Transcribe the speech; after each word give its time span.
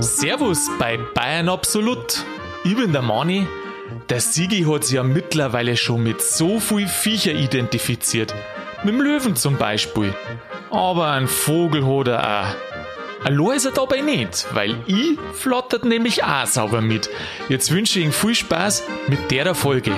Servus 0.00 0.68
bei 0.80 0.98
Bayern 1.14 1.48
Absolut. 1.48 2.24
Ich 2.64 2.74
bin 2.74 2.92
der 2.92 3.02
Mani. 3.02 3.46
Der 4.08 4.20
Sigi 4.20 4.64
hat 4.64 4.82
sich 4.82 4.96
ja 4.96 5.04
mittlerweile 5.04 5.76
schon 5.76 6.02
mit 6.02 6.20
so 6.20 6.58
viel 6.58 6.88
Viecher 6.88 7.34
identifiziert. 7.34 8.34
Mit 8.82 8.94
dem 8.94 9.00
Löwen 9.00 9.36
zum 9.36 9.58
Beispiel. 9.58 10.12
Aber 10.70 11.12
ein 11.12 11.28
Vogel 11.28 11.86
hat 11.86 12.08
er 12.08 12.40
auch. 12.40 13.24
Allein 13.24 13.56
ist 13.56 13.66
er 13.66 13.72
dabei 13.72 14.00
nicht, 14.00 14.46
weil 14.54 14.74
ich 14.86 15.16
flottert 15.34 15.84
nämlich 15.84 16.24
auch 16.24 16.46
sauber 16.46 16.80
mit. 16.80 17.08
Jetzt 17.48 17.70
wünsche 17.70 18.00
ich 18.00 18.04
Ihnen 18.04 18.12
viel 18.12 18.34
Spaß 18.34 18.82
mit 19.06 19.30
der 19.30 19.54
Folge. 19.54 19.92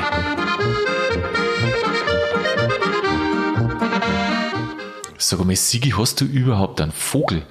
Sag 5.30 5.44
mal, 5.44 5.54
Sigi, 5.54 5.90
hast 5.90 6.20
du 6.20 6.24
überhaupt 6.24 6.80
einen 6.80 6.90
Vogel? 6.90 7.46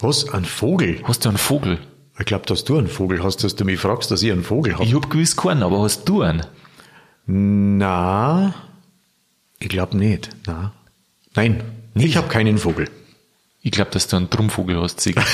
Was? 0.00 0.28
Ein 0.30 0.44
Vogel? 0.44 1.00
Hast 1.04 1.24
du 1.24 1.28
einen 1.28 1.38
Vogel? 1.38 1.78
Ich 2.18 2.24
glaube, 2.26 2.44
dass 2.46 2.64
du 2.64 2.76
einen 2.76 2.88
Vogel 2.88 3.22
hast, 3.22 3.44
dass 3.44 3.54
du 3.54 3.64
mich 3.64 3.78
fragst, 3.78 4.10
dass 4.10 4.20
ich 4.24 4.32
einen 4.32 4.42
Vogel 4.42 4.74
habe. 4.74 4.82
Ich 4.82 4.96
hab 4.96 5.08
gewiss 5.08 5.36
keinen, 5.36 5.62
aber 5.62 5.80
hast 5.82 6.08
du 6.08 6.22
einen? 6.22 6.44
Na, 7.26 8.52
ich 9.60 9.68
glaube 9.68 9.96
nicht. 9.96 10.30
Na. 10.48 10.72
Nein, 11.36 11.62
ich 11.94 12.16
habe 12.16 12.26
keinen 12.26 12.58
Vogel. 12.58 12.90
Ich 13.66 13.70
glaube, 13.70 13.90
dass 13.92 14.06
du 14.06 14.16
einen 14.16 14.28
Trummvogel 14.28 14.78
hast, 14.78 15.00
Sigi. 15.00 15.18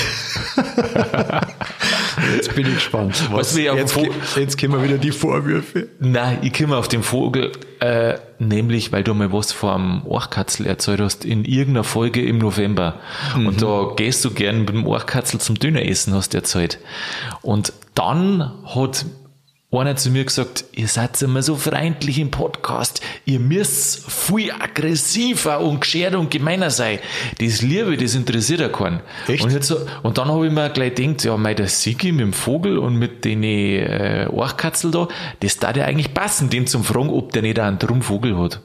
Jetzt 2.33 2.55
bin 2.55 2.65
ich 2.65 2.75
gespannt. 2.75 3.27
Was 3.29 3.57
wir 3.57 3.73
auf 3.73 3.79
jetzt, 3.79 4.37
jetzt 4.37 4.57
kommen 4.57 4.81
wieder 4.81 4.97
die 4.97 5.11
Vorwürfe. 5.11 5.89
Nein, 5.99 6.37
ich 6.41 6.53
komme 6.53 6.77
auf 6.77 6.87
den 6.87 7.03
Vogel, 7.03 7.51
äh, 7.79 8.15
nämlich, 8.39 8.93
weil 8.93 9.03
du 9.03 9.13
mal 9.13 9.33
was 9.33 9.51
vom 9.51 10.05
Orchkatzel 10.05 10.65
erzählt 10.65 11.01
hast, 11.01 11.25
in 11.25 11.43
irgendeiner 11.43 11.83
Folge 11.83 12.25
im 12.25 12.37
November. 12.37 13.01
Und 13.35 13.61
da 13.61 13.91
gehst 13.97 14.23
du 14.23 14.31
gern 14.31 14.59
mit 14.59 14.69
dem 14.69 14.87
Orchkatzel 14.87 15.41
zum 15.41 15.59
Döneressen, 15.59 16.13
hast 16.13 16.33
du 16.33 16.37
erzählt. 16.37 16.79
Und 17.41 17.73
dann 17.95 18.53
hat 18.65 19.05
einer 19.71 19.95
zu 19.95 20.09
mir 20.09 20.25
gesagt, 20.25 20.65
ihr 20.73 20.87
seid 20.87 21.21
immer 21.21 21.41
so 21.41 21.55
freundlich 21.55 22.19
im 22.19 22.29
Podcast, 22.29 23.01
ihr 23.23 23.39
müsst 23.39 24.11
viel 24.11 24.51
aggressiver 24.51 25.61
und 25.61 25.79
geschert 25.81 26.13
und 26.15 26.29
gemeiner 26.29 26.69
sein. 26.69 26.99
Das 27.39 27.61
Liebe, 27.61 27.95
das 27.95 28.15
interessiert 28.15 28.59
ja 28.59 28.67
keinen. 28.69 28.99
Echt? 29.27 29.43
Und, 29.43 29.51
jetzt 29.51 29.67
so, 29.67 29.77
und 30.03 30.17
dann 30.17 30.27
habe 30.27 30.45
ich 30.47 30.51
mir 30.51 30.69
gleich 30.71 30.95
gedacht, 30.95 31.23
ja, 31.23 31.37
mei, 31.37 31.53
der 31.53 31.67
Sigi 31.69 32.11
mit 32.11 32.21
dem 32.21 32.33
Vogel 32.33 32.77
und 32.77 32.95
mit 32.95 33.23
den 33.23 33.43
äh, 33.43 34.27
Orchkatzel 34.29 34.91
da, 34.91 35.07
das 35.39 35.57
da 35.57 35.71
ja 35.71 35.85
eigentlich 35.85 36.13
passen, 36.13 36.49
den 36.49 36.67
zum 36.67 36.83
fragen, 36.83 37.09
ob 37.09 37.31
der 37.31 37.41
nicht 37.41 37.57
einen 37.57 37.79
Trummvogel 37.79 38.37
hat. 38.37 38.59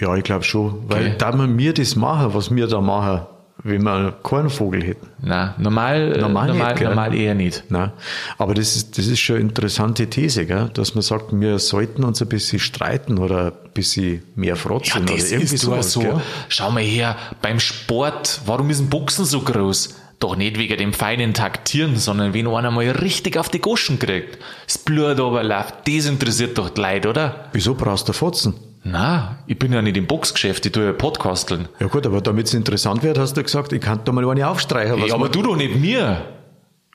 Ja, 0.00 0.16
ich 0.16 0.24
glaube 0.24 0.42
schon. 0.42 0.88
Weil 0.88 1.02
Okay. 1.06 1.14
da 1.18 1.32
man 1.32 1.54
mir 1.54 1.72
das 1.72 1.94
machen, 1.94 2.34
was 2.34 2.52
wir 2.52 2.66
da 2.66 2.80
machen, 2.80 3.26
wenn 3.64 3.82
wir 3.84 4.18
keinen 4.24 4.50
Vogel 4.50 4.82
hätten. 4.82 5.08
Nein, 5.20 5.54
normal, 5.58 6.18
Normal 6.18 6.48
normal, 6.48 6.72
nicht, 6.74 6.82
normal, 6.82 7.14
eher 7.14 7.34
nicht. 7.34 7.64
Nein. 7.68 7.92
Aber 8.38 8.54
das 8.54 8.74
ist, 8.76 8.98
das 8.98 9.06
ist 9.06 9.20
schon 9.20 9.36
eine 9.36 9.44
interessante 9.44 10.08
These, 10.08 10.46
gell? 10.46 10.70
dass 10.74 10.94
man 10.94 11.02
sagt, 11.02 11.26
wir 11.32 11.58
sollten 11.58 12.02
uns 12.04 12.20
ein 12.20 12.28
bisschen 12.28 12.58
streiten 12.58 13.18
oder 13.18 13.46
ein 13.46 13.72
bisschen 13.72 14.22
mehr 14.34 14.50
Ja, 14.50 14.56
frotzen 14.56 15.06
das 15.06 15.14
oder 15.26 15.32
irgendwie 15.32 15.54
ist 15.54 15.60
sowas. 15.62 15.92
so. 15.92 16.00
Gell? 16.00 16.20
Schau 16.48 16.70
mal 16.70 16.82
her, 16.82 17.16
beim 17.40 17.60
Sport, 17.60 18.40
warum 18.46 18.68
ist 18.70 18.80
ein 18.80 18.90
Boxen 18.90 19.24
so 19.24 19.40
groß? 19.42 19.96
Doch 20.18 20.36
nicht 20.36 20.56
wegen 20.58 20.76
dem 20.78 20.92
feinen 20.92 21.34
Taktieren, 21.34 21.96
sondern 21.96 22.32
wenn 22.32 22.46
einer 22.46 22.70
mal 22.70 22.88
richtig 22.88 23.36
auf 23.38 23.48
die 23.48 23.58
Goschen 23.60 23.98
kriegt. 23.98 24.38
Das 24.66 24.78
Blut 24.78 25.18
aber 25.18 25.42
läuft, 25.42 25.86
das 25.86 26.06
interessiert 26.06 26.58
doch 26.58 26.70
die 26.70 26.80
Leute, 26.80 27.08
oder? 27.08 27.46
Wieso 27.52 27.74
brauchst 27.74 28.08
du 28.08 28.12
Fotzen? 28.12 28.54
Na, 28.84 29.38
ich 29.46 29.58
bin 29.58 29.72
ja 29.72 29.80
nicht 29.80 29.96
im 29.96 30.06
Boxgeschäft, 30.06 30.66
ich 30.66 30.72
tue 30.72 30.86
ja 30.86 30.92
Podcasteln. 30.92 31.68
Ja 31.78 31.86
gut, 31.86 32.04
aber 32.04 32.20
damit 32.20 32.48
es 32.48 32.54
interessant 32.54 33.02
wird, 33.02 33.16
hast 33.16 33.36
du 33.36 33.42
gesagt, 33.42 33.72
ich 33.72 33.80
kann 33.80 34.00
da 34.04 34.12
mal 34.12 34.28
eine 34.28 34.48
aufstreichen. 34.48 35.06
Ja, 35.06 35.14
aber 35.14 35.28
du 35.28 35.42
doch 35.42 35.56
nicht 35.56 35.76
mir. 35.76 36.22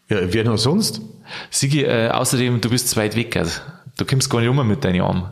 ja, 0.09 0.17
wer 0.21 0.43
noch 0.43 0.57
sonst? 0.57 1.01
Sigi, 1.49 1.83
äh, 1.83 2.09
außerdem, 2.09 2.59
du 2.59 2.69
bist 2.69 2.89
zu 2.89 2.97
weit 2.97 3.15
weg. 3.15 3.37
Also. 3.37 3.61
Du 3.97 4.05
kommst 4.05 4.29
gar 4.29 4.41
nicht 4.41 4.49
um 4.49 4.67
mit 4.67 4.83
deinen 4.83 5.01
Armen. 5.01 5.31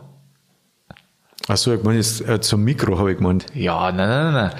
Achso, 1.48 1.72
ich 1.74 1.82
meine 1.84 1.98
jetzt 1.98 2.26
äh, 2.26 2.40
zum 2.40 2.64
Mikro, 2.64 2.98
habe 2.98 3.12
ich 3.12 3.18
gemeint. 3.18 3.46
Ja, 3.54 3.92
nein, 3.92 4.08
nein, 4.08 4.32
nein. 4.34 4.50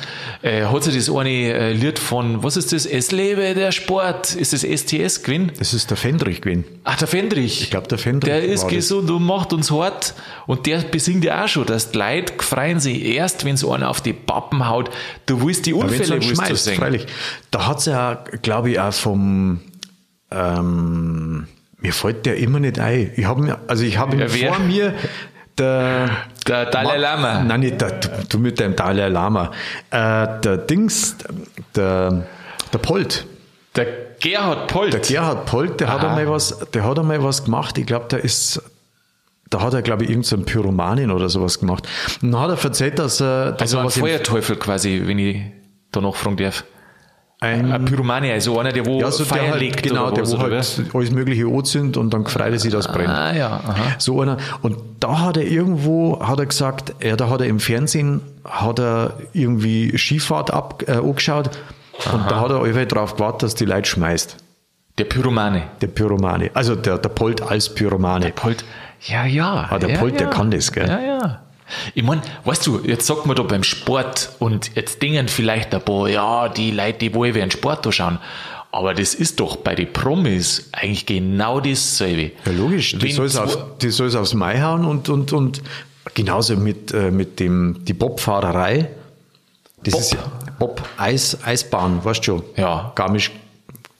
Äh, 0.42 0.66
hat 0.66 0.84
sich 0.84 0.94
das 0.94 1.10
eine 1.12 1.30
äh, 1.30 1.72
Lied 1.72 1.98
von, 1.98 2.44
was 2.44 2.56
ist 2.56 2.72
das? 2.72 2.86
Es 2.86 3.10
lebe 3.10 3.54
der 3.54 3.72
Sport. 3.72 4.36
Ist 4.36 4.52
das 4.52 4.60
STS 4.60 5.24
gewesen? 5.24 5.50
Das 5.58 5.74
ist 5.74 5.90
der 5.90 5.96
Fendrich 5.96 6.42
gewesen. 6.42 6.64
Ach, 6.84 6.96
der 6.96 7.08
Fendrich. 7.08 7.62
Ich 7.62 7.70
glaub, 7.70 7.88
der 7.88 7.98
Fendrich 7.98 8.30
Der 8.30 8.44
ist 8.44 8.62
war 8.62 8.70
das. 8.70 8.76
gesund 8.76 9.10
und 9.10 9.24
macht 9.24 9.52
uns 9.52 9.72
hart. 9.72 10.14
Und 10.46 10.66
der 10.66 10.78
besingt 10.78 11.24
ja 11.24 11.44
auch 11.44 11.48
schon, 11.48 11.66
dass 11.66 11.90
die 11.90 11.98
Leute 11.98 12.32
freuen 12.38 12.78
sich 12.78 13.04
erst, 13.04 13.44
wenn 13.44 13.56
so 13.56 13.72
einer 13.72 13.88
auf 13.90 14.00
die 14.00 14.12
Pappen 14.12 14.68
haut. 14.68 14.90
Du 15.24 15.44
willst 15.44 15.66
die 15.66 15.72
Unfälle 15.72 16.04
dann 16.06 16.12
willst 16.22 16.30
du 16.30 16.34
schmeißt, 16.36 16.64
singen. 16.64 16.78
freilich. 16.78 17.06
Da 17.50 17.66
hat's 17.66 17.86
ja, 17.86 18.22
glaube 18.42 18.70
ich, 18.70 18.78
auch 18.78 18.92
vom, 18.94 19.60
ähm, 20.30 21.48
mir 21.78 21.92
fällt 21.92 22.26
der 22.26 22.36
immer 22.36 22.60
nicht 22.60 22.78
ein. 22.78 23.10
Ich 23.16 23.24
habe 23.24 23.42
mir, 23.42 23.58
also 23.66 23.82
ich 23.82 23.98
habe 23.98 24.16
Ja, 24.16 24.28
vor 24.28 24.58
mir 24.60 24.94
der, 25.58 26.10
Der 26.46 26.66
Dalai 26.66 26.96
Lama. 26.98 27.42
Nein, 27.42 27.60
nicht 27.60 27.80
der, 27.80 27.92
du, 28.28 28.38
mit 28.38 28.58
deinem 28.60 28.76
Dalai 28.76 29.08
Lama. 29.08 29.50
Äh, 29.90 30.40
der 30.40 30.58
Dings, 30.58 31.16
der, 31.74 32.26
der 32.72 32.78
Polt. 32.78 33.26
Der 33.74 33.86
Gerhard 34.20 34.68
Polt. 34.68 34.92
Der 34.94 35.00
Gerhard 35.00 35.46
Polt, 35.46 35.80
der 35.80 35.92
hat 35.92 36.02
einmal 36.04 36.28
was, 36.30 36.58
der 36.72 36.84
hat 36.84 36.98
einmal 36.98 37.22
was 37.22 37.44
gemacht. 37.44 37.76
Ich 37.78 37.86
glaube, 37.86 38.06
der 38.10 38.24
ist, 38.24 38.62
da 39.50 39.60
hat 39.60 39.74
er, 39.74 39.82
glaube 39.82 40.04
ich, 40.04 40.10
irgendeinen 40.10 40.44
Pyromanin 40.44 41.10
oder 41.10 41.28
sowas 41.28 41.60
gemacht. 41.60 41.86
Und 42.22 42.32
dann 42.32 42.40
hat 42.40 42.50
er 42.50 42.64
erzählt, 42.64 42.98
dass 42.98 43.20
er, 43.20 43.52
dass 43.52 43.60
also 43.62 43.76
er 43.78 43.80
ein 43.82 43.86
was 43.86 43.96
im- 43.96 44.02
Feuerteufel 44.02 44.56
quasi, 44.56 45.02
wenn 45.04 45.18
ich 45.18 45.42
da 45.92 46.00
noch 46.00 46.16
fragen 46.16 46.36
darf. 46.38 46.64
Ein, 47.38 47.70
Ein 47.70 47.84
Pyromane, 47.84 48.32
also 48.32 48.58
einer, 48.58 48.72
der 48.72 48.86
wo 48.86 48.98
ja, 48.98 49.10
so 49.10 49.24
der 49.24 49.26
Feuer 49.26 49.50
halt, 49.50 49.60
legt 49.60 49.82
genau, 49.82 50.10
der 50.10 50.22
was, 50.22 50.32
wo 50.32 50.38
halt 50.38 50.52
alles 50.94 51.10
mögliche 51.10 51.46
anzündet 51.46 51.98
und 51.98 52.14
dann 52.14 52.24
gefreut 52.24 52.52
er 52.52 52.58
sich, 52.58 52.72
dass 52.72 52.86
es 52.86 52.92
brennt. 52.92 53.10
Ah, 53.10 53.34
ja, 53.34 53.48
aha. 53.48 53.94
So 53.98 54.22
einer. 54.22 54.38
Und 54.62 54.78
da 55.00 55.20
hat 55.20 55.36
er 55.36 55.42
irgendwo, 55.42 56.18
hat 56.26 56.38
er 56.38 56.46
gesagt, 56.46 56.94
ja, 57.02 57.14
da 57.14 57.28
hat 57.28 57.42
er 57.42 57.46
im 57.46 57.60
Fernsehen, 57.60 58.22
hat 58.44 58.78
er 58.78 59.18
irgendwie 59.34 59.96
Skifahrt 59.98 60.50
ab, 60.50 60.84
äh, 60.86 60.92
angeschaut 60.92 61.50
und 62.10 62.30
da 62.30 62.40
hat 62.40 62.50
er 62.50 62.62
einfach 62.62 62.86
drauf 62.86 63.14
gewartet, 63.16 63.42
dass 63.42 63.54
die 63.54 63.66
Leute 63.66 63.88
schmeißt. 63.88 64.38
Der 64.96 65.04
Pyromane. 65.04 65.64
Der 65.82 65.88
Pyromane. 65.88 66.50
Also 66.54 66.74
der, 66.74 66.96
der 66.96 67.10
Polt 67.10 67.42
als 67.42 67.74
Pyromane. 67.74 68.32
Polt. 68.34 68.64
Ja, 69.02 69.26
ja. 69.26 69.66
Ah, 69.68 69.78
der 69.78 69.90
ja, 69.90 69.98
Polt, 69.98 70.14
ja. 70.14 70.20
der 70.20 70.30
kann 70.30 70.50
das, 70.50 70.72
gell? 70.72 70.88
Ja, 70.88 71.00
ja. 71.00 71.42
Ich 71.94 72.02
mein, 72.02 72.22
weißt 72.44 72.66
du, 72.66 72.80
jetzt 72.84 73.06
sagt 73.06 73.26
man 73.26 73.36
da 73.36 73.42
beim 73.42 73.62
Sport 73.62 74.30
und 74.38 74.74
jetzt 74.76 75.02
dingen 75.02 75.28
vielleicht 75.28 75.74
ein 75.74 75.82
paar, 75.82 76.08
ja, 76.08 76.48
die 76.48 76.70
Leute, 76.70 76.98
die 76.98 77.14
wollen 77.14 77.34
einen 77.40 77.50
Sport 77.50 77.86
da 77.86 77.92
schauen. 77.92 78.18
Aber 78.72 78.92
das 78.94 79.14
ist 79.14 79.40
doch 79.40 79.56
bei 79.56 79.74
den 79.74 79.92
Promis 79.92 80.68
eigentlich 80.72 81.06
genau 81.06 81.60
dasselbe. 81.60 82.32
Ja, 82.44 82.52
logisch. 82.52 82.96
Die 82.98 83.10
soll 83.10 83.26
es 83.26 83.36
auf, 83.36 83.78
die 83.78 83.88
aufs 83.88 84.34
Mai 84.34 84.60
hauen 84.60 84.84
und, 84.84 85.08
und, 85.08 85.32
und 85.32 85.62
genauso 86.14 86.56
mit, 86.56 86.92
äh, 86.92 87.10
mit 87.10 87.40
dem, 87.40 87.84
die 87.84 87.94
Bobfahrerei. 87.94 88.90
Das 89.82 89.92
Bob. 89.92 90.00
ist 90.00 90.12
ja 90.12 90.18
Bob, 90.58 90.82
Eis, 90.96 91.38
Eisbahn, 91.44 92.04
weißt 92.04 92.20
du 92.20 92.24
schon. 92.24 92.42
Ja. 92.56 92.92
Garmisch 92.94 93.30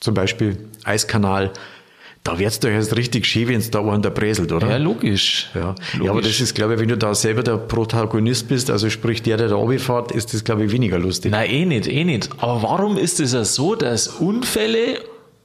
zum 0.01 0.15
Beispiel, 0.15 0.59
Eiskanal. 0.85 1.53
Da 2.27 2.37
wird's 2.41 2.59
doch 2.59 2.69
erst 2.69 2.97
richtig 2.97 3.25
schön, 3.25 3.47
wenn's 3.47 3.71
da 3.71 3.81
einen 3.81 4.03
da 4.03 4.11
bräselt, 4.11 4.51
oder? 4.51 4.69
Ja, 4.69 4.79
logisch. 4.79 5.49
Ja. 5.55 5.69
logisch. 5.69 6.01
ja, 6.03 6.11
aber 6.11 6.23
das 6.23 6.41
ist, 6.41 6.57
glaube 6.57 6.75
ich, 6.75 6.81
wenn 6.81 6.89
du 6.89 6.99
da 6.99 7.15
selber 7.15 7.45
der 7.45 7.57
Protagonist 7.57 8.49
bist, 8.49 8.69
also 8.69 8.91
sprich 8.91 9.23
der, 9.23 9.37
der 9.37 9.49
da 9.49 9.55
runterfährt, 9.55 10.11
ist 10.11 10.35
das, 10.35 10.43
glaube 10.43 10.65
ich, 10.65 10.73
weniger 10.73 10.99
lustig. 10.99 11.31
Nein, 11.31 11.49
eh 11.49 11.65
nicht, 11.65 11.87
eh 11.87 12.03
nicht. 12.03 12.31
Aber 12.39 12.63
warum 12.65 12.97
ist 12.97 13.21
es 13.21 13.33
ja 13.33 13.45
so, 13.45 13.77
dass 13.77 14.09
Unfälle 14.09 14.99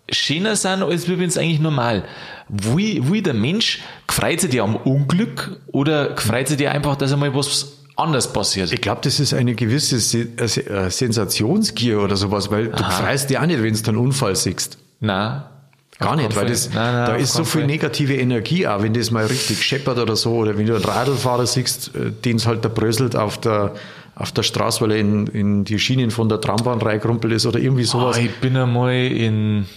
schöner 0.09 0.55
sind, 0.55 0.81
als 0.81 1.07
wenn 1.07 1.21
es 1.21 1.37
eigentlich 1.37 1.59
normal? 1.59 2.03
Wie, 2.49 3.11
wie 3.11 3.21
der 3.21 3.35
Mensch, 3.35 3.79
freut 4.09 4.41
sich 4.41 4.49
dir 4.49 4.63
am 4.63 4.75
Unglück 4.75 5.61
oder 5.67 6.17
freut 6.17 6.47
sich 6.47 6.57
dir 6.57 6.71
einfach, 6.71 6.95
dass 6.95 7.13
einmal 7.13 7.35
was 7.35 7.77
anders 7.95 8.33
passiert? 8.33 8.73
Ich 8.73 8.81
glaube, 8.81 9.01
das 9.03 9.19
ist 9.19 9.35
eine 9.35 9.53
gewisse 9.53 9.99
Se 9.99 10.27
äh, 10.35 10.89
Sensationsgier 10.89 12.01
oder 12.01 12.15
sowas, 12.15 12.49
weil 12.49 12.69
du 12.69 12.83
freust 12.83 13.29
dich 13.29 13.37
auch 13.37 13.45
nicht, 13.45 13.61
wenn 13.61 13.75
du 13.75 13.87
einen 13.87 13.97
Unfall 13.99 14.35
siehst. 14.35 14.79
Nein. 14.99 15.43
Gar 16.01 16.15
nicht, 16.15 16.35
weil 16.35 16.47
das, 16.47 16.73
Nein, 16.73 16.93
nein, 16.93 17.05
da 17.05 17.15
ist 17.15 17.33
so 17.33 17.45
viel 17.45 17.65
negative 17.65 18.15
Energie 18.15 18.67
auch, 18.67 18.81
wenn 18.81 18.93
das 18.93 19.11
mal 19.11 19.25
richtig 19.25 19.63
scheppert 19.63 19.99
oder 19.99 20.15
so, 20.15 20.33
oder 20.33 20.57
wenn 20.57 20.65
du 20.65 20.75
einen 20.75 20.83
Radlfahrer 20.83 21.45
siehst, 21.45 21.95
äh, 21.95 22.11
den 22.11 22.37
es 22.37 22.47
halt 22.47 22.65
da 22.65 22.69
bröselt 22.69 23.15
auf 23.15 23.39
der, 23.39 23.75
auf 24.15 24.31
der 24.31 24.43
Straße, 24.43 24.81
weil 24.81 24.91
er 24.91 24.97
in, 24.97 25.27
in 25.27 25.63
die 25.63 25.77
Schienen 25.77 26.11
von 26.11 26.27
der 26.27 26.41
Trambahn 26.41 26.81
reingrumpelt 26.81 27.33
ist 27.33 27.45
oder 27.45 27.59
irgendwie 27.59 27.83
sowas. 27.83 28.17
Ah, 28.17 28.21
ich 28.21 28.35
bin 28.37 28.57
einmal 28.57 28.93
in, 28.93 29.67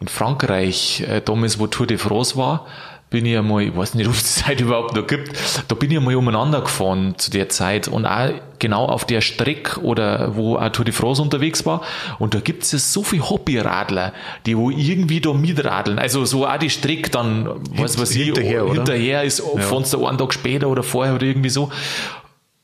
in 0.00 0.08
Frankreich, 0.08 1.04
äh, 1.08 1.20
damals, 1.24 1.58
wo 1.58 1.68
Tour 1.68 1.86
de 1.86 1.98
France 1.98 2.36
war, 2.36 2.66
bin 3.14 3.26
ich 3.26 3.38
einmal, 3.38 3.62
ich 3.62 3.76
weiß 3.76 3.94
nicht, 3.94 4.06
ob 4.08 4.14
es 4.14 4.34
die 4.34 4.42
Zeit 4.42 4.60
überhaupt 4.60 4.96
noch 4.96 5.06
gibt, 5.06 5.30
da 5.68 5.76
bin 5.76 5.88
ich 5.88 5.98
einmal 5.98 6.16
umeinander 6.16 6.62
gefahren 6.62 7.14
zu 7.16 7.30
der 7.30 7.48
Zeit 7.48 7.86
und 7.86 8.06
auch 8.06 8.30
genau 8.58 8.86
auf 8.86 9.04
der 9.04 9.20
Strecke 9.20 9.80
oder 9.82 10.34
wo 10.34 10.56
auch 10.56 10.68
Tour 10.70 10.84
de 10.84 10.92
France 10.92 11.22
unterwegs 11.22 11.64
war 11.64 11.82
und 12.18 12.34
da 12.34 12.40
gibt 12.40 12.64
es 12.64 12.72
ja 12.72 12.80
so 12.80 13.04
viele 13.04 13.30
Hobbyradler, 13.30 14.12
die 14.46 14.58
wo 14.58 14.68
irgendwie 14.68 15.20
da 15.20 15.32
mitradeln, 15.32 16.00
also 16.00 16.24
so 16.24 16.44
auch 16.44 16.58
die 16.58 16.70
Strecke 16.70 17.08
dann, 17.08 17.48
was 17.76 18.00
weiß 18.00 18.16
ich, 18.16 18.24
hinterher, 18.24 18.64
oder? 18.64 18.74
hinterher 18.74 19.22
ist, 19.22 19.38
ja. 19.38 19.80
du 19.80 20.06
einen 20.06 20.18
Tag 20.18 20.34
später 20.34 20.66
oder 20.66 20.82
vorher 20.82 21.14
oder 21.14 21.24
irgendwie 21.24 21.50
so 21.50 21.70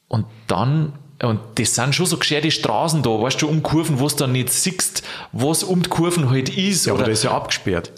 und 0.09 0.27
dann 0.49 0.95
Und 1.23 1.39
das 1.57 1.77
sind 1.77 1.95
schon 1.95 2.07
so 2.07 2.17
gescherte 2.17 2.51
Straßen 2.51 3.03
da, 3.05 3.11
weißt 3.11 3.41
du, 3.41 3.47
um 3.47 3.63
Kurven, 3.63 4.01
wo 4.01 4.09
du 4.09 4.17
dann 4.17 4.33
nicht 4.33 4.49
siehst, 4.51 5.05
was 5.31 5.63
um 5.63 5.83
die 5.83 5.91
Kurven 5.91 6.29
halt 6.29 6.49
ist. 6.49 6.87
Ja, 6.87 6.95
aber 6.95 7.03
oder 7.03 7.11
das 7.11 7.19
ist 7.21 7.25
ja 7.25 7.31
abgesperrt. 7.33 7.93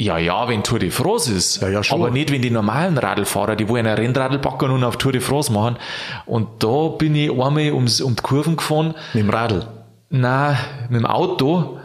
Ja, 0.00 0.16
ja, 0.16 0.48
wenn 0.48 0.62
Tour 0.62 0.78
de 0.78 0.90
France 0.90 1.32
ist. 1.32 1.60
Ja, 1.60 1.68
ja, 1.68 1.82
schon. 1.82 2.00
Aber 2.00 2.10
nicht, 2.10 2.30
wenn 2.30 2.40
die 2.40 2.50
normalen 2.52 2.96
Radlfahrer, 2.98 3.56
die 3.56 3.68
wollen 3.68 3.84
ein 3.86 3.96
Rennradl 3.96 4.38
packen 4.38 4.70
und 4.70 4.84
auf 4.84 4.96
Tour 4.96 5.10
de 5.12 5.20
France 5.20 5.52
machen. 5.52 5.76
Und 6.24 6.46
da 6.62 6.88
bin 6.96 7.14
ich 7.16 7.30
einmal 7.30 7.72
ums, 7.72 8.00
um 8.00 8.14
die 8.14 8.22
Kurven 8.22 8.56
gefahren. 8.56 8.94
Mit 9.12 9.24
dem 9.24 9.30
Radl. 9.30 9.66
Nein, 10.10 10.56
mit 10.88 11.00
dem 11.00 11.06
Auto. 11.06 11.78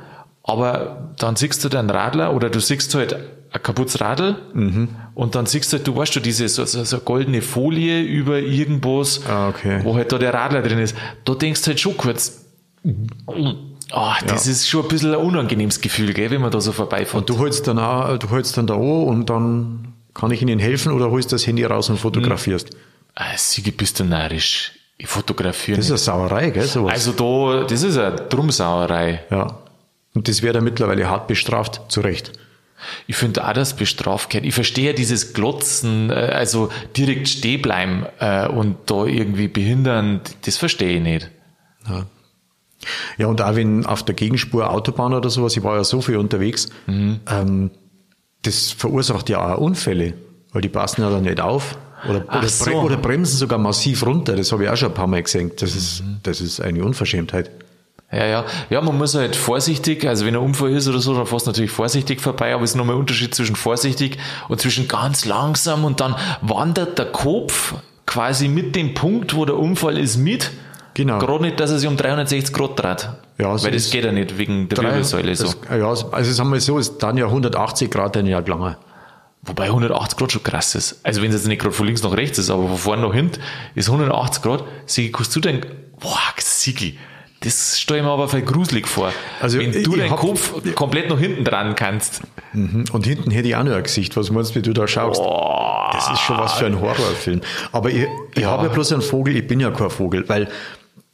Aber 0.43 1.13
dann 1.17 1.35
siehst 1.35 1.63
du 1.65 1.69
den 1.69 1.89
Radler 1.89 2.33
oder 2.35 2.49
du 2.49 2.59
siehst 2.59 2.93
halt 2.95 3.13
ein 3.15 3.61
kaputtes 3.63 3.99
Radl 4.01 4.35
Mhm. 4.53 4.89
und 5.15 5.35
dann 5.35 5.45
siehst 5.45 5.71
du 5.73 5.77
halt, 5.77 5.87
du 5.87 5.95
weißt 5.95 6.15
du, 6.15 6.19
diese 6.19 6.47
so, 6.49 6.65
so, 6.65 6.83
so 6.83 6.99
goldene 6.99 7.41
Folie 7.41 8.01
über 8.01 8.39
irgendwas, 8.39 9.21
Ah, 9.29 9.47
okay. 9.49 9.79
wo 9.83 9.95
halt 9.95 10.11
da 10.11 10.17
der 10.17 10.33
Radler 10.33 10.61
drin 10.61 10.79
ist. 10.79 10.95
Da 11.25 11.33
denkst 11.35 11.61
du 11.61 11.67
halt 11.67 11.79
schon 11.79 11.95
kurz, 11.97 12.45
ah, 13.93 14.17
das 14.25 14.47
ist 14.47 14.67
schon 14.67 14.83
ein 14.83 14.87
bisschen 14.87 15.13
ein 15.13 15.19
unangenehmes 15.19 15.81
Gefühl, 15.81 16.13
gell, 16.13 16.31
wenn 16.31 16.41
man 16.41 16.51
da 16.51 16.61
so 16.61 16.71
vorbeifährt. 16.71 17.29
Du 17.29 17.37
holst 17.37 17.67
dann 17.67 17.79
auch, 17.79 18.17
du 18.17 18.29
holst 18.29 18.57
dann 18.57 18.67
da 18.67 18.75
an 18.75 18.81
und 18.81 19.29
dann 19.29 19.93
kann 20.13 20.31
ich 20.31 20.41
Ihnen 20.41 20.59
helfen 20.59 20.91
oder 20.91 21.09
holst 21.09 21.31
das 21.31 21.47
Handy 21.47 21.63
raus 21.63 21.89
und 21.89 21.97
fotografierst. 21.97 22.69
Ah, 23.15 23.37
Sigi, 23.37 23.71
bist 23.71 23.99
du 23.99 24.05
narrisch. 24.05 24.73
Ich 24.97 25.07
fotografiere 25.07 25.77
Das 25.77 25.85
ist 25.85 25.91
eine 25.91 25.97
Sauerei, 25.97 26.49
gell, 26.51 26.63
sowas. 26.63 26.93
Also 26.93 27.11
da, 27.11 27.65
das 27.67 27.83
ist 27.83 27.97
eine 27.97 28.15
Drumsauerei. 28.15 29.23
ja. 29.29 29.59
Und 30.15 30.27
das 30.27 30.43
wird 30.43 30.55
ja 30.55 30.61
mittlerweile 30.61 31.09
hart 31.09 31.27
bestraft, 31.27 31.81
zu 31.89 32.01
Recht. 32.01 32.31
Ich 33.07 33.15
finde 33.15 33.47
auch, 33.47 33.53
dass 33.53 33.75
bestraft 33.75 34.29
gehört. 34.29 34.45
Ich 34.45 34.53
verstehe 34.53 34.93
dieses 34.93 35.33
Glotzen, 35.33 36.09
äh, 36.09 36.13
also 36.13 36.69
direkt 36.95 37.29
stehen 37.29 37.61
bleiben 37.61 38.05
äh, 38.19 38.47
und 38.47 38.77
da 38.85 39.05
irgendwie 39.05 39.47
behindern, 39.47 40.21
das 40.45 40.57
verstehe 40.57 40.97
ich 40.97 41.01
nicht. 41.01 41.29
Ja. 41.89 42.05
Ja, 43.17 43.27
und 43.27 43.41
auch 43.41 43.55
wenn 43.55 43.85
auf 43.85 44.03
der 44.03 44.15
Gegenspur 44.15 44.69
Autobahn 44.69 45.13
oder 45.13 45.29
sowas, 45.29 45.55
ich 45.55 45.63
war 45.63 45.75
ja 45.75 45.83
so 45.83 46.01
viel 46.01 46.17
unterwegs, 46.17 46.69
ähm, 46.87 47.71
das 48.41 48.71
verursacht 48.71 49.29
ja 49.29 49.55
auch 49.55 49.57
Unfälle, 49.57 50.13
weil 50.51 50.61
die 50.61 50.69
passen 50.69 51.01
ja 51.01 51.09
dann 51.09 51.23
nicht 51.23 51.39
auf. 51.39 51.77
Oder, 52.07 52.25
oder, 52.27 52.47
so. 52.47 52.65
bre 52.65 52.75
oder 52.75 52.97
bremsen 52.97 53.37
sogar 53.37 53.57
massiv 53.57 54.05
runter. 54.05 54.35
Das 54.35 54.51
habe 54.51 54.65
ich 54.65 54.69
auch 54.69 54.75
schon 54.75 54.89
ein 54.89 54.93
paar 54.93 55.07
Mal 55.07 55.23
gesehen. 55.23 55.51
Das 55.57 55.73
ist, 55.73 56.03
das 56.23 56.41
ist 56.41 56.59
eine 56.59 56.83
Unverschämtheit. 56.83 57.49
Ja, 58.11 58.25
ja. 58.25 58.45
Ja, 58.69 58.81
man 58.81 58.97
muss 58.97 59.15
halt 59.15 59.35
vorsichtig, 59.35 60.05
also 60.05 60.25
wenn 60.25 60.35
ein 60.35 60.41
Unfall 60.41 60.71
ist 60.71 60.87
oder 60.87 60.99
so, 60.99 61.15
dann 61.15 61.25
fährst 61.25 61.47
du 61.47 61.49
natürlich 61.49 61.71
vorsichtig 61.71 62.21
vorbei, 62.21 62.53
aber 62.53 62.63
es 62.63 62.71
ist 62.71 62.75
nochmal 62.75 62.95
ein 62.95 62.99
Unterschied 62.99 63.33
zwischen 63.33 63.55
vorsichtig 63.55 64.17
und 64.49 64.61
zwischen 64.61 64.87
ganz 64.87 65.25
langsam 65.25 65.83
und 65.83 65.99
dann 65.99 66.15
wandert 66.41 66.99
der 66.99 67.07
Kopf 67.07 67.73
quasi 68.05 68.49
mit 68.49 68.75
dem 68.75 68.93
Punkt, 68.93 69.35
wo 69.35 69.45
der 69.45 69.57
Unfall 69.57 69.97
ist, 69.97 70.17
mit. 70.17 70.51
Genau. 70.95 71.17
Gerade 71.19 71.43
nicht, 71.43 71.59
dass 71.59 71.71
er 71.71 71.79
sich 71.79 71.87
um 71.87 71.97
360 71.97 72.53
Grad 72.53 72.79
dreht. 72.79 73.09
Ja, 73.39 73.57
so 73.57 73.65
Weil 73.65 73.71
das 73.73 73.89
geht 73.89 74.03
ja 74.05 74.11
nicht 74.11 74.37
wegen 74.37 74.69
der 74.69 74.77
Wirbelsäule 74.77 75.35
so. 75.35 75.45
Das, 75.45 75.57
ja, 75.77 75.87
also 75.89 76.31
sagen 76.31 76.51
wir 76.51 76.61
so, 76.61 76.77
ist 76.77 76.97
dann 76.99 77.17
ja 77.17 77.25
180 77.25 77.89
Grad 77.89 78.15
dann 78.15 78.27
ja 78.27 78.39
langer. 78.39 78.77
Wobei 79.41 79.65
180 79.65 80.17
Grad 80.17 80.31
schon 80.31 80.43
krass 80.43 80.75
ist. 80.75 80.99
Also 81.03 81.21
wenn 81.21 81.29
es 81.29 81.35
jetzt 81.37 81.47
nicht 81.47 81.61
gerade 81.61 81.73
von 81.73 81.85
links 81.85 82.03
nach 82.03 82.15
rechts 82.15 82.37
ist, 82.37 82.49
aber 82.49 82.67
von 82.67 82.77
vorne 82.77 83.01
nach 83.01 83.13
hinten 83.13 83.39
ist 83.75 83.89
180 83.89 84.41
Grad. 84.43 84.63
Sigi, 84.85 85.11
kannst 85.11 85.35
du 85.35 85.39
denken, 85.41 85.67
boah, 85.99 86.17
Sigi, 86.37 86.97
das 87.41 87.77
stelle 87.79 87.99
ich 87.99 88.05
mir 88.05 88.11
aber 88.11 88.29
voll 88.29 88.43
gruselig 88.43 88.87
vor. 88.87 89.11
Also 89.41 89.59
wenn 89.59 89.71
ich- 89.71 89.83
du 89.83 89.93
ich 89.95 89.99
deinen 89.99 90.11
hab- 90.11 90.19
Kopf 90.19 90.53
komplett 90.75 91.09
nach 91.09 91.19
hinten 91.19 91.43
dran 91.43 91.75
kannst. 91.75 92.21
Mhm. 92.53 92.85
Und 92.93 93.05
hinten 93.05 93.31
hätte 93.31 93.49
ich 93.49 93.55
auch 93.55 93.63
noch 93.63 93.73
ein 93.73 93.83
Gesicht. 93.83 94.15
Was 94.15 94.29
meinst 94.31 94.51
du, 94.51 94.55
wie 94.59 94.61
du 94.61 94.71
da 94.73 94.87
schaust? 94.87 95.19
Das 95.93 96.09
ist 96.11 96.19
schon 96.21 96.37
was 96.37 96.53
für 96.53 96.67
ein 96.67 96.79
Horrorfilm. 96.79 97.41
Aber 97.73 97.89
ich, 97.89 98.07
ich 98.35 98.41
Ja. 98.43 98.51
habe 98.51 98.67
ja 98.67 98.69
bloß 98.71 98.93
einen 98.93 99.01
Vogel, 99.01 99.35
ich 99.35 99.45
bin 99.47 99.59
ja 99.59 99.71
kein 99.71 99.89
Vogel, 99.89 100.23
weil 100.29 100.47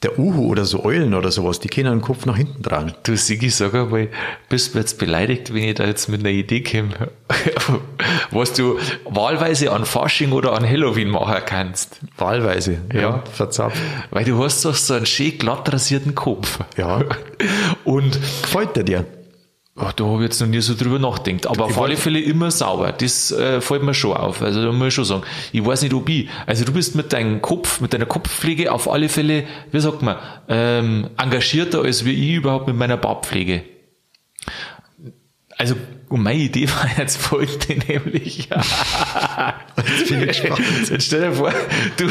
der 0.02 0.18
Uhu 0.18 0.46
oder 0.46 0.64
so 0.64 0.82
Eulen 0.84 1.12
oder 1.14 1.30
sowas, 1.30 1.60
die 1.60 1.68
können 1.68 1.90
den 1.90 2.00
Kopf 2.00 2.24
nach 2.24 2.36
hinten 2.36 2.62
dran. 2.62 2.94
Du 3.02 3.16
Sigi, 3.16 3.50
sag 3.50 3.74
einmal, 3.74 4.08
bist 4.48 4.74
du 4.74 4.78
jetzt 4.78 4.98
beleidigt, 4.98 5.52
wenn 5.52 5.64
ich 5.64 5.74
da 5.74 5.84
jetzt 5.84 6.08
mit 6.08 6.20
einer 6.20 6.30
Idee 6.30 6.62
komme, 6.62 6.88
was 8.30 8.52
du 8.54 8.78
wahlweise 9.04 9.70
an 9.72 9.84
Fasching 9.84 10.32
oder 10.32 10.52
an 10.52 10.66
Halloween 10.66 11.08
machen 11.10 11.36
kannst? 11.44 12.00
Wahlweise. 12.16 12.78
Ja, 12.94 13.00
Ja. 13.00 13.24
verzapft. 13.32 13.76
Weil 14.10 14.24
du 14.24 14.42
hast 14.42 14.64
doch 14.64 14.74
so 14.74 14.94
einen 14.94 15.04
schön 15.06 15.36
glatt 15.36 15.70
rasierten 15.72 16.14
Kopf. 16.14 16.60
Ja. 16.76 17.02
Und 17.84 18.18
Gefällt 18.42 18.76
dir 18.76 18.84
dir? 18.84 19.04
Ach, 19.82 19.92
da 19.92 20.04
habe 20.04 20.16
ich 20.16 20.22
jetzt 20.24 20.40
noch 20.40 20.48
nie 20.48 20.60
so 20.60 20.74
drüber 20.74 20.98
nachgedacht. 20.98 21.46
Aber 21.46 21.64
auf 21.64 21.80
alle 21.80 21.96
Fälle 21.96 22.20
immer 22.20 22.50
sauber. 22.50 22.92
Das 22.92 23.32
äh, 23.32 23.60
fällt 23.60 23.82
mir 23.82 23.94
schon 23.94 24.16
auf. 24.16 24.42
Also 24.42 24.62
da 24.62 24.72
muss 24.72 24.88
ich 24.88 24.94
schon 24.94 25.04
sagen. 25.04 25.22
Ich 25.52 25.64
weiß 25.64 25.82
nicht, 25.82 25.94
ob 25.94 26.08
ich. 26.08 26.28
Also 26.46 26.64
du 26.64 26.72
bist 26.72 26.94
mit 26.94 27.12
deinem 27.12 27.40
Kopf, 27.40 27.80
mit 27.80 27.94
deiner 27.94 28.06
Kopfpflege 28.06 28.72
auf 28.72 28.90
alle 28.90 29.08
Fälle, 29.08 29.44
wie 29.72 29.80
sagt 29.80 30.02
man, 30.02 30.16
ähm, 30.48 31.08
engagierter 31.16 31.82
als 31.82 32.04
wie 32.04 32.12
ich 32.12 32.36
überhaupt 32.36 32.66
mit 32.66 32.76
meiner 32.76 32.98
Bartpflege. 32.98 33.62
Also, 35.56 35.76
und 36.08 36.22
meine 36.22 36.40
Idee 36.40 36.68
war 36.82 36.88
jetzt 36.98 37.18
folgende, 37.18 37.84
nämlich. 37.86 38.48
Jetzt 39.98 40.08
bin 40.08 40.20
ich 40.22 40.28
gespannt. 40.28 40.60
Jetzt 40.90 41.04
stell 41.04 41.20
dir 41.20 41.32
vor, 41.32 41.52
du, 41.96 42.06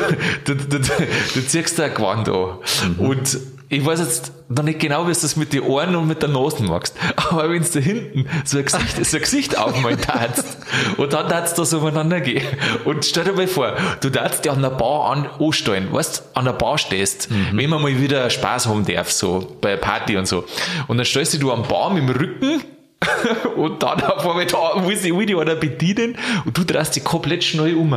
du, 0.46 0.56
du, 0.56 0.80
du, 0.80 0.80
du 0.80 1.48
ziehst 1.48 1.78
da 1.78 1.86
ein 1.86 1.94
Gewand 1.94 2.30
an. 2.30 2.58
Mhm. 2.98 3.00
Und 3.00 3.38
ich 3.72 3.86
weiß 3.86 4.00
jetzt 4.00 4.32
noch 4.50 4.64
nicht 4.64 4.80
genau, 4.80 5.08
wie 5.08 5.14
du 5.14 5.20
das 5.22 5.36
mit 5.36 5.54
den 5.54 5.62
Ohren 5.62 5.96
und 5.96 6.08
mit 6.08 6.24
der 6.24 6.30
Nase 6.30 6.64
machst. 6.64 6.96
Aber 7.16 7.52
wenn 7.52 7.62
du 7.62 7.70
da 7.70 7.80
hinten 7.80 8.28
so 8.44 8.58
ein 8.58 8.66
Gesicht, 8.66 9.06
so 9.06 9.18
ein 9.18 9.22
Gesicht 9.22 9.58
aufmalen 9.60 10.00
darfst 10.06 10.58
und 10.98 11.14
dann 11.14 11.30
darfst 11.30 11.56
du 11.58 11.62
da 11.62 11.66
so 11.68 11.78
umeinander 11.78 12.20
gehen. 12.20 12.44
Und 12.86 13.06
stell 13.06 13.26
dir 13.26 13.34
mal 13.34 13.48
vor, 13.48 13.76
du 14.02 14.10
darfst 14.10 14.44
dich 14.44 14.52
an 14.52 14.64
der 14.64 14.72
Bar 14.72 15.12
an, 15.12 15.30
anstellen, 15.40 15.94
weißt, 15.94 16.30
an 16.34 16.46
der 16.46 16.54
Bar 16.54 16.80
stehst, 16.80 17.30
Mhm. 17.30 17.58
wenn 17.58 17.70
man 17.70 17.82
mal 17.84 18.02
wieder 18.02 18.28
Spaß 18.30 18.66
haben 18.68 18.86
darf, 18.86 19.12
so, 19.12 19.56
bei 19.62 19.76
Party 19.78 20.18
und 20.18 20.28
so. 20.28 20.46
Und 20.88 20.98
dann 20.98 21.06
stellst 21.06 21.34
dich 21.34 21.40
du 21.40 21.52
am 21.52 21.64
Bar 21.64 21.94
mit 21.94 22.04
dem 22.04 22.10
Rücken 22.10 22.64
und 23.56 23.84
dann 23.84 24.02
auf 24.02 24.26
einmal 24.28 24.48
da 24.48 24.82
sich 24.96 25.14
will 25.16 25.26
dich 25.28 25.38
einer 25.38 25.56
bedienen 25.56 26.18
und 26.44 26.58
du 26.58 26.64
drehst 26.64 26.96
dich 26.96 27.04
komplett 27.04 27.44
schnell 27.44 27.76
um. 27.76 27.96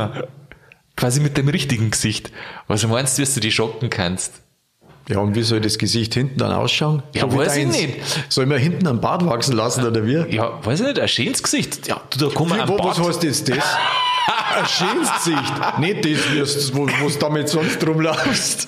Quasi 0.95 1.19
mit 1.19 1.35
dem 1.35 1.49
richtigen 1.49 1.89
Gesicht. 1.89 2.31
Was 2.67 2.85
meinst 2.85 3.17
du, 3.17 3.23
dass 3.23 3.33
du 3.33 3.39
die 3.39 3.51
schocken 3.51 3.89
kannst? 3.89 4.42
Ja, 5.09 5.19
und 5.19 5.35
wie 5.35 5.43
soll 5.43 5.59
das 5.59 5.77
Gesicht 5.77 6.13
hinten 6.13 6.37
dann 6.37 6.53
ausschauen? 6.53 7.03
Ja, 7.13 7.29
wie 7.31 7.37
weiß 7.37 7.57
ich 7.57 7.67
nicht. 7.67 7.97
Soll 8.29 8.45
man 8.45 8.57
hinten 8.57 8.87
einen 8.87 9.01
Bart 9.01 9.25
wachsen 9.25 9.55
lassen 9.55 9.85
oder 9.85 10.05
wie? 10.05 10.33
Ja, 10.33 10.59
weiß 10.63 10.79
ich 10.79 10.87
nicht, 10.87 10.99
ein 10.99 11.07
schönes 11.09 11.43
Gesicht. 11.43 11.87
Ja, 11.87 12.01
du, 12.09 12.29
da 12.29 12.33
kommen 12.33 12.59
ein 12.59 12.67
wo, 12.69 12.77
was 12.79 12.99
heißt 12.99 13.23
jetzt 13.23 13.49
das? 13.49 13.57
Ein 14.55 14.65
schönes 14.67 15.09
Gesicht. 15.15 15.79
Nicht 15.79 16.05
das, 16.05 16.31
wirst, 16.33 16.75
wo 16.75 16.85
du 16.85 16.93
damit 17.19 17.49
sonst 17.49 17.85
rumlaufst. 17.85 18.67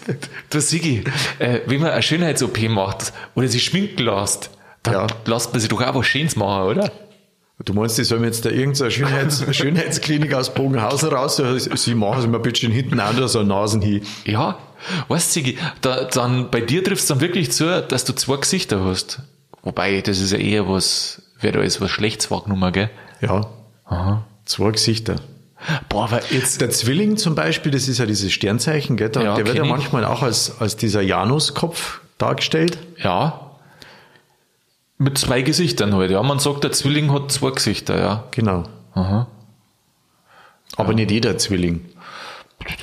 Du 0.49 0.59
Sigi, 0.59 1.03
äh, 1.39 1.59
wenn 1.67 1.79
man 1.79 1.91
eine 1.91 2.01
Schönheits-OP 2.01 2.67
macht 2.69 3.13
oder 3.35 3.47
sich 3.47 3.63
schminken 3.63 4.03
lässt, 4.03 4.49
dann 4.83 4.93
Ja. 4.95 5.07
lässt 5.25 5.51
man 5.53 5.59
sich 5.61 5.69
doch 5.69 5.81
auch 5.81 5.93
was 5.95 6.07
Schönes 6.07 6.35
machen, 6.35 6.63
oder? 6.71 6.91
Du 7.63 7.73
meinst, 7.73 7.97
die 7.97 8.03
sollen 8.03 8.23
jetzt 8.25 8.43
da 8.43 8.49
irgendeine 8.49 8.91
Schönheits 8.91 9.55
Schönheitsklinik 9.55 10.33
aus 10.33 10.53
Bogenhausen 10.53 11.09
raus? 11.09 11.41
Sie 11.75 11.95
machen 11.95 12.19
es 12.19 12.27
mal 12.27 12.39
bitte 12.39 12.67
hinten 12.67 12.99
an, 12.99 13.27
so 13.27 13.43
Nasen 13.43 13.81
hin. 13.81 14.01
Ja, 14.25 14.57
weißt 15.07 15.35
du, 15.37 15.41
da, 15.81 16.03
dann 16.03 16.51
bei 16.51 16.59
dir 16.61 16.83
trifft 16.83 17.01
es 17.01 17.07
dann 17.07 17.21
wirklich 17.21 17.51
zu, 17.51 17.81
dass 17.81 18.03
du 18.03 18.13
zwei 18.13 18.37
Gesichter 18.37 18.83
hast. 18.83 19.21
Wobei, 19.63 20.01
das 20.01 20.19
ist 20.19 20.31
ja 20.31 20.37
eher 20.37 20.67
was, 20.67 21.21
wer 21.39 21.53
da 21.53 21.61
ist, 21.61 21.79
was 21.79 21.89
Schlechtes 21.91 22.29
wahrgenommen, 22.29 22.71
gell? 22.73 22.89
Ja. 23.21 23.47
Zwei 24.43 24.71
Gesichter. 24.71 25.15
Boah, 25.89 26.03
aber 26.03 26.21
jetzt, 26.31 26.61
Der 26.61 26.69
Zwilling 26.69 27.17
zum 27.17 27.33
Beispiel, 27.35 27.71
das 27.71 27.87
ist 27.87 27.97
ja 27.97 28.05
dieses 28.05 28.31
Sternzeichen, 28.33 28.97
gell? 28.97 29.09
Da, 29.09 29.23
Ja, 29.23 29.35
der 29.35 29.47
wird 29.47 29.55
ja 29.55 29.63
manchmal 29.65 30.05
auch 30.05 30.21
als, 30.21 30.59
als 30.59 30.75
dieser 30.75 31.01
Januskopf 31.01 32.01
dargestellt. 32.17 32.77
ja, 33.01 33.44
mit 34.97 35.17
zwei 35.17 35.41
Gesichtern 35.41 35.93
halt, 35.93 36.11
ja. 36.11 36.21
Man 36.23 36.39
sagt, 36.39 36.63
der 36.63 36.71
Zwilling 36.71 37.11
hat 37.11 37.31
zwei 37.31 37.51
Gesichter, 37.51 37.99
ja. 37.99 38.23
Genau. 38.31 38.63
Aha. 38.93 39.27
Aber 40.77 40.93
nicht 40.93 41.11
jeder 41.11 41.37
Zwilling. 41.37 41.85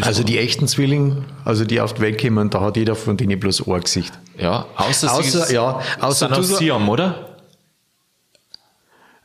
Also 0.00 0.22
die 0.22 0.38
echten 0.38 0.68
Zwillinge, 0.68 1.24
also 1.44 1.64
die 1.64 1.80
auf 1.80 1.94
die 1.94 2.02
Welt 2.02 2.20
kommen, 2.20 2.50
da 2.50 2.60
hat 2.60 2.76
jeder 2.76 2.94
von 2.94 3.16
denen 3.16 3.40
bloß 3.40 3.66
ein 3.66 3.80
Gesicht. 3.80 4.12
Ja, 4.38 4.66
außer, 4.76 5.08
Außer- 5.08 5.46
sie 5.46 5.54
ja, 5.54 5.80
außer 6.00 6.28
sind 6.28 6.38
aus 6.38 6.58
Siam, 6.58 6.88
oder? 6.88 7.36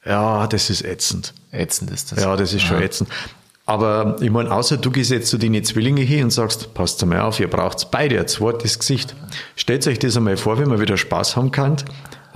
Ja, 0.06 0.48
das 0.48 0.70
ist 0.70 0.84
ätzend. 0.84 1.34
Ätzend 1.52 1.92
ist 1.92 2.12
das. 2.12 2.24
Ja, 2.24 2.36
das 2.36 2.54
ist 2.54 2.64
schon 2.64 2.82
ätzend. 2.82 3.10
Aber 3.66 4.16
ich 4.22 4.32
meine, 4.32 4.50
außer 4.50 4.78
du 4.78 4.90
gehst 4.90 5.12
jetzt 5.12 5.30
zu 5.30 5.38
den 5.38 5.62
Zwillinge 5.64 6.02
hin 6.02 6.24
und 6.24 6.30
sagst, 6.32 6.74
passt 6.74 7.06
mal 7.06 7.20
auf, 7.20 7.40
ihr 7.42 7.50
braucht 7.50 7.92
beide 7.92 8.18
ein 8.20 8.28
zweites 8.28 8.80
Gesicht. 8.80 9.14
Stellt 9.58 9.86
euch 9.86 10.00
das 10.00 10.16
einmal 10.16 10.38
vor, 10.38 10.58
wenn 10.58 10.70
man 10.70 10.80
wieder 10.80 10.96
Spaß 10.96 11.36
haben 11.36 11.52
kann 11.52 11.76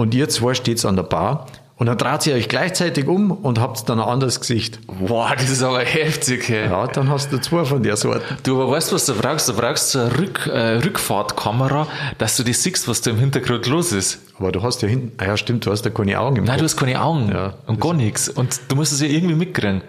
und 0.01 0.13
ihr 0.15 0.27
zwei 0.29 0.53
steht 0.55 0.83
an 0.83 0.95
der 0.95 1.03
Bar 1.03 1.45
und 1.77 1.87
dann 1.87 1.97
dreht 1.97 2.27
ihr 2.27 2.35
euch 2.35 2.47
gleichzeitig 2.47 3.07
um 3.07 3.31
und 3.31 3.59
habt 3.59 3.87
dann 3.89 3.99
ein 3.99 4.07
anderes 4.07 4.39
Gesicht. 4.39 4.79
Wow, 4.87 5.31
das 5.35 5.49
ist 5.49 5.63
aber 5.63 5.79
heftig, 5.79 6.47
hey. 6.49 6.65
Ja, 6.65 6.87
dann 6.87 7.09
hast 7.09 7.31
du 7.31 7.39
zwei 7.39 7.65
von 7.65 7.81
der 7.81 7.97
Sorte. 7.97 8.21
Du, 8.43 8.61
aber 8.61 8.71
weißt 8.71 8.91
du, 8.91 8.95
was 8.95 9.05
du 9.05 9.13
brauchst? 9.15 9.49
Du 9.49 9.53
brauchst 9.53 9.91
so 9.91 9.99
eine 9.99 10.17
Rück, 10.17 10.47
äh, 10.47 10.77
Rückfahrtkamera, 10.77 11.87
dass 12.17 12.37
du 12.37 12.43
das 12.43 12.61
siehst, 12.63 12.87
was 12.87 13.01
da 13.01 13.11
im 13.11 13.17
Hintergrund 13.19 13.65
los 13.67 13.91
ist. 13.91 14.19
Aber 14.37 14.51
du 14.51 14.61
hast 14.63 14.81
ja 14.81 14.87
hinten, 14.87 15.11
ah 15.17 15.25
ja 15.25 15.37
stimmt, 15.37 15.65
du 15.65 15.71
hast 15.71 15.85
ja 15.85 15.91
keine 15.91 16.19
Augen 16.19 16.37
im 16.37 16.43
Nein, 16.45 16.57
du 16.57 16.63
Kopf. 16.63 16.71
hast 16.71 16.77
keine 16.77 17.01
Augen 17.01 17.29
Ja, 17.31 17.53
und 17.67 17.79
gar 17.79 17.93
nichts. 17.93 18.29
Und 18.29 18.59
du 18.67 18.75
musst 18.75 18.91
es 18.91 19.01
ja 19.01 19.07
irgendwie 19.07 19.35
mitkriegen. 19.35 19.81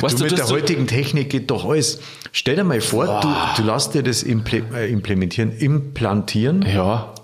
Weißt 0.00 0.18
du, 0.18 0.24
mit 0.24 0.36
der 0.36 0.48
heutigen 0.48 0.86
Technik 0.86 1.30
geht 1.30 1.50
doch 1.50 1.64
alles. 1.68 2.00
Stell 2.32 2.56
dir 2.56 2.64
mal 2.64 2.80
vor, 2.80 3.20
du, 3.20 3.62
du 3.62 3.66
lässt 3.68 3.94
dir 3.94 4.02
das 4.02 4.22
äh, 4.24 4.30
implementieren, 4.32 5.52
implantieren. 5.52 6.62
Ja. 6.62 7.14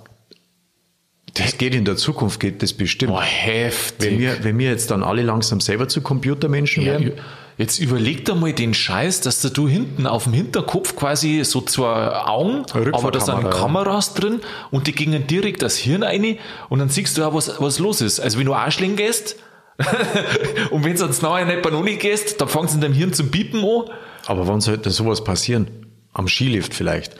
Das 1.35 1.59
geht 1.59 1.75
in 1.75 1.85
der 1.85 1.97
Zukunft, 1.97 2.39
geht 2.39 2.63
das 2.63 2.73
bestimmt. 2.73 3.13
Boah, 3.13 3.23
heftig. 3.23 4.11
Wenn 4.13 4.19
wir, 4.21 4.45
wenn 4.45 4.59
wir 4.59 4.71
jetzt 4.71 4.91
dann 4.91 5.03
alle 5.03 5.23
langsam 5.23 5.61
selber 5.61 5.89
zu 5.89 6.01
Computermenschen 6.01 6.85
Ja, 6.85 6.93
werden. 6.93 7.13
jetzt 7.59 7.81
überleg 7.81 8.25
dir 8.25 8.37
mal 8.37 8.53
den 8.53 8.73
Scheiß, 8.73 9.21
dass 9.21 9.41
da 9.43 9.49
du 9.49 9.69
hinten 9.69 10.07
auf 10.07 10.25
dem 10.25 10.33
Hinterkopf 10.33 10.95
quasi 10.95 11.43
so 11.45 11.61
zwei 11.61 12.13
Augen, 12.13 12.65
aber 12.93 13.11
da 13.11 13.19
sind 13.19 13.43
ja. 13.43 13.51
Kameras 13.51 14.15
drin 14.15 14.41
und 14.71 14.87
die 14.87 14.93
gingen 14.93 15.27
direkt 15.27 15.63
das 15.63 15.77
Hirn 15.77 16.05
rein 16.05 16.39
und 16.69 16.79
dann 16.79 16.89
siehst 16.89 17.19
du 17.19 17.25
auch, 17.25 17.35
was, 17.35 17.61
was 17.61 17.81
los 17.81 18.01
ist. 18.01 18.21
Also 18.21 18.39
wenn 18.39 18.47
du 18.47 18.55
Arschling 18.55 18.95
gehst 18.95 19.37
und 20.71 20.85
wenn 20.85 20.95
du 20.95 21.03
ans 21.03 21.21
Neue 21.21 21.47
nicht 21.47 21.63
Banoni 21.63 21.97
gehst, 21.97 22.41
dann 22.41 22.47
fangst 22.49 22.75
du 22.75 22.77
in 22.77 22.81
deinem 22.83 22.95
Hirn 22.95 23.13
zum 23.13 23.33
Piepen 23.33 23.65
an. 23.65 23.91
Aber 24.27 24.47
wann 24.47 24.61
sollte 24.61 24.91
sowas 24.91 25.25
passieren? 25.25 25.67
Am 26.13 26.29
Skilift 26.29 26.75
vielleicht. 26.75 27.17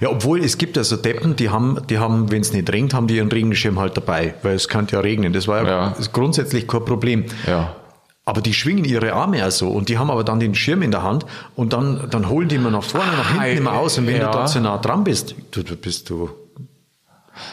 Ja, 0.00 0.08
obwohl 0.10 0.40
es 0.42 0.58
gibt 0.58 0.76
ja 0.76 0.84
so 0.84 0.96
Deppen, 0.96 1.36
die 1.36 1.50
haben, 1.50 1.78
die 1.88 1.98
haben, 1.98 2.30
wenn 2.32 2.40
es 2.40 2.52
nicht 2.52 2.70
regnet, 2.72 2.94
haben 2.94 3.06
die 3.06 3.16
ihren 3.16 3.30
Regenschirm 3.30 3.78
halt 3.78 3.96
dabei, 3.96 4.34
weil 4.42 4.54
es 4.54 4.68
kann 4.68 4.86
ja 4.90 5.00
regnen. 5.00 5.32
Das 5.32 5.46
war 5.48 5.62
ja, 5.62 5.68
Ja. 5.68 5.94
grundsätzlich 6.12 6.66
kein 6.66 6.84
Problem. 6.84 7.24
Ja. 7.46 7.76
Aber 8.24 8.40
die 8.40 8.54
schwingen 8.54 8.84
ihre 8.84 9.12
Arme 9.12 9.38
ja 9.38 9.50
so 9.50 9.68
und 9.68 9.88
die 9.88 9.98
haben 9.98 10.10
aber 10.10 10.24
dann 10.24 10.40
den 10.40 10.54
Schirm 10.54 10.82
in 10.82 10.90
der 10.90 11.02
Hand 11.04 11.26
und 11.54 11.72
dann, 11.72 12.08
dann 12.10 12.28
holen 12.28 12.48
die 12.48 12.56
immer 12.56 12.70
nach 12.70 12.82
vorne, 12.82 13.12
nach 13.12 13.30
hinten 13.40 13.58
immer 13.58 13.74
aus 13.74 13.98
und 13.98 14.06
wenn 14.08 14.16
Ja. 14.16 14.30
du 14.32 14.38
da 14.38 14.46
zu 14.46 14.60
nah 14.60 14.78
dran 14.78 15.04
bist, 15.04 15.36
du, 15.52 15.62
du 15.62 15.76
bist 15.76 16.10
du, 16.10 16.30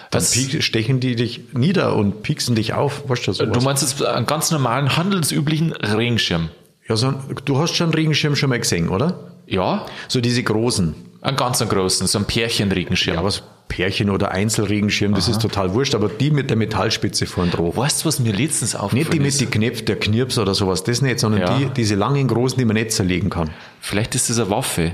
dann 0.10 0.22
Das- 0.24 0.34
stechen 0.34 1.00
die 1.00 1.16
dich 1.16 1.42
nieder 1.54 1.96
und 1.96 2.24
pieksen 2.24 2.56
dich 2.56 2.74
auf. 2.74 3.08
Weißt 3.10 3.28
du, 3.28 3.34
sowas. 3.34 3.52
Du 3.54 3.62
meinst 3.64 3.84
jetzt 3.84 4.04
einen 4.04 4.26
ganz 4.26 4.50
normalen, 4.50 4.96
handelsüblichen 4.96 5.74
Regenschirm? 5.74 6.50
ja, 6.88 6.96
so, 6.96 7.14
du 7.46 7.60
hast 7.60 7.76
schon 7.76 7.88
einen 7.88 7.94
Regenschirm 7.94 8.36
schon 8.36 8.50
mal 8.50 8.60
gesehen, 8.60 8.90
oder? 8.90 9.20
Ja, 9.46 9.86
So 10.08 10.22
diese 10.22 10.42
großen. 10.42 10.96
Einen 11.24 11.38
ganz 11.38 11.60
großen, 11.68 12.08
so 12.08 12.20
ein 12.20 12.26
Pärchenregenschirm. 12.26 13.16
Ja, 13.16 13.24
was 13.24 13.44
Pärchen 13.70 14.10
oder 14.10 14.32
Einzelregenschirm, 14.32 15.16
das 15.16 15.28
ist 15.28 15.42
total 15.42 15.74
wurscht, 15.74 15.96
aber 15.96 16.08
die 16.10 16.30
mit 16.30 16.50
der 16.50 16.58
Metallspitze 16.58 17.26
vorn 17.26 17.50
drauf. 17.50 17.76
Weißt 17.76 18.04
du, 18.04 18.08
was 18.08 18.20
mir 18.20 18.34
letztens 18.34 18.76
aufgefallen 18.76 19.00
Nicht 19.00 19.14
die 19.14 19.20
mit 19.20 19.40
die 19.40 19.46
Knöpfe, 19.48 19.84
der 19.84 19.96
Knirps 20.00 20.38
oder 20.38 20.54
sowas, 20.54 20.84
das 20.84 21.02
nicht, 21.02 21.20
sondern 21.20 21.42
Ja. 21.42 21.58
die, 21.58 21.66
diese 21.68 21.96
langen 21.96 22.28
großen, 22.28 22.58
die 22.60 22.66
man 22.66 22.76
nicht 22.76 22.92
zerlegen 22.92 23.30
kann. 23.32 23.50
Vielleicht 23.80 24.14
ist 24.16 24.30
das 24.30 24.38
eine 24.38 24.50
Waffe. 24.52 24.92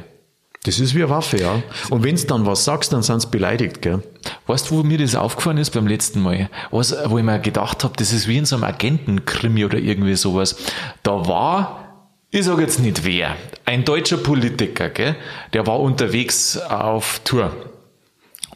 Das 0.65 0.79
ist 0.79 0.93
wie 0.93 0.99
eine 1.03 1.09
Waffe, 1.09 1.37
ja. 1.37 1.63
Und 1.89 2.03
wenn 2.03 2.15
du 2.15 2.23
dann 2.27 2.45
was 2.45 2.63
sagst, 2.65 2.93
dann 2.93 3.01
sind 3.01 3.21
sie 3.21 3.27
beleidigt, 3.29 3.81
gell? 3.81 4.03
Weißt 4.45 4.69
du, 4.69 4.77
wo 4.77 4.83
mir 4.83 4.97
das 4.97 5.15
aufgefallen 5.15 5.57
ist 5.57 5.71
beim 5.71 5.87
letzten 5.87 6.21
Mal? 6.21 6.49
Was, 6.69 6.95
wo 7.05 7.17
ich 7.17 7.23
mir 7.23 7.39
gedacht 7.39 7.83
habe, 7.83 7.93
das 7.97 8.11
ist 8.13 8.27
wie 8.27 8.37
in 8.37 8.45
so 8.45 8.55
einem 8.55 8.65
Agentenkrimi 8.65 9.65
oder 9.65 9.77
irgendwie 9.77 10.15
sowas. 10.15 10.55
Da 11.03 11.27
war, 11.27 11.88
ich 12.31 12.45
sage 12.45 12.61
jetzt 12.61 12.79
nicht 12.79 13.05
wer, 13.05 13.35
ein 13.65 13.85
deutscher 13.85 14.17
Politiker, 14.17 14.89
gell? 14.89 15.15
der 15.53 15.65
war 15.65 15.79
unterwegs 15.79 16.57
auf 16.57 17.21
Tour. 17.23 17.51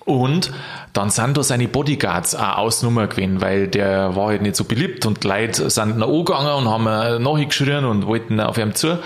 Und 0.06 0.52
dann 0.92 1.10
sind 1.10 1.38
da 1.38 1.44
seine 1.44 1.68
Bodyguards 1.68 2.36
auch 2.36 2.58
Ausnummer 2.58 3.08
gewesen, 3.08 3.42
weil 3.42 3.68
der 3.68 4.16
war 4.16 4.28
halt 4.28 4.42
nicht 4.42 4.56
so 4.56 4.66
beliebt 4.66 5.06
und 5.06 5.24
die 5.24 5.28
Leute 5.28 5.70
sind 5.70 5.98
nach 5.98 6.08
angegangen 6.08 6.54
und 6.54 6.68
haben 6.70 7.24
nachgeschrien 7.24 7.86
und 7.86 8.06
wollten 8.06 8.40
auf 8.40 8.58
ihm 8.58 8.76
zu. 8.76 9.00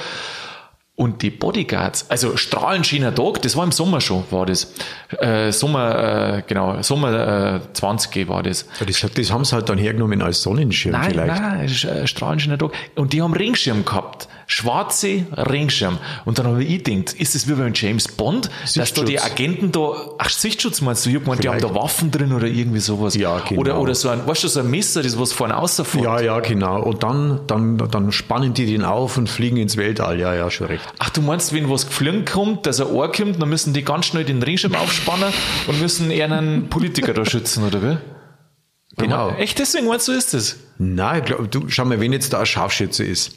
Und 0.96 1.22
die 1.22 1.30
Bodyguards, 1.30 2.10
also 2.10 2.38
strahlenschöner 2.38 3.14
Tag, 3.14 3.44
das 3.44 3.56
war 3.56 3.64
im 3.64 3.72
Sommer 3.72 4.02
schon, 4.02 4.24
war 4.32 4.48
das. 4.48 4.74
Äh, 5.20 5.52
Sommer, 5.52 6.38
äh, 6.38 6.44
genau, 6.48 6.82
Sommer 6.82 7.60
äh, 7.62 7.74
20 7.74 8.28
war 8.28 8.42
das. 8.42 8.66
Ja, 8.80 8.86
das, 8.88 9.06
das 9.14 9.32
haben 9.32 9.46
sie 9.46 9.54
halt 9.54 9.70
dann 9.70 9.78
hergenommen 9.78 10.24
als 10.24 10.42
Sonnenschirm 10.42 10.94
Nein, 10.94 11.12
vielleicht. 11.12 11.40
nein, 11.40 12.08
strahlenschöner 12.08 12.58
Tag. 12.58 12.72
Und 12.96 13.14
die 13.14 13.22
haben 13.22 13.34
Regenschirm 13.34 13.86
gehabt. 13.86 14.28
Schwarze 14.50 15.26
Regenschirm. 15.34 15.98
Und 16.24 16.40
dann 16.40 16.48
habe 16.48 16.64
ich 16.64 16.82
gedacht, 16.82 17.14
ist 17.20 17.36
das 17.36 17.50
wie 17.50 17.54
beim 17.54 17.74
James 17.76 18.08
Bond, 18.08 18.50
dass 18.76 18.94
da 18.94 19.04
die. 19.04 19.20
Agenten 19.20 19.74
da, 19.74 19.92
ach, 20.18 20.30
Sichtschutz 20.30 20.80
meinst 20.80 21.06
du? 21.06 21.10
Ich 21.10 21.16
hab 21.18 21.24
gemeint, 21.26 21.44
die 21.44 21.50
haben 21.50 21.60
da 21.60 21.76
Waffen 21.76 22.12
drin 22.12 22.32
oder 22.32 22.48
irgendwie 22.48 22.80
sowas. 22.80 23.16
Ja, 23.16 23.40
genau. 23.40 23.60
Oder, 23.60 23.78
oder 23.78 23.94
so 23.94 24.08
ein, 24.08 24.26
weißt 24.26 24.46
du, 24.46 24.48
so 24.48 24.62
ein 24.62 24.72
Messer, 24.72 25.04
das 25.04 25.20
was 25.20 25.34
vorne 25.34 25.58
außerfährt. 25.58 26.06
Ja, 26.06 26.22
ja, 26.22 26.40
genau. 26.40 26.82
Und 26.82 27.04
dann, 27.04 27.42
dann, 27.48 27.78
dann 27.78 28.12
spannen 28.14 28.54
die 28.54 28.66
den 28.66 28.86
auf 28.86 29.18
und 29.18 29.28
fliegen 29.28 29.58
ins 29.58 29.76
Weltall. 29.76 30.18
Ja, 30.18 30.34
ja, 30.34 30.50
schon 30.50 30.68
recht. 30.68 30.86
Ach, 31.00 31.10
du 31.10 31.22
meinst, 31.22 31.52
wenn 31.54 31.70
was 31.70 31.86
geflogen 31.86 32.24
kommt, 32.24 32.66
dass 32.66 32.80
ein 32.80 32.88
Ohr 32.88 33.12
kommt, 33.12 33.42
dann 33.42 33.50
müssen 33.50 33.74
die 33.74 33.84
ganz 33.84 34.06
schnell 34.06 34.24
den 34.24 34.42
Regenschirm 34.42 34.76
aufspannen 34.76 35.34
und 35.68 35.82
müssen 35.82 36.10
eher 36.10 36.32
einen 36.32 36.70
Politiker 36.70 37.14
da 37.14 37.26
schützen, 37.26 37.66
oder 37.66 37.84
wie? 37.84 37.98
Genau. 38.96 39.32
Echt 39.32 39.60
deswegen 39.60 39.88
meinst 39.88 40.08
du, 40.08 40.14
ist 40.14 40.34
das? 40.34 40.56
Nein, 40.78 41.24
glaub, 41.26 41.52
du, 41.52 41.66
schau 41.68 41.84
mal, 41.84 42.00
wenn 42.00 42.14
jetzt 42.14 42.32
da 42.32 42.40
ein 42.40 42.46
Scharfschütze 42.46 43.04
ist 43.04 43.34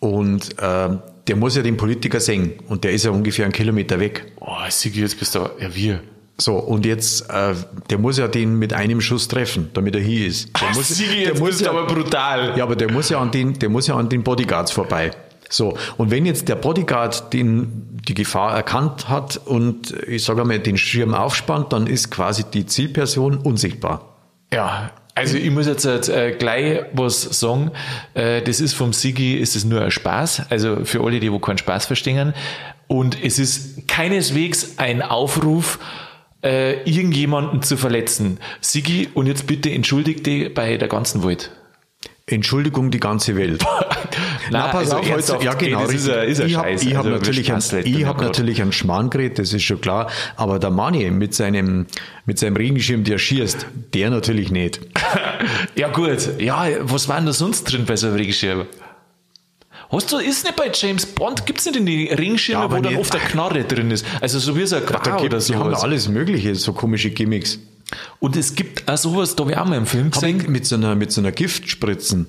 und 0.00 0.58
äh, 0.58 0.88
der 1.26 1.36
muss 1.36 1.56
ja 1.56 1.62
den 1.62 1.76
Politiker 1.76 2.20
sehen 2.20 2.54
und 2.68 2.84
der 2.84 2.92
ist 2.92 3.04
ja 3.04 3.10
ungefähr 3.10 3.44
einen 3.44 3.52
Kilometer 3.52 3.98
weg. 3.98 4.32
Oh, 4.40 4.56
Sigi, 4.68 5.00
jetzt 5.00 5.18
bist 5.18 5.34
du, 5.34 5.40
ja, 5.58 5.74
wir. 5.74 6.00
So, 6.36 6.56
und 6.56 6.84
jetzt, 6.84 7.30
äh, 7.30 7.54
der 7.90 7.98
muss 7.98 8.18
ja 8.18 8.26
den 8.26 8.58
mit 8.58 8.72
einem 8.72 9.00
Schuss 9.00 9.28
treffen, 9.28 9.70
damit 9.72 9.94
er 9.94 10.00
hier 10.00 10.26
ist. 10.26 10.50
Der 10.60 10.74
muss, 10.74 10.88
Sigi, 10.88 11.16
der 11.16 11.28
jetzt 11.28 11.38
muss 11.38 11.50
bist 11.50 11.60
du 11.60 11.64
ja, 11.66 11.70
aber 11.70 11.86
brutal. 11.86 12.58
ja, 12.58 12.64
aber 12.64 12.76
der 12.76 12.90
muss 12.90 13.08
ja 13.08 13.20
an 13.20 13.30
den, 13.30 13.58
der 13.58 13.68
muss 13.68 13.86
ja 13.86 13.94
an 13.94 14.08
den 14.08 14.22
Bodyguards 14.24 14.72
vorbei. 14.72 15.12
So, 15.48 15.76
und 15.96 16.10
wenn 16.10 16.26
jetzt 16.26 16.48
der 16.48 16.56
Bodyguard 16.56 17.32
den, 17.32 18.00
die 18.08 18.14
Gefahr 18.14 18.56
erkannt 18.56 19.08
hat 19.08 19.36
und 19.36 19.92
ich 20.06 20.24
sage 20.24 20.44
mal 20.44 20.58
den 20.58 20.76
Schirm 20.76 21.14
aufspannt, 21.14 21.72
dann 21.72 21.86
ist 21.86 22.10
quasi 22.10 22.44
die 22.44 22.66
Zielperson 22.66 23.38
unsichtbar. 23.38 24.16
Ja, 24.52 24.90
also 25.14 25.36
ich 25.36 25.50
muss 25.50 25.66
jetzt 25.66 25.84
äh, 25.84 26.34
gleich 26.38 26.84
was 26.92 27.22
sagen. 27.22 27.70
Äh, 28.14 28.42
das 28.42 28.60
ist 28.60 28.74
vom 28.74 28.92
Sigi, 28.92 29.34
ist 29.34 29.54
es 29.54 29.64
nur 29.64 29.82
ein 29.82 29.90
Spaß. 29.90 30.50
Also 30.50 30.84
für 30.84 31.02
alle, 31.04 31.20
die 31.20 31.30
wo 31.30 31.38
keinen 31.38 31.58
Spaß 31.58 31.86
verstehen. 31.86 32.34
Und 32.88 33.22
es 33.22 33.38
ist 33.38 33.86
keineswegs 33.86 34.78
ein 34.78 35.02
Aufruf, 35.02 35.78
äh, 36.42 36.82
irgendjemanden 36.82 37.62
zu 37.62 37.76
verletzen. 37.76 38.38
Sigi, 38.60 39.08
und 39.14 39.26
jetzt 39.26 39.46
bitte 39.46 39.70
entschuldig 39.70 40.22
dich 40.22 40.52
bei 40.52 40.76
der 40.76 40.88
ganzen 40.88 41.24
Welt. 41.24 41.50
Entschuldigung, 42.26 42.90
die 42.90 43.00
ganze 43.00 43.36
Welt. 43.36 43.64
Na, 44.50 44.70
also 44.70 44.96
ernsthaft, 44.98 45.42
ja 45.44 45.54
genau. 45.54 45.86
ey, 45.88 45.94
ist 45.94 46.08
ein- 46.08 46.28
ist 46.28 46.40
ein 46.40 46.46
ich 46.48 46.56
habe 46.56 46.68
hab 46.68 47.04
Also, 47.04 47.10
natürlich, 47.10 47.52
ein, 47.52 47.62
ich 47.84 48.04
hab 48.04 48.20
natürlich 48.20 48.62
ein 48.62 48.72
Schmarrngerät, 48.72 49.38
das 49.38 49.52
ist 49.52 49.62
schon 49.62 49.80
klar. 49.80 50.10
Aber 50.36 50.58
der 50.58 50.70
Mani 50.70 51.10
mit 51.10 51.34
seinem, 51.34 51.86
mit 52.26 52.38
seinem 52.38 52.56
Regenschirm, 52.56 53.04
der 53.04 53.18
schießt, 53.18 53.66
der 53.94 54.10
natürlich 54.10 54.50
nicht. 54.50 54.80
Ja 55.76 55.88
gut, 55.88 56.40
ja, 56.40 56.66
was 56.82 57.08
war 57.08 57.16
denn 57.16 57.26
da 57.26 57.32
sonst 57.32 57.64
drin 57.64 57.84
bei 57.84 57.96
so 57.96 58.06
einem 58.06 58.16
Regenschirm? 58.16 58.66
Hast 59.90 60.10
du, 60.12 60.16
ist 60.18 60.44
nicht 60.44 60.56
bei 60.56 60.70
James 60.72 61.04
Bond, 61.06 61.46
gibt's 61.46 61.66
nicht 61.66 61.76
in 61.76 61.86
die 61.86 62.06
Ringschirme, 62.08 62.64
Ja, 62.64 62.70
wo 62.70 62.80
dann 62.80 62.96
oft 62.96 63.14
eine 63.14 63.24
Knarre 63.24 63.64
drin 63.64 63.90
ist? 63.90 64.06
Also 64.20 64.38
so 64.38 64.56
wie 64.56 64.64
so 64.66 64.76
ein 64.76 64.86
Quar 64.86 65.02
gibt, 65.20 65.34
oder 65.34 65.38
die 65.44 65.54
haben 65.54 65.74
alles 65.74 66.08
Mögliche, 66.08 66.54
so 66.54 66.72
komische 66.72 67.10
Gimmicks. 67.10 67.58
Und 68.18 68.36
es 68.36 68.54
gibt 68.54 68.88
auch 68.88 68.96
sowas, 68.96 69.36
da 69.36 69.42
habe 69.44 69.52
ich 69.52 69.58
auch 69.58 69.66
mal 69.66 69.76
im 69.76 69.86
Film 69.86 70.10
gesehen. 70.10 70.44
mit 70.48 70.64
so 70.66 70.76
einer, 70.76 70.94
mit 70.94 71.12
so 71.12 71.20
einer 71.20 71.32
Giftspritzen 71.32 72.26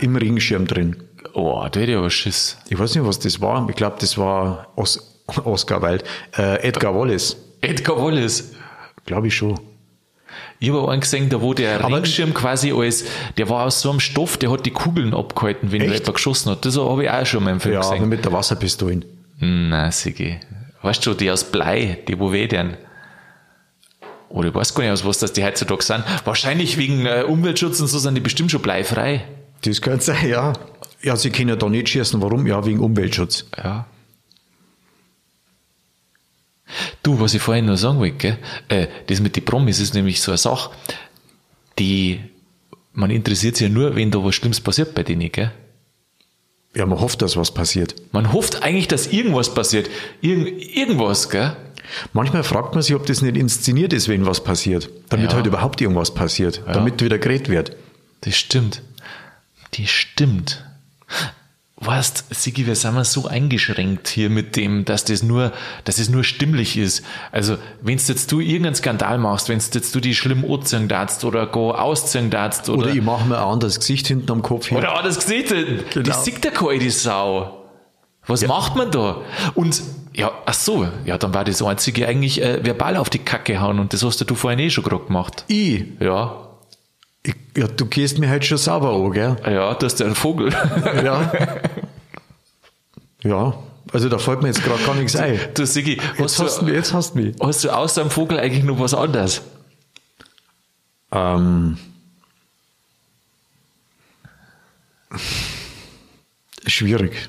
im 0.00 0.16
Regenschirm 0.16 0.66
drin. 0.66 0.96
Oh, 1.34 1.66
da 1.70 1.80
hätte 1.80 1.92
ich 1.92 1.96
aber 1.98 2.10
Schiss. 2.10 2.56
Ich 2.68 2.78
weiß 2.78 2.94
nicht, 2.94 3.06
was 3.06 3.18
das 3.18 3.40
war. 3.40 3.66
Ich 3.68 3.76
glaube, 3.76 3.96
das 4.00 4.16
war 4.18 4.68
Os 4.76 5.18
Oscar 5.44 5.82
Wilde. 5.82 6.04
Äh, 6.36 6.66
Edgar 6.68 6.94
Wallace. 6.94 7.36
Edgar 7.60 7.96
Wallace. 8.02 8.52
Glaube 9.04 9.28
ich 9.28 9.34
schon. 9.36 9.58
Ich 10.58 10.70
habe 10.70 10.90
einen 10.90 11.00
gesehen, 11.00 11.28
da 11.28 11.40
wo 11.40 11.54
der 11.54 11.84
Aber- 11.84 12.00
quasi 12.02 12.72
als, 12.72 13.04
der 13.36 13.48
war 13.48 13.64
aus 13.66 13.80
so 13.80 13.90
einem 13.90 14.00
Stoff, 14.00 14.36
der 14.36 14.50
hat 14.50 14.64
die 14.66 14.70
Kugeln 14.70 15.14
abgehalten, 15.14 15.70
wenn 15.72 15.82
jemand 15.82 16.04
geschossen 16.14 16.50
hat. 16.50 16.64
Das 16.64 16.76
habe 16.78 17.04
ich 17.04 17.10
auch 17.10 17.26
schon 17.26 17.44
mal 17.44 17.50
im 17.52 17.60
Film 17.60 17.74
Ja, 17.74 17.80
gesehen. 17.80 18.08
mit 18.08 18.24
der 18.24 18.32
Wasserpistole. 18.32 19.00
Na, 19.38 19.90
Sigi. 19.92 20.38
Weißt 20.82 21.04
du, 21.06 21.14
die 21.14 21.30
aus 21.30 21.44
Blei, 21.44 21.98
die 22.08 22.18
wo 22.18 22.32
wedern. 22.32 22.76
Oder 24.28 24.48
ich 24.48 24.54
weiß 24.54 24.74
gar 24.74 24.82
nicht, 24.84 24.92
aus 24.92 25.04
was 25.04 25.18
das 25.18 25.32
die 25.32 25.44
heutzutage 25.44 25.82
sind. 25.82 26.04
Wahrscheinlich 26.24 26.76
wegen 26.78 27.06
äh, 27.06 27.22
Umweltschutz 27.26 27.80
und 27.80 27.86
so 27.86 27.98
sind 27.98 28.14
die 28.14 28.20
bestimmt 28.20 28.50
schon 28.50 28.62
bleifrei. 28.62 29.24
Das 29.62 29.80
könnte 29.80 30.04
sein, 30.04 30.28
ja. 30.28 30.52
Ja, 31.02 31.16
sie 31.16 31.30
können 31.30 31.50
ja 31.50 31.56
da 31.56 31.68
nicht 31.68 31.88
schießen. 31.88 32.20
Warum? 32.22 32.46
Ja, 32.46 32.64
wegen 32.64 32.80
Umweltschutz. 32.80 33.46
Ja. 33.56 33.86
Du, 37.02 37.20
was 37.20 37.34
ich 37.34 37.42
vorhin 37.42 37.66
noch 37.66 37.76
sagen 37.76 37.98
wollte, 37.98 38.16
gell? 38.16 38.38
Äh, 38.68 38.86
das 39.06 39.20
mit 39.20 39.36
den 39.36 39.44
Promis 39.44 39.78
ist 39.78 39.94
nämlich 39.94 40.20
so 40.20 40.32
eine 40.32 40.38
Sache, 40.38 40.70
die, 41.78 42.20
man 42.92 43.10
interessiert 43.10 43.56
sich 43.56 43.68
ja 43.68 43.72
nur, 43.72 43.94
wenn 43.94 44.10
da 44.10 44.22
was 44.24 44.34
Schlimmes 44.34 44.60
passiert 44.60 44.94
bei 44.94 45.02
denen, 45.04 45.30
gell? 45.30 45.52
Ja, 46.74 46.84
man 46.84 46.98
hofft, 47.00 47.22
dass 47.22 47.36
was 47.36 47.54
passiert. 47.54 47.94
Man 48.12 48.32
hofft 48.32 48.62
eigentlich, 48.62 48.88
dass 48.88 49.06
irgendwas 49.06 49.54
passiert. 49.54 49.88
Irgend, 50.20 50.60
irgendwas, 50.76 51.30
gell? 51.30 51.56
Manchmal 52.12 52.42
fragt 52.42 52.74
man 52.74 52.82
sich, 52.82 52.94
ob 52.96 53.06
das 53.06 53.22
nicht 53.22 53.36
inszeniert 53.36 53.92
ist, 53.92 54.08
wenn 54.08 54.26
was 54.26 54.42
passiert. 54.42 54.90
Damit 55.08 55.30
Ja. 55.30 55.36
halt 55.36 55.46
überhaupt 55.46 55.80
irgendwas 55.80 56.12
passiert. 56.12 56.62
Damit 56.66 57.00
wieder 57.00 57.18
geredet 57.18 57.48
wird. 57.48 57.76
Das 58.22 58.36
stimmt. 58.36 58.82
Das 59.78 59.88
stimmt. 59.88 60.64
Weißt, 61.78 62.26
Sigi, 62.30 62.66
wir 62.66 62.74
sind 62.74 62.94
mal 62.94 63.04
so 63.04 63.26
eingeschränkt 63.26 64.08
hier 64.08 64.30
mit 64.30 64.56
dem, 64.56 64.84
dass 64.86 65.04
das 65.04 65.22
nur, 65.22 65.52
dass 65.84 65.98
es 65.98 66.08
nur 66.08 66.24
stimmlich 66.24 66.78
ist. 66.78 67.04
Also, 67.32 67.58
wenn 67.82 67.98
jetzt 67.98 68.32
du 68.32 68.40
irgendeinen 68.40 68.74
Skandal 68.74 69.18
machst, 69.18 69.48
wenn 69.50 69.58
jetzt 69.58 69.94
du 69.94 70.00
die 70.00 70.14
schlimm 70.14 70.44
anziehen 70.50 70.88
darfst 70.88 71.24
oder 71.24 71.46
go 71.46 71.72
ausziehen 71.72 72.30
darfst 72.30 72.68
oder, 72.70 72.84
Oder 72.86 72.94
ich 72.94 73.02
mache 73.02 73.26
mir 73.26 73.36
ein 73.38 73.44
anderes 73.44 73.78
Gesicht 73.78 74.06
hinten 74.06 74.30
am 74.32 74.42
Kopf 74.42 74.68
hin. 74.68 74.78
oder 74.78 75.00
das 75.02 75.16
Gesicht, 75.18 75.48
Genau. 75.92 76.06
das 76.06 76.24
sieht 76.24 76.42
der 76.44 76.52
keine 76.52 76.90
Sau. 76.90 77.62
Was 78.26 78.44
macht 78.46 78.74
man 78.74 78.90
da? 78.90 79.18
Und, 79.54 79.80
ja, 80.12 80.32
ach 80.46 80.54
so, 80.54 80.88
ja, 81.04 81.16
dann 81.18 81.32
war 81.34 81.44
das 81.44 81.62
einzige 81.62 82.08
eigentlich 82.08 82.42
äh, 82.42 82.64
verbal 82.64 82.96
auf 82.96 83.08
die 83.10 83.20
Kacke 83.20 83.60
hauen 83.60 83.78
und 83.78 83.92
das 83.92 84.02
hast 84.02 84.28
du 84.28 84.34
vorhin 84.34 84.58
eh 84.58 84.70
schon 84.70 84.82
gerade 84.82 85.04
gemacht. 85.04 85.44
Ich, 85.46 85.84
Ja, 86.00 86.45
ich, 87.26 87.34
ja, 87.56 87.66
du 87.66 87.86
gehst 87.86 88.18
mir 88.18 88.28
halt 88.28 88.44
schon 88.44 88.58
sauber 88.58 88.92
an, 88.92 89.12
gell? 89.12 89.36
ja, 89.44 89.74
das 89.74 89.94
ist 89.94 90.00
der 90.00 90.14
Vogel. 90.14 90.52
Ja. 91.04 91.32
ja, 93.22 93.54
also 93.92 94.08
da 94.08 94.18
fällt 94.18 94.42
mir 94.42 94.48
jetzt 94.48 94.62
gerade 94.62 94.82
gar 94.84 94.94
nichts 94.94 95.16
ein. 95.16 95.38
Du, 95.54 95.66
Sigi, 95.66 96.00
Jetzt 96.18 96.38
hast 96.38 96.60
du, 96.62 96.66
du, 96.66 96.72
jetzt 96.72 96.92
hast 96.92 97.14
du 97.14 97.18
mich. 97.20 97.36
hast 97.40 97.64
du 97.64 97.70
außer 97.70 98.02
dem 98.02 98.10
Vogel 98.10 98.38
eigentlich 98.38 98.64
noch 98.64 98.78
was 98.78 98.94
anderes? 98.94 99.42
Ähm, 101.12 101.78
schwierig. 106.66 107.28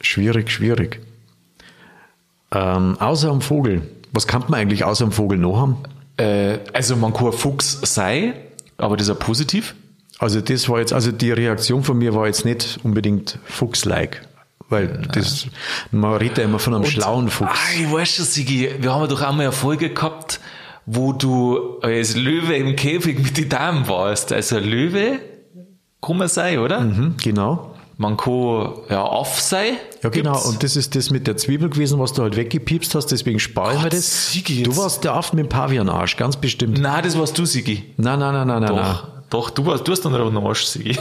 Schwierig, 0.00 0.50
schwierig. 0.50 1.00
Ähm, 2.50 2.96
außer 2.98 3.30
am 3.30 3.40
Vogel. 3.40 3.82
Was 4.12 4.26
kann 4.26 4.42
man 4.48 4.54
eigentlich 4.60 4.84
außer 4.84 5.04
am 5.04 5.12
Vogel 5.12 5.38
noch 5.38 5.56
haben? 5.58 5.76
Äh, 6.16 6.58
also 6.72 6.96
man 6.96 7.12
kann 7.12 7.26
ein 7.28 7.32
Fuchs 7.32 7.78
sei, 7.82 8.34
aber 8.78 8.96
das 8.96 9.08
ist 9.08 9.14
ja 9.14 9.14
positiv. 9.14 9.74
Also 10.18 10.40
das 10.40 10.68
war 10.68 10.78
jetzt, 10.78 10.92
also 10.92 11.10
die 11.10 11.32
Reaktion 11.32 11.82
von 11.82 11.98
mir 11.98 12.14
war 12.14 12.26
jetzt 12.26 12.44
nicht 12.44 12.78
unbedingt 12.82 13.38
Fuchs-like. 13.44 14.26
Weil 14.68 15.02
das, 15.12 15.48
man 15.90 16.14
redet 16.14 16.38
ja 16.38 16.44
immer 16.44 16.58
von 16.58 16.74
einem 16.74 16.86
schlauen 16.86 17.28
Fuchs. 17.28 17.50
Ah, 17.52 17.80
ich 17.80 17.92
weiß 17.92 18.16
schon, 18.16 18.24
Sigi, 18.24 18.70
wir 18.78 18.94
haben 18.94 19.02
ja 19.02 19.06
doch 19.08 19.20
einmal 19.20 19.46
eine 19.46 19.52
Folge 19.52 19.90
gehabt, 19.90 20.40
wo 20.86 21.12
du 21.12 21.80
als 21.80 22.16
Löwe 22.16 22.54
im 22.54 22.74
Käfig 22.76 23.18
mit 23.22 23.36
den 23.36 23.48
Damen 23.48 23.86
warst. 23.88 24.32
Also 24.32 24.58
Löwe 24.58 25.18
kann 26.00 26.16
man 26.16 26.28
sein, 26.28 26.58
oder? 26.58 26.80
Mhm, 26.80 27.16
genau. 27.22 27.71
Man 27.96 28.16
kann 28.16 28.72
ja 28.88 29.04
off 29.04 29.40
sein. 29.40 29.76
Ja, 30.02 30.08
genau. 30.08 30.32
Gibt's. 30.32 30.46
Und 30.48 30.62
das 30.62 30.76
ist 30.76 30.94
das 30.96 31.10
mit 31.10 31.26
der 31.26 31.36
Zwiebel 31.36 31.68
gewesen, 31.68 31.98
was 31.98 32.12
du 32.12 32.22
halt 32.22 32.36
weggepiepst 32.36 32.94
hast, 32.94 33.06
deswegen 33.06 33.38
spare 33.38 33.74
ich 33.76 33.82
mir 33.82 33.90
das. 33.90 34.32
Sigi, 34.32 34.62
Du 34.62 34.76
warst 34.76 35.04
der 35.04 35.14
Aft 35.14 35.34
mit 35.34 35.44
dem 35.44 35.48
Pavianarsch, 35.48 36.16
ganz 36.16 36.36
bestimmt. 36.36 36.80
Nein, 36.80 37.02
das 37.04 37.18
warst 37.18 37.38
du, 37.38 37.44
Sigi. 37.44 37.84
Nein, 37.96 38.18
nein, 38.18 38.32
nein, 38.34 38.46
nein, 38.46 38.62
nein, 38.62 38.74
nein. 38.74 38.96
Doch, 38.96 39.06
doch, 39.30 39.50
du 39.50 39.64
warst, 39.64 39.86
du 39.88 39.92
hast 39.92 40.02
dann 40.02 40.14
einen 40.14 40.36
Arsch, 40.36 40.64
Sigi. 40.64 40.92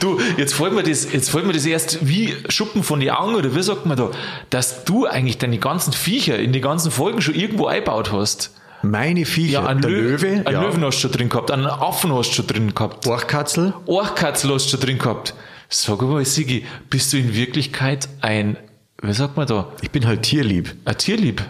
du, 0.00 0.20
jetzt 0.36 0.54
fällt 0.54 0.72
mir 0.72 0.82
das, 0.82 1.12
jetzt 1.12 1.30
fällt 1.30 1.46
mir 1.46 1.52
das 1.52 1.66
erst 1.66 2.06
wie 2.06 2.36
Schuppen 2.48 2.82
von 2.82 3.00
die 3.00 3.10
Augen, 3.10 3.34
oder 3.34 3.54
wie 3.56 3.62
sagt 3.62 3.86
man 3.86 3.96
da, 3.96 4.10
dass 4.50 4.84
du 4.84 5.06
eigentlich 5.06 5.38
deine 5.38 5.58
ganzen 5.58 5.92
Viecher 5.92 6.38
in 6.38 6.52
die 6.52 6.60
ganzen 6.60 6.90
Folgen 6.92 7.20
schon 7.20 7.34
irgendwo 7.34 7.66
eingebaut 7.66 8.12
hast. 8.12 8.52
Meine 8.82 9.24
Viecher, 9.26 9.52
Ja, 9.62 9.66
ein 9.66 9.80
der 9.80 9.90
Löwe, 9.90 10.26
Löwe, 10.26 10.46
ein 10.46 10.52
ja. 10.52 10.62
Löwen 10.62 10.84
hast 10.84 10.96
du 10.98 11.00
schon 11.08 11.12
drin 11.12 11.28
gehabt, 11.28 11.50
einen 11.50 11.66
Affen 11.66 12.12
hast 12.14 12.30
du 12.30 12.34
schon 12.36 12.46
drin 12.46 12.74
gehabt, 12.74 13.06
Orchkatzel, 13.06 13.74
Orchkatzel 13.86 14.52
hast 14.54 14.66
du 14.66 14.70
schon 14.70 14.80
drin 14.80 14.98
gehabt. 14.98 15.34
Sag 15.68 16.00
mal, 16.02 16.24
Sigi, 16.24 16.64
bist 16.88 17.12
du 17.12 17.18
in 17.18 17.34
Wirklichkeit 17.34 18.08
ein, 18.20 18.56
wie 19.02 19.12
sagt 19.12 19.36
man 19.36 19.46
da, 19.46 19.68
ich 19.82 19.90
bin 19.90 20.06
halt 20.06 20.22
tierlieb. 20.22 20.74
ein 20.84 20.96
Tierlieb? 20.98 21.42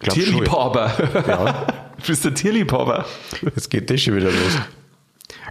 Glaub 0.00 0.14
Tierliebhaber. 0.14 0.92
Ja. 1.26 1.66
du 1.96 2.06
bist 2.06 2.24
ein 2.26 2.34
Tierliebhaber. 2.34 3.04
Jetzt 3.42 3.68
geht 3.70 3.90
das 3.90 4.00
schon 4.00 4.16
wieder 4.16 4.26
los. 4.30 4.58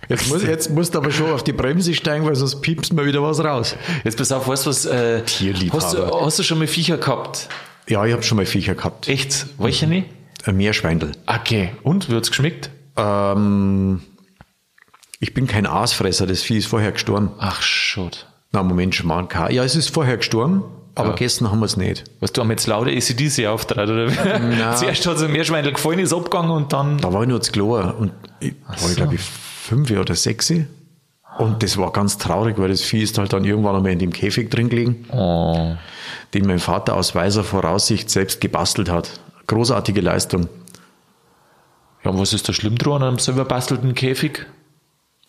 Jetzt, 0.10 0.30
muss, 0.30 0.44
jetzt 0.44 0.70
musst 0.72 0.94
du 0.96 1.00
aber 1.00 1.12
schon 1.12 1.32
auf 1.32 1.44
die 1.44 1.52
Bremse 1.52 1.94
steigen, 1.94 2.26
weil 2.26 2.36
sonst 2.36 2.62
piepst 2.62 2.94
mir 2.94 3.06
wieder 3.06 3.22
was 3.22 3.44
raus. 3.44 3.76
Jetzt 4.06 4.18
pass 4.18 4.32
auf, 4.32 4.48
weißt 4.48 4.66
du 4.66 4.70
was, 4.70 4.86
äh, 4.86 5.22
Tierliebhaber. 5.24 5.84
hast 5.84 5.94
du, 5.94 6.22
hast 6.26 6.40
du 6.40 6.44
schon 6.44 6.60
mal 6.60 6.68
Viecher 6.68 6.98
gehabt? 6.98 7.50
Ja, 7.90 8.06
ich 8.06 8.14
habe 8.14 8.24
schon 8.24 8.38
mal 8.38 8.46
Viecher 8.46 8.76
gehabt. 8.76 9.08
Echt? 9.08 9.48
Welche 9.58 9.88
nicht? 9.88 10.08
Ein 10.48 10.58
Meerschweindel. 10.58 11.12
Okay. 11.26 11.72
Und, 11.84 12.10
wie 12.10 12.16
hat's 12.16 12.30
geschmeckt? 12.30 12.70
Ähm, 12.96 14.02
ich 15.20 15.34
bin 15.34 15.46
kein 15.48 15.66
Aasfresser, 15.66 16.26
das 16.26 16.42
Vieh 16.42 16.58
ist 16.58 16.68
vorher 16.68 16.92
gestorben. 16.92 17.32
Ach, 17.40 17.62
schot. 17.62 18.28
Na, 18.52 18.64
Moment, 18.64 18.96
Schmarrn, 18.96 19.28
Ja, 19.50 19.64
es 19.64 19.76
ist 19.76 19.90
vorher 19.94 20.18
gestorben, 20.18 20.64
aber 20.96 21.10
Ja. 21.10 21.14
gegessen 21.16 21.52
haben 21.52 21.60
wir 21.60 21.66
es 21.66 21.76
nicht. 21.76 22.06
Was 22.22 22.32
du 22.32 22.42
haben 22.42 22.50
jetzt 22.52 22.66
lauter 22.68 22.92
ACDC 22.92 23.48
auftrat, 23.48 23.90
oder? 23.90 24.08
Zuerst 24.78 25.06
hat 25.06 25.18
es 25.18 25.24
ein 25.24 25.32
Meerschweindel 25.32 25.74
gefallen, 25.74 26.00
ist 26.00 26.14
abgegangen 26.14 26.52
und 26.52 26.72
dann. 26.72 26.98
Da 27.00 27.12
war 27.12 27.24
ich 27.24 27.28
noch 27.30 27.40
zu 27.40 27.52
klar 27.52 27.98
und 28.00 28.14
ich 28.40 28.54
war, 28.66 28.90
ich, 28.90 28.96
glaube 28.96 29.16
ich, 29.16 29.22
fünf 29.22 29.92
oder 29.92 30.16
sechs. 30.16 30.50
Und 31.40 31.62
das 31.62 31.78
war 31.78 31.92
ganz 31.92 32.18
traurig, 32.18 32.58
weil 32.58 32.70
das 32.70 32.82
Vieh 32.82 33.04
ist 33.04 33.18
halt 33.18 33.34
dann 33.34 33.44
irgendwann 33.44 33.76
einmal 33.76 33.92
in 33.92 34.00
dem 34.00 34.14
Käfig 34.14 34.50
drin 34.50 34.70
gelegen, 34.70 35.06
Oh. 35.12 35.76
den 36.34 36.48
mein 36.48 36.60
Vater 36.60 36.96
aus 36.96 37.14
weiser 37.16 37.44
Voraussicht 37.44 38.10
selbst 38.10 38.40
gebastelt 38.40 38.90
hat. 38.90 39.20
Großartige 39.48 40.02
Leistung. 40.02 40.48
Ja, 42.04 42.12
und 42.12 42.20
was 42.20 42.34
ist 42.34 42.48
da 42.48 42.54
schlimm 42.54 42.78
dran 42.78 43.02
an 43.02 43.08
einem 43.10 43.20
selber 43.20 43.46
bastelten 43.46 43.94
Käfig? 43.96 44.46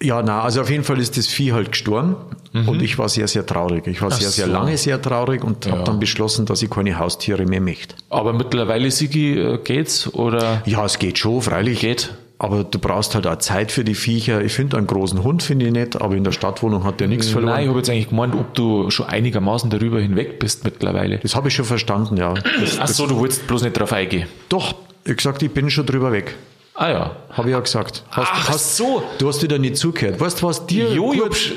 Ja, 0.00 0.22
na, 0.22 0.42
also 0.42 0.60
auf 0.60 0.70
jeden 0.70 0.84
Fall 0.84 1.00
ist 1.00 1.16
das 1.16 1.26
Vieh 1.26 1.52
halt 1.52 1.72
gestorben 1.72 2.14
und 2.52 2.80
ich 2.82 2.98
war 2.98 3.08
sehr, 3.08 3.26
sehr 3.26 3.44
traurig. 3.44 3.84
Ich 3.88 4.00
war 4.00 4.08
Mhm. 4.10 4.14
Ach 4.14 4.20
sehr, 4.20 4.30
sehr 4.30 4.46
so. 4.46 4.52
lange 4.52 4.76
sehr 4.76 5.02
traurig 5.02 5.42
und 5.42 5.66
habe 5.68 5.82
dann 5.82 5.98
beschlossen, 5.98 6.46
dass 6.46 6.62
ich 6.62 6.70
keine 6.70 6.96
Haustiere 7.00 7.46
mehr 7.46 7.60
möchte. 7.60 7.96
Aber 8.08 8.32
mittlerweile, 8.32 8.92
Sigi, 8.92 9.32
äh, 9.36 9.58
geht's? 9.58 10.12
Oder 10.14 10.62
Ja, 10.66 10.84
es 10.84 11.00
geht 11.00 11.18
schon, 11.18 11.42
freilich. 11.42 11.80
geht? 11.80 12.14
Aber 12.40 12.62
du 12.62 12.78
brauchst 12.78 13.16
halt 13.16 13.26
auch 13.26 13.36
Zeit 13.38 13.72
für 13.72 13.82
die 13.82 13.96
Viecher. 13.96 14.42
Ich 14.42 14.52
finde 14.52 14.76
einen 14.76 14.86
großen 14.86 15.24
Hund 15.24 15.42
finde 15.42 15.66
ich 15.66 15.72
nett, 15.72 16.00
aber 16.00 16.14
in 16.14 16.22
der 16.22 16.30
Stadtwohnung 16.30 16.84
hat 16.84 17.00
der 17.00 17.08
nichts 17.08 17.28
verloren. 17.28 17.54
Nein, 17.54 17.62
ich 17.64 17.68
habe 17.68 17.78
jetzt 17.78 17.90
eigentlich 17.90 18.10
gemeint, 18.10 18.34
ob 18.36 18.54
du 18.54 18.90
schon 18.90 19.06
einigermaßen 19.06 19.70
darüber 19.70 19.98
hinweg 19.98 20.38
bist 20.38 20.62
mittlerweile. 20.62 21.18
Das 21.18 21.34
habe 21.34 21.48
ich 21.48 21.54
schon 21.54 21.64
verstanden, 21.64 22.16
ja. 22.16 22.34
Das, 22.60 22.78
Ach 22.78 22.86
so, 22.86 23.06
du 23.08 23.16
wolltest 23.16 23.46
bloß 23.48 23.62
nicht 23.62 23.78
drauf 23.78 23.92
eingehen. 23.92 24.28
doch, 24.48 24.74
ich 25.04 25.16
gesagt, 25.16 25.42
ich 25.42 25.50
bin 25.50 25.68
schon 25.68 25.86
drüber 25.86 26.12
weg. 26.12 26.36
Ah 26.74 26.90
ja. 26.90 27.16
Habe 27.30 27.48
ich 27.48 27.52
ja 27.54 27.60
gesagt. 27.60 28.04
Hast, 28.10 28.30
Ach 28.32 28.48
hast, 28.50 28.76
so. 28.76 29.02
Du 29.18 29.26
hast 29.26 29.42
wieder 29.42 29.58
nicht 29.58 29.76
zugehört. 29.76 30.20
Weißt 30.20 30.40
du 30.40 30.46
was? 30.46 30.64
Dir 30.66 30.92
Jo, 30.92 31.10
gut, 31.10 31.54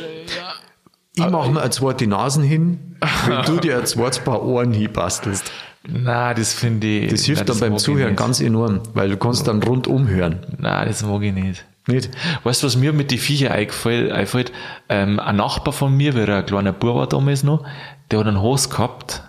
ich 1.13 1.30
mache 1.30 1.52
mir 1.52 1.62
ein 1.62 1.72
zweite 1.72 2.08
Nasen 2.08 2.44
hin, 2.44 2.98
wenn 3.28 3.44
du 3.44 3.60
dir 3.60 3.78
ein 3.78 3.86
zweites 3.86 4.20
Paar 4.20 4.41
Ohren 4.44 4.72
hinbastelst. 4.72 5.52
Na, 5.88 6.34
das 6.34 6.54
finde 6.54 6.88
ich. 6.88 7.12
Das 7.12 7.26
hilft 7.26 7.48
nein, 7.48 7.60
dann 7.60 7.60
beim 7.72 7.78
Zuhören 7.80 8.15
ganz 8.15 8.39
enorm, 8.39 8.82
weil 8.94 9.10
du 9.10 9.17
kannst 9.17 9.48
dann 9.48 9.63
rundum 9.63 10.08
hören. 10.08 10.39
Nein, 10.58 10.88
das 10.88 11.04
mag 11.04 11.22
ich 11.24 11.34
nicht. 11.34 11.65
Nicht? 11.88 12.12
Weißt 12.44 12.62
du, 12.62 12.67
was 12.67 12.76
mir 12.78 12.94
mit 12.94 13.10
den 13.10 13.17
Viecher 13.17 13.52
eingefällt? 13.52 14.12
einfällt? 14.12 14.52
Ähm, 14.88 15.20
ein 15.20 15.36
Nachbar 15.38 15.74
von 15.74 15.96
mir, 15.98 16.13
wie 16.15 16.20
er 16.20 16.38
ein 16.38 16.46
kleiner 16.46 16.74
Bub 16.74 16.96
war 16.96 17.08
damals 17.08 17.44
noch, 17.44 17.65
der 18.12 18.20
hat 18.20 18.28
einen 18.28 18.39
Haus 18.41 18.70
gehabt. 18.70 19.24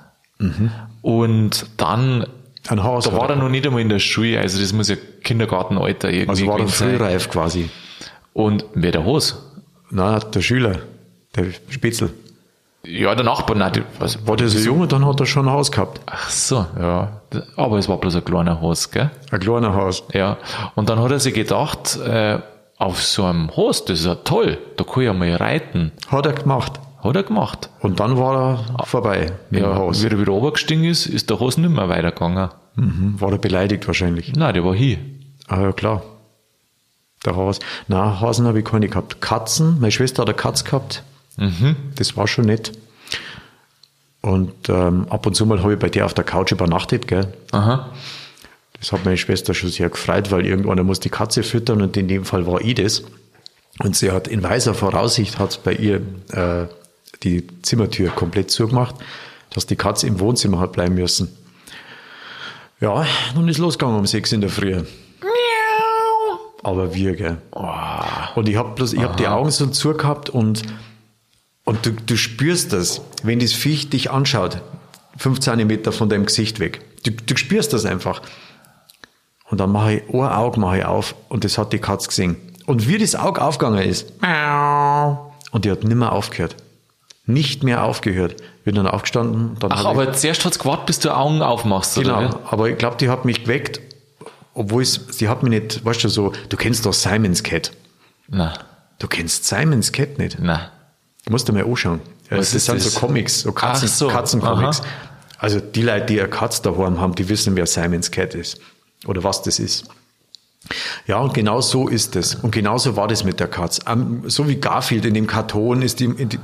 Und 1.01 1.67
dann, 1.77 2.27
Ein 2.69 2.83
Haus. 2.83 3.05
da 3.05 3.13
war 3.13 3.31
er 3.31 3.37
noch 3.37 3.49
nicht 3.49 3.65
einmal 3.67 3.81
in 3.81 3.89
der 3.89 4.01
Schule, 4.01 4.41
also 4.41 4.61
das 4.61 4.73
muss 4.73 4.89
ja 4.89 4.97
Kindergartenalter 5.23 6.11
irgendwie 6.11 6.31
also 6.31 6.47
war 6.49 6.59
er 6.59 6.69
frühreif 6.69 7.31
quasi. 7.31 7.71
Und 8.33 8.65
wer 8.75 8.91
der 8.93 9.05
Haus? 9.05 9.51
Na, 9.91 10.19
der 10.19 10.43
Schüler, 10.43 10.81
der 11.37 11.47
Spitzel. 11.69 12.11
Ja, 12.85 13.15
der 13.15 13.25
Nachbar, 13.25 13.57
nein, 13.57 13.85
was, 14.01 14.27
War 14.27 14.37
der 14.37 14.49
so 14.49 14.59
jung 14.59 14.81
und 14.81 14.91
dann 14.93 15.07
hat 15.07 15.21
er 15.21 15.27
schon 15.27 15.47
ein 15.47 15.53
Haus 15.55 15.71
gehabt. 15.71 16.01
ach 16.07 16.29
so, 16.31 16.67
ja. 16.81 17.21
Aber 17.57 17.79
es 17.79 17.89
war 17.89 17.97
bloß 17.99 18.17
ein 18.17 18.25
kleiner 18.25 18.61
Haus, 18.61 18.91
gell? 18.91 19.11
Ein 19.31 19.39
kleiner 19.41 19.75
Haus. 19.75 20.03
Ja. 20.13 20.37
Und 20.75 20.89
dann 20.91 20.99
hat 21.01 21.11
er 21.13 21.21
sich 21.21 21.33
gedacht, 21.33 21.97
äh, 21.99 22.41
auf 22.79 23.01
so 23.03 23.25
einem 23.25 23.57
Haus, 23.57 23.85
das 23.85 24.01
ist 24.01 24.07
ja 24.07 24.17
toll, 24.17 24.59
da 24.77 24.83
kann 24.85 25.01
ich 25.03 25.07
ja 25.07 25.13
mal 25.13 25.33
reiten. 25.37 25.93
Hat 26.09 26.27
er 26.27 26.33
gemacht. 26.33 26.81
Hat 27.05 27.15
er 27.17 27.23
gemacht. 27.23 27.71
Und 27.81 28.01
dann 28.01 28.17
war 28.19 28.65
er 28.79 28.85
vorbei 28.85 29.31
mit 29.51 29.63
dem 29.63 29.69
Ja, 29.71 29.77
Haus. 29.77 30.03
wie 30.03 30.09
er 30.09 30.19
wieder 30.19 30.33
runtergestiegen 30.33 30.85
ist, 30.85 31.07
ist 31.07 31.31
der 31.31 31.39
Haus 31.39 31.57
nicht 31.59 31.71
mehr 31.71 31.89
weitergegangen. 31.89 32.49
Mhm. 32.75 33.15
War 33.21 33.31
er 33.31 33.39
beleidigt 33.39 33.87
wahrscheinlich. 33.87 34.33
Nein, 34.35 34.55
der 34.55 34.65
war 34.65 34.75
hier. 34.75 34.99
Ah 35.47 35.61
ja, 35.61 35.73
klar. 35.73 36.03
Der 37.25 37.37
Haus. 37.37 37.61
Na, 37.87 38.21
Hasen 38.21 38.47
habe 38.47 38.59
ich 38.59 38.65
keine 38.65 38.89
gehabt. 38.89 39.21
Katzen, 39.21 39.79
meine 39.81 39.93
Schwester 39.93 40.23
hat 40.23 40.29
eine 40.29 40.37
Katz 40.37 40.65
gehabt. 40.65 41.05
Mhm. 41.37 41.77
Das 41.97 42.17
war 42.17 42.27
schon 42.29 42.47
nett. 42.47 42.73
Und 44.21 44.69
ähm, 44.69 45.07
ab 45.11 45.27
und 45.27 45.35
zu 45.35 45.45
mal 45.47 45.63
habe 45.63 45.75
ich 45.75 45.79
bei 45.79 45.89
der 45.89 46.07
auf 46.07 46.15
der 46.15 46.25
Couch 46.25 46.53
übernachtet, 46.53 47.09
gell? 47.09 47.33
Aha. 47.51 47.91
Das 48.79 48.93
hat 48.93 49.05
meine 49.05 49.17
Schwester 49.17 49.55
schon 49.55 49.71
sehr 49.71 49.91
gefreut, 49.91 50.31
weil 50.31 50.47
irgendeiner 50.47 50.85
muss 50.85 51.01
die 51.01 51.09
Katze 51.09 51.43
füttern 51.43 51.83
und 51.83 51.97
in 51.97 52.09
dem 52.09 52.25
Fall 52.25 52.47
war 52.47 52.61
ich 52.61 52.75
das. 52.75 53.03
Und 53.81 53.97
sie 53.97 54.11
hat 54.11 54.29
in 54.29 54.43
weiser 54.43 54.75
Voraussicht 54.75 55.39
hat 55.39 55.63
bei 55.65 55.73
ihr 55.73 56.03
äh, 56.33 56.67
die 57.23 57.47
Zimmertür 57.63 58.11
komplett 58.11 58.51
zugemacht, 58.51 58.95
dass 59.51 59.67
die 59.67 59.77
Katze 59.77 60.07
im 60.07 60.21
Wohnzimmer 60.21 60.61
hat 60.61 60.73
bleiben 60.73 60.95
müssen. 60.95 61.37
Ja, 62.81 63.07
dann 63.35 63.49
ist 63.49 63.59
losgegangen 63.59 63.99
um 63.99 64.07
sechs 64.07 64.33
in 64.33 64.41
der 64.41 64.51
Früh. 64.51 64.83
Aber 66.65 66.95
wir, 66.95 67.17
gell. 67.17 67.39
Und 68.35 68.49
ich 68.49 68.57
habe 68.57 68.81
habe 68.81 69.17
die 69.17 69.29
Augen 69.29 69.51
so 69.51 69.67
zu 69.67 69.95
gehabt 69.95 70.31
und, 70.31 70.63
und 71.65 71.85
du, 71.87 71.93
du 71.93 72.17
spürst 72.17 72.73
das, 72.73 73.01
wenn 73.23 73.39
das 73.39 73.53
Viech 73.53 73.89
dich 73.91 74.11
anschaut, 74.11 74.61
fünf 75.17 75.41
Zentimeter 75.41 75.93
von 75.93 76.09
deinem 76.09 76.27
Gesicht 76.27 76.59
weg. 76.61 76.81
Du, 77.05 77.11
du 77.13 77.37
spürst 77.37 77.73
das 77.73 77.85
einfach. 77.85 78.23
Und 79.51 79.59
dann 79.59 79.71
mache 79.71 79.95
ich 79.95 80.09
ein 80.09 80.21
Auge 80.21 80.59
mache 80.59 80.79
ich 80.79 80.85
auf 80.85 81.15
und 81.29 81.45
das 81.45 81.59
hat 81.59 81.73
die 81.73 81.79
Katze 81.79 82.09
gesehen. 82.09 82.37
Und 82.67 82.89
wie 82.89 82.97
das 82.99 83.15
Auge 83.15 83.43
aufgegangen 83.43 83.83
ist, 83.83 84.11
und 85.51 85.65
die 85.65 85.71
hat 85.71 85.85
nimmer 85.85 86.13
aufgehört. 86.13 86.57
nicht 87.27 87.63
mehr 87.63 87.85
aufgehört. 87.85 88.37
Bin 88.65 88.75
dann 88.77 88.87
aufgestanden. 88.87 89.57
Dann 89.59 89.73
Ach, 89.73 89.85
aber 89.85 90.13
zuerst 90.13 90.45
hat's 90.45 90.59
gewartet, 90.59 90.87
bis 90.87 90.99
du 91.01 91.15
Augen 91.15 91.43
aufmachst, 91.43 91.97
Genau, 91.97 92.19
oder? 92.19 92.41
aber 92.51 92.69
ich 92.71 92.79
glaube, 92.79 92.97
die 92.97 93.09
hat 93.11 93.25
mich 93.25 93.43
geweckt, 93.43 93.81
obwohl 94.55 94.83
es, 94.83 95.01
sie 95.11 95.29
hat 95.29 95.43
mich 95.43 95.51
nicht, 95.51 95.85
weißt 95.85 96.05
du, 96.05 96.09
so, 96.09 96.33
du 96.49 96.57
kennst 96.57 96.87
doch 96.87 96.93
Simon's 96.95 97.43
Cat. 97.43 97.73
Nein, 98.29 98.53
Du 98.99 99.09
kennst 99.09 99.45
Simon's 99.47 99.91
Cat 99.93 100.19
nicht. 100.19 100.39
nein. 100.39 100.61
Du 101.25 101.33
musst 101.33 101.47
dir 101.49 101.53
mal 101.53 101.65
anschauen. 101.65 102.01
Was 102.31 102.39
das 102.51 102.55
ist 102.55 102.67
sind 102.67 102.77
das? 102.85 102.93
so 102.95 103.01
Comics, 103.01 103.41
so 103.43 103.53
Katzen, 103.53 103.89
so, 103.89 104.09
Katzencomics. 104.09 104.81
aha. 104.81 104.89
Also 105.39 105.61
die 105.61 105.83
Leute, 105.83 106.07
die 106.07 106.21
eine 106.21 106.31
Katze 106.31 106.63
daheim 106.63 107.01
haben, 107.01 107.15
die 107.15 107.29
wissen, 107.29 107.57
wer 107.57 107.67
Simon's 107.67 108.11
Cat 108.11 108.35
ist. 108.35 108.59
Oder 109.07 109.23
was 109.25 109.43
das 109.43 109.59
ist. 109.59 109.85
Ja, 111.09 111.19
und 111.19 111.35
genau 111.35 111.61
so 111.61 111.89
ist 111.89 112.15
es. 112.15 112.37
Und 112.37 112.53
genauso 112.53 112.97
war 112.97 113.09
das 113.09 113.25
mit 113.25 113.41
der 113.41 113.49
Katze. 113.49 113.83
Am- 113.87 114.29
So 114.31 114.49
wie 114.49 114.57
Garfield 114.57 115.05
in 115.05 115.15
dem 115.15 115.27
Karton 115.27 115.83
ist 115.83 115.99
die, 115.99 116.09
die, 116.27 116.39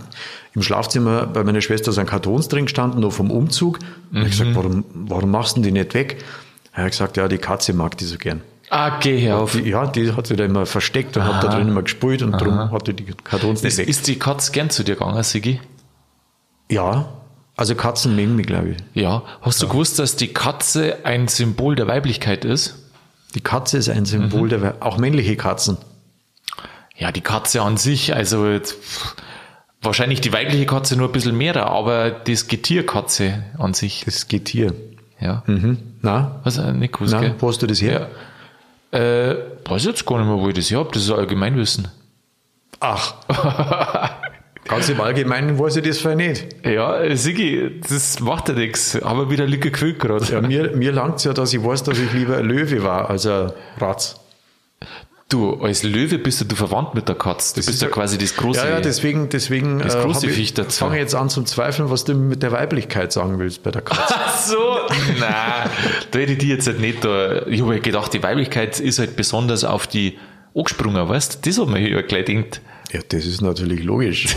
im 0.55 0.63
Schlafzimmer 0.63 1.27
bei 1.27 1.45
meiner 1.45 1.61
Schwester 1.61 1.93
sind 1.93 2.07
Kartons 2.09 2.49
drin 2.49 2.65
gestanden, 2.65 3.01
noch 3.01 3.13
vom 3.13 3.31
Umzug. 3.31 3.79
Und 4.13 4.19
ich 4.19 4.25
Mhm. 4.25 4.31
gesagt, 4.31 4.57
warum, 4.57 4.85
warum 4.93 5.31
machst 5.31 5.57
du 5.57 5.61
die 5.61 5.71
nicht 5.71 5.95
weg? 5.95 6.25
Er 6.73 6.85
hat 6.85 6.91
gesagt, 6.91 7.17
ja, 7.17 7.29
die 7.29 7.39
Katze 7.39 7.73
mag 7.73 7.97
die 7.97 8.05
so 8.05 8.19
gern. 8.19 8.43
Ah, 8.71 8.99
geh 9.01 9.19
her 9.19 9.39
auf. 9.39 9.53
Die, 9.53 9.63
ja, 9.69 9.87
die 9.87 10.13
hat 10.13 10.27
sie 10.27 10.37
da 10.37 10.45
immer 10.45 10.67
versteckt 10.67 11.17
und 11.17 11.25
hat 11.25 11.43
da 11.43 11.49
drin 11.49 11.69
immer 11.69 11.83
gespielt 11.83 12.23
und 12.23 12.33
darum 12.33 12.71
hat 12.71 12.87
die 12.87 12.93
die 12.95 13.05
Kartons 13.05 13.63
nicht 13.63 13.73
Ist, 13.73 13.79
weg. 13.79 13.89
ist 13.89 14.07
die 14.07 14.19
Katze 14.19 14.53
gern 14.53 14.69
zu 14.71 14.83
dir 14.85 14.95
gegangen, 14.95 15.23
Sigi? 15.23 15.61
Ja, 16.71 17.09
also 17.57 17.75
Katzen 17.75 18.15
mögen 18.15 18.37
mich, 18.37 18.47
glaube 18.47 18.71
ich. 18.71 18.77
Ja. 18.95 19.23
Hast 19.41 19.63
du 19.63 19.69
gewusst, 19.69 19.99
dass 19.99 20.17
die 20.17 20.29
Katze 20.29 20.99
ein 21.05 21.29
Symbol 21.29 21.75
der 21.77 21.87
Weiblichkeit 21.89 22.45
ist? 22.45 22.77
Die 23.35 23.41
Katze 23.41 23.79
ist 23.79 23.89
ein 23.89 24.05
Symbol 24.05 24.43
Mhm. 24.45 24.49
der, 24.51 24.63
We- 24.63 24.75
auch 24.81 24.99
männliche 24.99 25.37
Katzen. 25.37 25.79
Ja, 26.97 27.11
die 27.13 27.21
Katze 27.21 27.63
an 27.63 27.77
sich, 27.77 28.15
also 28.15 28.47
jetzt, 28.49 28.77
wahrscheinlich 29.83 30.21
die 30.21 30.33
weibliche 30.33 30.67
Katze 30.67 30.97
nur 30.97 31.09
ein 31.09 31.13
bisschen 31.13 31.37
mehr, 31.37 31.57
aber 31.69 32.11
das 32.11 32.49
Getierkatze 32.49 33.45
an 33.59 33.73
sich. 33.75 34.05
Das 34.05 34.29
geht 34.29 34.49
hier. 34.49 34.75
Ja. 35.21 35.43
Mhm. 35.47 35.79
Na, 36.03 36.41
Was 36.45 36.59
äh, 36.59 36.73
nicht 36.73 36.93
gewusst, 36.95 37.13
na, 37.19 37.35
wo 37.39 37.49
hast 37.49 37.61
du 37.63 37.67
das 37.67 37.81
her? 37.81 38.01
Ja. 38.01 38.07
Äh, 38.91 39.35
weiß 39.67 39.85
jetzt 39.85 40.07
gar 40.07 40.19
nicht 40.19 40.29
mehr, 40.29 40.39
wo 40.39 40.49
ich 40.49 40.55
das 40.55 40.71
her 40.71 40.79
habe. 40.79 40.91
Das 40.93 41.03
ist 41.03 41.11
Allgemeinwissen. 41.11 41.89
Ach. 42.81 43.15
Ganz 44.69 44.89
im 44.91 45.01
Allgemeinen 45.01 45.59
weiß 45.59 45.77
ich 45.77 45.89
das 45.89 45.99
für 45.99 46.15
nicht. 46.15 46.47
Ja, 46.65 47.01
äh, 47.01 47.17
Sigi, 47.17 47.81
das 47.89 48.21
macht 48.21 48.51
ja 48.51 48.55
nichts. 48.55 49.01
Aber 49.01 49.31
wieder 49.31 49.47
Lücke 49.47 49.71
gefüllt 49.71 49.99
gerade. 49.99 50.25
Ja, 50.27 50.43
mir, 50.43 50.77
mir 50.77 50.93
langt 50.93 51.25
ja, 51.25 51.33
dass 51.33 51.55
ich 51.55 51.65
weiß, 51.65 51.85
dass 51.85 51.99
ich 51.99 52.13
lieber 52.13 52.37
ein 52.37 52.45
Löwe 52.45 52.83
war 52.83 53.09
als 53.09 53.27
ein 53.27 53.53
Ratz. 53.79 54.21
Du, 55.31 55.61
als 55.61 55.83
Löwe 55.83 56.17
bist 56.19 56.41
du, 56.41 56.47
du 56.47 56.57
verwandt 56.57 56.95
mit 56.95 57.07
der 57.07 57.15
Katze. 57.15 57.61
Du 57.61 57.67
bist 57.67 57.83
ja 57.83 57.89
quasi 57.89 58.17
das 58.17 58.35
große. 58.35 58.61
Ja, 58.61 58.71
ja, 58.71 58.81
deswegen, 58.81 59.29
deswegen 59.29 59.79
Das 59.79 59.95
äh, 59.95 60.01
große 60.01 60.27
Viech 60.29 60.39
ich, 60.39 60.55
dazu. 60.55 60.79
fange 60.87 60.97
jetzt 60.99 61.15
an 61.15 61.29
zum 61.29 61.45
Zweifeln, 61.45 61.91
was 61.91 62.05
du 62.05 62.15
mit 62.15 62.43
der 62.43 62.51
Weiblichkeit 62.51 63.13
sagen 63.13 63.39
willst 63.39 63.63
bei 63.63 63.71
der 63.71 63.83
Katze. 63.83 64.15
Ach 64.17 64.39
so, 64.39 64.57
nein, 65.21 65.69
da 66.11 66.19
hätte 66.19 66.33
ich 66.33 66.39
die 66.39 66.49
jetzt 66.49 66.67
halt 66.67 66.81
nicht 66.81 67.05
da. 67.05 67.47
Ich 67.47 67.61
habe 67.61 67.79
gedacht, 67.81 68.15
die 68.15 68.23
Weiblichkeit 68.23 68.81
ist 68.81 68.99
halt 69.01 69.17
besonders 69.17 69.65
auf 69.65 69.87
die 69.87 70.17
angesprungen, 70.55 71.07
weißt 71.07 71.45
du? 71.45 71.51
Das 71.51 71.59
hat 71.59 71.69
man 71.69 71.81
hier 71.81 72.03
gleich 72.05 72.25
gedacht. 72.25 72.63
ja, 72.93 73.01
das 73.07 73.27
ist 73.27 73.43
natürlich 73.43 73.85
logisch. 73.85 74.35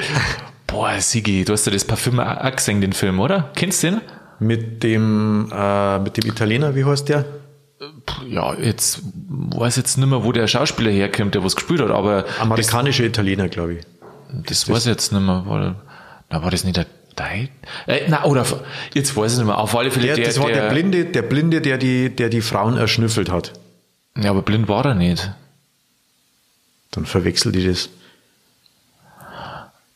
Boah, 0.68 0.92
Sigi, 1.00 1.44
du 1.44 1.54
hast 1.54 1.66
ja 1.66 1.72
das 1.72 1.84
Parfüm 1.84 2.20
auch 2.20 2.54
gesehen, 2.54 2.80
den 2.80 2.92
Film, 2.92 3.18
oder? 3.18 3.50
Kennst 3.56 3.82
du 3.82 3.90
den? 3.90 4.00
Mit 4.38 4.84
dem, 4.84 5.50
äh, 5.52 5.98
mit 5.98 6.16
dem 6.16 6.30
Italiener, 6.30 6.76
wie 6.76 6.84
heißt 6.84 7.08
der? 7.08 7.24
Ja, 8.28 8.54
jetzt 8.54 9.00
weiß 9.04 9.76
jetzt 9.76 9.96
nicht 9.96 10.06
mehr, 10.06 10.22
wo 10.22 10.32
der 10.32 10.46
Schauspieler 10.46 10.90
herkommt, 10.90 11.34
der 11.34 11.42
was 11.42 11.56
gespielt 11.56 11.80
hat, 11.80 11.90
aber 11.90 12.26
Amerikanische 12.38 13.04
Italiener, 13.06 13.48
glaube 13.48 13.74
ich. 13.74 13.80
das, 14.32 14.64
das 14.64 14.68
weiß 14.68 14.86
ich 14.86 14.90
jetzt 14.90 15.12
nicht 15.12 15.22
mehr. 15.22 15.46
War, 15.46 15.76
na, 16.28 16.42
war 16.42 16.50
das 16.50 16.64
nicht 16.64 16.76
der 16.76 16.86
Dei? 17.16 17.48
Äh, 17.86 18.02
na, 18.08 18.24
oder 18.24 18.44
jetzt 18.92 19.16
weiß 19.16 19.32
ich 19.32 19.38
nicht 19.38 19.46
mehr. 19.46 19.58
Auf 19.58 19.74
alle 19.76 19.90
Fälle 19.90 20.08
Der, 20.08 20.16
der, 20.16 20.26
das 20.26 20.38
war 20.38 20.48
der, 20.48 20.62
der 20.62 20.70
Blinde, 20.70 21.06
der 21.06 21.22
Blinde, 21.22 21.60
der 21.62 21.78
die, 21.78 22.14
der 22.14 22.28
die 22.28 22.42
Frauen 22.42 22.76
erschnüffelt 22.76 23.30
hat. 23.30 23.54
Ja, 24.16 24.30
aber 24.30 24.42
blind 24.42 24.68
war 24.68 24.84
er 24.84 24.94
nicht. 24.94 25.32
Dann 26.90 27.06
verwechselt 27.06 27.54
die 27.54 27.66
das. 27.66 27.88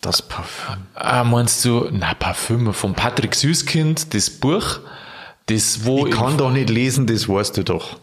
Das 0.01 0.23
Parfüm. 0.23 0.87
Ah, 0.94 1.25
meinst 1.25 1.64
du, 1.64 1.88
na, 1.90 2.14
Parfüm 2.14 2.73
von 2.73 2.94
Patrick 2.94 3.35
Süßkind, 3.35 4.14
das 4.14 4.31
Buch, 4.31 4.81
das 5.46 5.85
wo 5.85 6.07
Ich 6.07 6.14
kann 6.14 6.37
doch 6.37 6.50
nicht 6.50 6.70
lesen, 6.70 7.07
das 7.07 7.28
weißt 7.28 7.57
du 7.57 7.64
doch. 7.64 7.98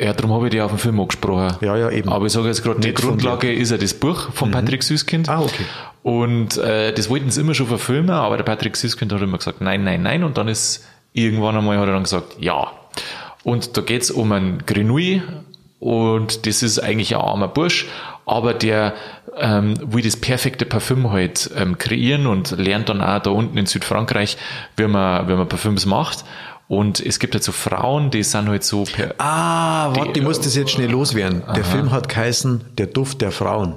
Ja, 0.00 0.14
darum 0.14 0.32
habe 0.32 0.46
ich 0.46 0.52
dir 0.52 0.64
auf 0.64 0.70
den 0.70 0.78
Film 0.78 0.98
angesprochen. 0.98 1.56
Ja, 1.60 1.76
ja, 1.76 1.90
eben. 1.90 2.08
Aber 2.08 2.24
ich 2.24 2.32
sage 2.32 2.48
jetzt 2.48 2.62
gerade, 2.62 2.80
die 2.80 2.94
Grundlage 2.94 3.52
ist 3.52 3.70
ja 3.70 3.76
das 3.76 3.92
Buch 3.92 4.32
von 4.32 4.50
Patrick 4.50 4.82
Süßkind. 4.82 5.28
Ah, 5.28 5.42
okay. 5.42 5.64
Und 6.02 6.56
äh, 6.56 6.94
das 6.94 7.10
wollten 7.10 7.30
sie 7.30 7.42
immer 7.42 7.52
schon 7.52 7.66
verfilmen, 7.66 8.10
aber 8.10 8.38
der 8.38 8.44
Patrick 8.44 8.76
Süßkind 8.76 9.12
hat 9.12 9.20
immer 9.20 9.36
gesagt, 9.36 9.60
nein, 9.60 9.84
nein, 9.84 10.02
nein. 10.02 10.24
Und 10.24 10.38
dann 10.38 10.48
ist 10.48 10.86
irgendwann 11.12 11.56
einmal 11.56 11.78
hat 11.78 11.86
er 11.86 11.92
dann 11.92 12.04
gesagt, 12.04 12.36
ja. 12.40 12.72
Und 13.44 13.76
da 13.76 13.82
geht's 13.82 14.10
um 14.10 14.32
einen 14.32 14.64
Grenouille 14.64 15.22
und 15.80 16.46
das 16.46 16.62
ist 16.62 16.78
eigentlich 16.78 17.16
ein 17.16 17.22
armer 17.22 17.48
Bursch, 17.48 17.88
aber 18.26 18.54
der 18.54 18.94
ähm, 19.36 19.74
will 19.82 20.02
das 20.02 20.16
perfekte 20.16 20.66
Parfüm 20.66 21.10
halt 21.10 21.50
ähm, 21.56 21.78
kreieren 21.78 22.26
und 22.26 22.52
lernt 22.52 22.88
dann 22.90 23.00
auch 23.00 23.20
da 23.20 23.30
unten 23.30 23.56
in 23.56 23.66
Südfrankreich, 23.66 24.36
wie 24.76 24.86
man, 24.86 25.26
wie 25.28 25.34
man 25.34 25.48
Parfüms 25.48 25.86
macht. 25.86 26.24
Und 26.68 27.00
es 27.00 27.18
gibt 27.18 27.34
halt 27.34 27.42
so 27.42 27.50
Frauen, 27.50 28.10
die 28.10 28.22
sind 28.22 28.48
halt 28.48 28.62
so 28.62 28.84
per, 28.84 29.14
Ah, 29.18 29.90
warte, 29.96 30.20
ich 30.20 30.24
muss 30.24 30.40
das 30.40 30.54
jetzt 30.54 30.70
schnell 30.70 30.90
loswerden. 30.90 31.42
Der 31.56 31.64
Film 31.64 31.90
hat 31.90 32.08
geheißen 32.08 32.66
Der 32.78 32.86
Duft 32.86 33.22
der 33.22 33.32
Frauen. 33.32 33.74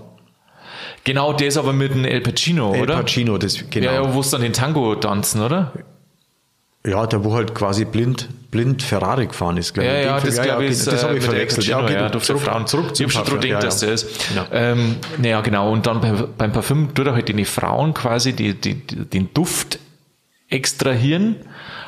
Genau, 1.06 1.34
der 1.34 1.48
ist 1.48 1.58
aber 1.58 1.74
mit 1.74 1.94
dem 1.94 2.06
El 2.06 2.22
Pacino, 2.22 2.74
El 2.74 2.84
oder? 2.84 2.98
Pacino, 2.98 3.38
das, 3.38 3.58
genau. 3.70 3.92
Ja, 3.92 4.14
wo 4.14 4.20
es 4.20 4.30
dann 4.30 4.42
den 4.42 4.54
Tango 4.54 4.94
tanzen, 4.96 5.42
oder? 5.42 5.74
Der 6.86 7.24
wo 7.24 7.34
halt 7.34 7.56
quasi 7.56 7.86
blind, 7.86 8.28
blind 8.52 8.84
Ferrari 8.84 9.28
gefahren 9.28 9.56
ist, 9.58 9.74
glaube 9.74 9.88
Ja, 9.90 10.00
ich. 10.00 10.06
ja, 10.06 10.18
Den 10.20 10.26
das 10.26 10.36
Film- 10.36 10.46
glaube 10.46 10.66
ich 10.66 10.72
ist 10.72 10.88
das 10.88 11.04
habe 11.04 11.14
äh, 11.14 11.18
ich 11.18 11.24
verwechselt. 11.24 11.66
Pacino, 11.66 11.84
okay, 11.84 11.94
ja, 11.94 12.10
durch 12.10 12.24
zurück, 12.26 12.42
Frauen. 12.42 12.68
zurück 12.68 12.86
ich 12.92 12.94
zum 12.96 13.14
habe 13.16 13.30
schon 13.30 13.40
gedacht, 13.40 13.64
Ja, 13.64 13.68
dass 13.68 13.82
ja. 13.82 13.86
der 13.88 13.94
ist. 13.96 14.28
Genau. 14.30 14.44
Ähm, 14.52 14.96
naja, 15.18 15.42
genau. 15.42 15.72
Und 15.72 15.86
dann 15.88 16.02
bei, 16.02 16.12
beim 16.12 16.52
Parfüm 16.52 16.94
tut 16.94 17.08
er 17.08 17.14
halt 17.14 17.30
die 17.30 17.46
Frauen 17.46 17.94
quasi 17.94 18.34
die, 18.34 18.54
die, 18.54 18.76
die, 18.76 19.06
den 19.06 19.34
Duft 19.34 19.80
extrahieren. 20.50 21.38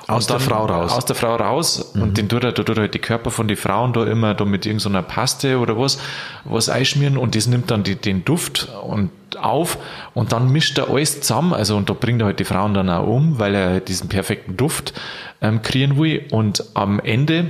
Aus 0.07 0.27
der 0.27 0.39
Frau 0.39 0.65
raus. 0.65 0.91
Aus 0.91 1.05
der 1.05 1.15
Frau 1.15 1.35
raus. 1.35 1.79
Und 1.95 2.17
den 2.17 2.29
tut 2.29 2.43
er, 2.43 2.51
da 2.51 2.61
tut 2.63 2.77
er 2.77 2.81
halt 2.83 2.93
die 2.93 2.99
Körper 2.99 3.31
von 3.31 3.47
den 3.47 3.57
Frauen 3.57 3.91
da 3.91 4.05
immer 4.05 4.35
da 4.35 4.45
mit 4.45 4.65
irgendeiner 4.67 5.01
Paste 5.01 5.57
oder 5.57 5.79
was, 5.79 5.97
was 6.43 6.69
einschmieren 6.69 7.17
und 7.17 7.35
das 7.35 7.47
nimmt 7.47 7.71
dann 7.71 7.83
die, 7.83 7.95
den 7.95 8.23
Duft 8.23 8.69
und 8.83 9.09
auf 9.37 9.77
und 10.13 10.31
dann 10.31 10.51
mischt 10.51 10.77
er 10.77 10.89
alles 10.89 11.21
zusammen. 11.21 11.53
Also 11.53 11.75
und 11.75 11.89
da 11.89 11.93
bringt 11.93 12.21
er 12.21 12.27
halt 12.27 12.39
die 12.39 12.45
Frauen 12.45 12.73
dann 12.73 12.89
auch 12.89 13.07
um, 13.07 13.39
weil 13.39 13.55
er 13.55 13.69
halt 13.69 13.87
diesen 13.87 14.09
perfekten 14.09 14.57
Duft 14.57 14.93
ähm, 15.41 15.61
kreieren 15.61 15.97
will. 15.97 16.25
Und 16.31 16.63
am 16.75 16.99
Ende 16.99 17.49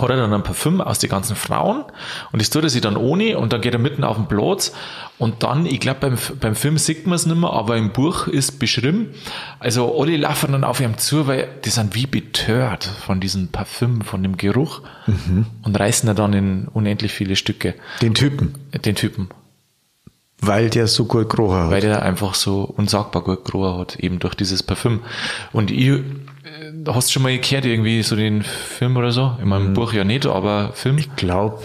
hat 0.00 0.10
er 0.10 0.16
dann 0.16 0.32
ein 0.32 0.42
Parfüm 0.42 0.80
aus 0.80 0.98
den 0.98 1.10
ganzen 1.10 1.36
Frauen 1.36 1.84
und 2.32 2.42
das 2.42 2.50
tut 2.50 2.64
er 2.64 2.68
sich 2.68 2.80
dann 2.80 2.96
ohne 2.96 3.38
und 3.38 3.52
dann 3.52 3.60
geht 3.60 3.74
er 3.74 3.78
mitten 3.78 4.02
auf 4.02 4.16
den 4.16 4.26
Platz 4.26 4.72
und 5.18 5.44
dann, 5.44 5.66
ich 5.66 5.78
glaube 5.78 6.00
beim, 6.00 6.18
beim 6.40 6.54
Film 6.56 6.78
sieht 6.78 7.06
man 7.06 7.14
es 7.14 7.26
nicht 7.26 7.38
mehr, 7.38 7.50
aber 7.50 7.76
im 7.76 7.92
Buch 7.92 8.26
ist 8.26 8.58
beschrieben, 8.58 9.10
also 9.60 10.00
alle 10.00 10.16
laufen 10.16 10.50
dann 10.50 10.64
auf 10.64 10.80
ihm 10.80 10.98
zu, 10.98 11.28
weil 11.28 11.48
die 11.64 11.70
sind 11.70 11.94
wie 11.94 12.06
betört 12.06 12.84
von 12.84 13.20
diesem 13.20 13.48
Parfüm, 13.48 14.00
von 14.02 14.22
dem 14.24 14.36
Geruch 14.36 14.82
und 15.62 15.78
reißen 15.78 16.08
er 16.08 16.14
dann 16.14 16.32
in 16.32 16.66
unendlich 16.66 17.12
viele 17.12 17.36
Stücke, 17.36 17.74
Den 18.02 18.14
Typen. 18.14 18.54
den 18.84 18.96
Typen, 18.96 19.28
Weil 20.40 20.68
der 20.70 20.86
so 20.88 21.04
gut 21.06 21.30
gerochen 21.30 21.56
hat. 21.64 21.70
weil 21.70 21.80
der 21.80 22.02
einfach 22.02 22.34
so 22.34 22.62
unsagbar 22.76 23.22
gut 23.22 23.44
gerochen 23.44 23.78
hat, 23.80 23.96
eben 23.96 24.18
durch 24.18 24.34
dieses 24.34 24.62
Parfüm 24.62 25.00
und 25.52 25.70
ich, 25.70 25.88
äh, 25.88 26.02
hast 26.88 27.08
du 27.08 27.12
schon 27.12 27.22
mal 27.22 27.38
gehört 27.38 27.64
irgendwie 27.64 28.02
so 28.02 28.14
den 28.16 28.42
Film 28.42 28.96
oder 28.96 29.10
so? 29.12 29.36
In 29.40 29.48
meinem 29.48 29.72
Buch 29.74 29.92
ja 29.92 30.04
nicht, 30.04 30.26
aber 30.26 30.72
Film? 30.74 30.98
Ich 30.98 31.14
glaube, 31.16 31.62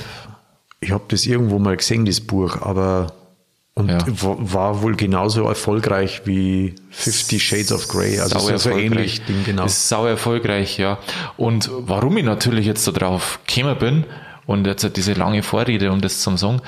ich 0.79 0.91
habe 0.91 1.03
das 1.09 1.25
irgendwo 1.25 1.59
mal 1.59 1.75
gesehen, 1.75 2.05
das 2.05 2.21
Buch, 2.21 2.61
aber 2.61 3.11
und 3.75 3.89
Ja. 3.89 3.99
wa- 4.07 4.37
war 4.39 4.81
wohl 4.81 4.95
genauso 4.95 5.43
erfolgreich 5.47 6.21
wie 6.25 6.75
Fifty 6.89 7.39
Shades 7.39 7.71
of 7.71 7.87
Grey, 7.87 8.19
also 8.19 8.37
Sau 8.39 8.57
so, 8.57 8.69
ähnlich 8.71 9.21
Ding, 9.25 9.43
genau. 9.45 9.65
Ist 9.65 9.87
sau 9.89 10.05
erfolgreich, 10.05 10.77
ja. 10.77 10.99
Und 11.37 11.69
warum 11.73 12.17
ich 12.17 12.25
natürlich 12.25 12.65
jetzt 12.65 12.85
da 12.87 12.91
drauf 12.91 13.39
gekommen 13.47 13.77
bin 13.77 14.03
und 14.45 14.67
jetzt 14.67 14.95
diese 14.97 15.13
lange 15.13 15.43
Vorrede, 15.43 15.91
um 15.91 16.01
das 16.01 16.19
zu 16.21 16.35
sagen, 16.37 16.61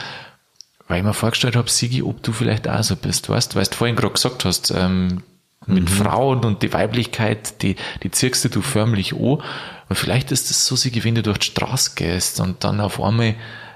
weil 0.91 0.99
ich 0.99 1.06
mir 1.06 1.13
vorgestellt 1.13 1.56
habe, 1.56 1.69
Sigi, 1.69 2.04
ob 2.04 2.21
du 2.21 2.34
vielleicht 2.34 2.67
auch 2.67 2.84
so 2.84 2.97
bist, 2.97 3.30
weißt, 3.30 3.56
weil 3.56 3.63
du 3.63 3.75
vorhin 3.75 3.95
gerade 3.95 4.13
gesagt 4.13 4.43
hast, 4.43 4.71
ähm, 4.71 5.23
mit 5.65 5.89
Frauen 5.89 6.43
und 6.43 6.63
die 6.63 6.73
Weiblichkeit, 6.73 7.62
die, 7.62 7.77
die 8.04 8.12
ziehst 8.12 8.54
du 8.54 8.62
förmlich 8.62 9.13
an. 9.13 9.41
Und 9.89 9.95
vielleicht 9.95 10.32
ist 10.32 10.51
es 10.51 10.65
so, 10.65 10.75
Sigi, 10.75 11.04
wenn 11.04 11.15
du 11.15 11.23
durch 11.23 11.39
die 11.39 11.45
Straße 11.47 11.91
gehst 11.95 12.41
und 12.41 12.63
dann 12.63 12.82
auf 12.82 13.01
einmal, 13.01 13.36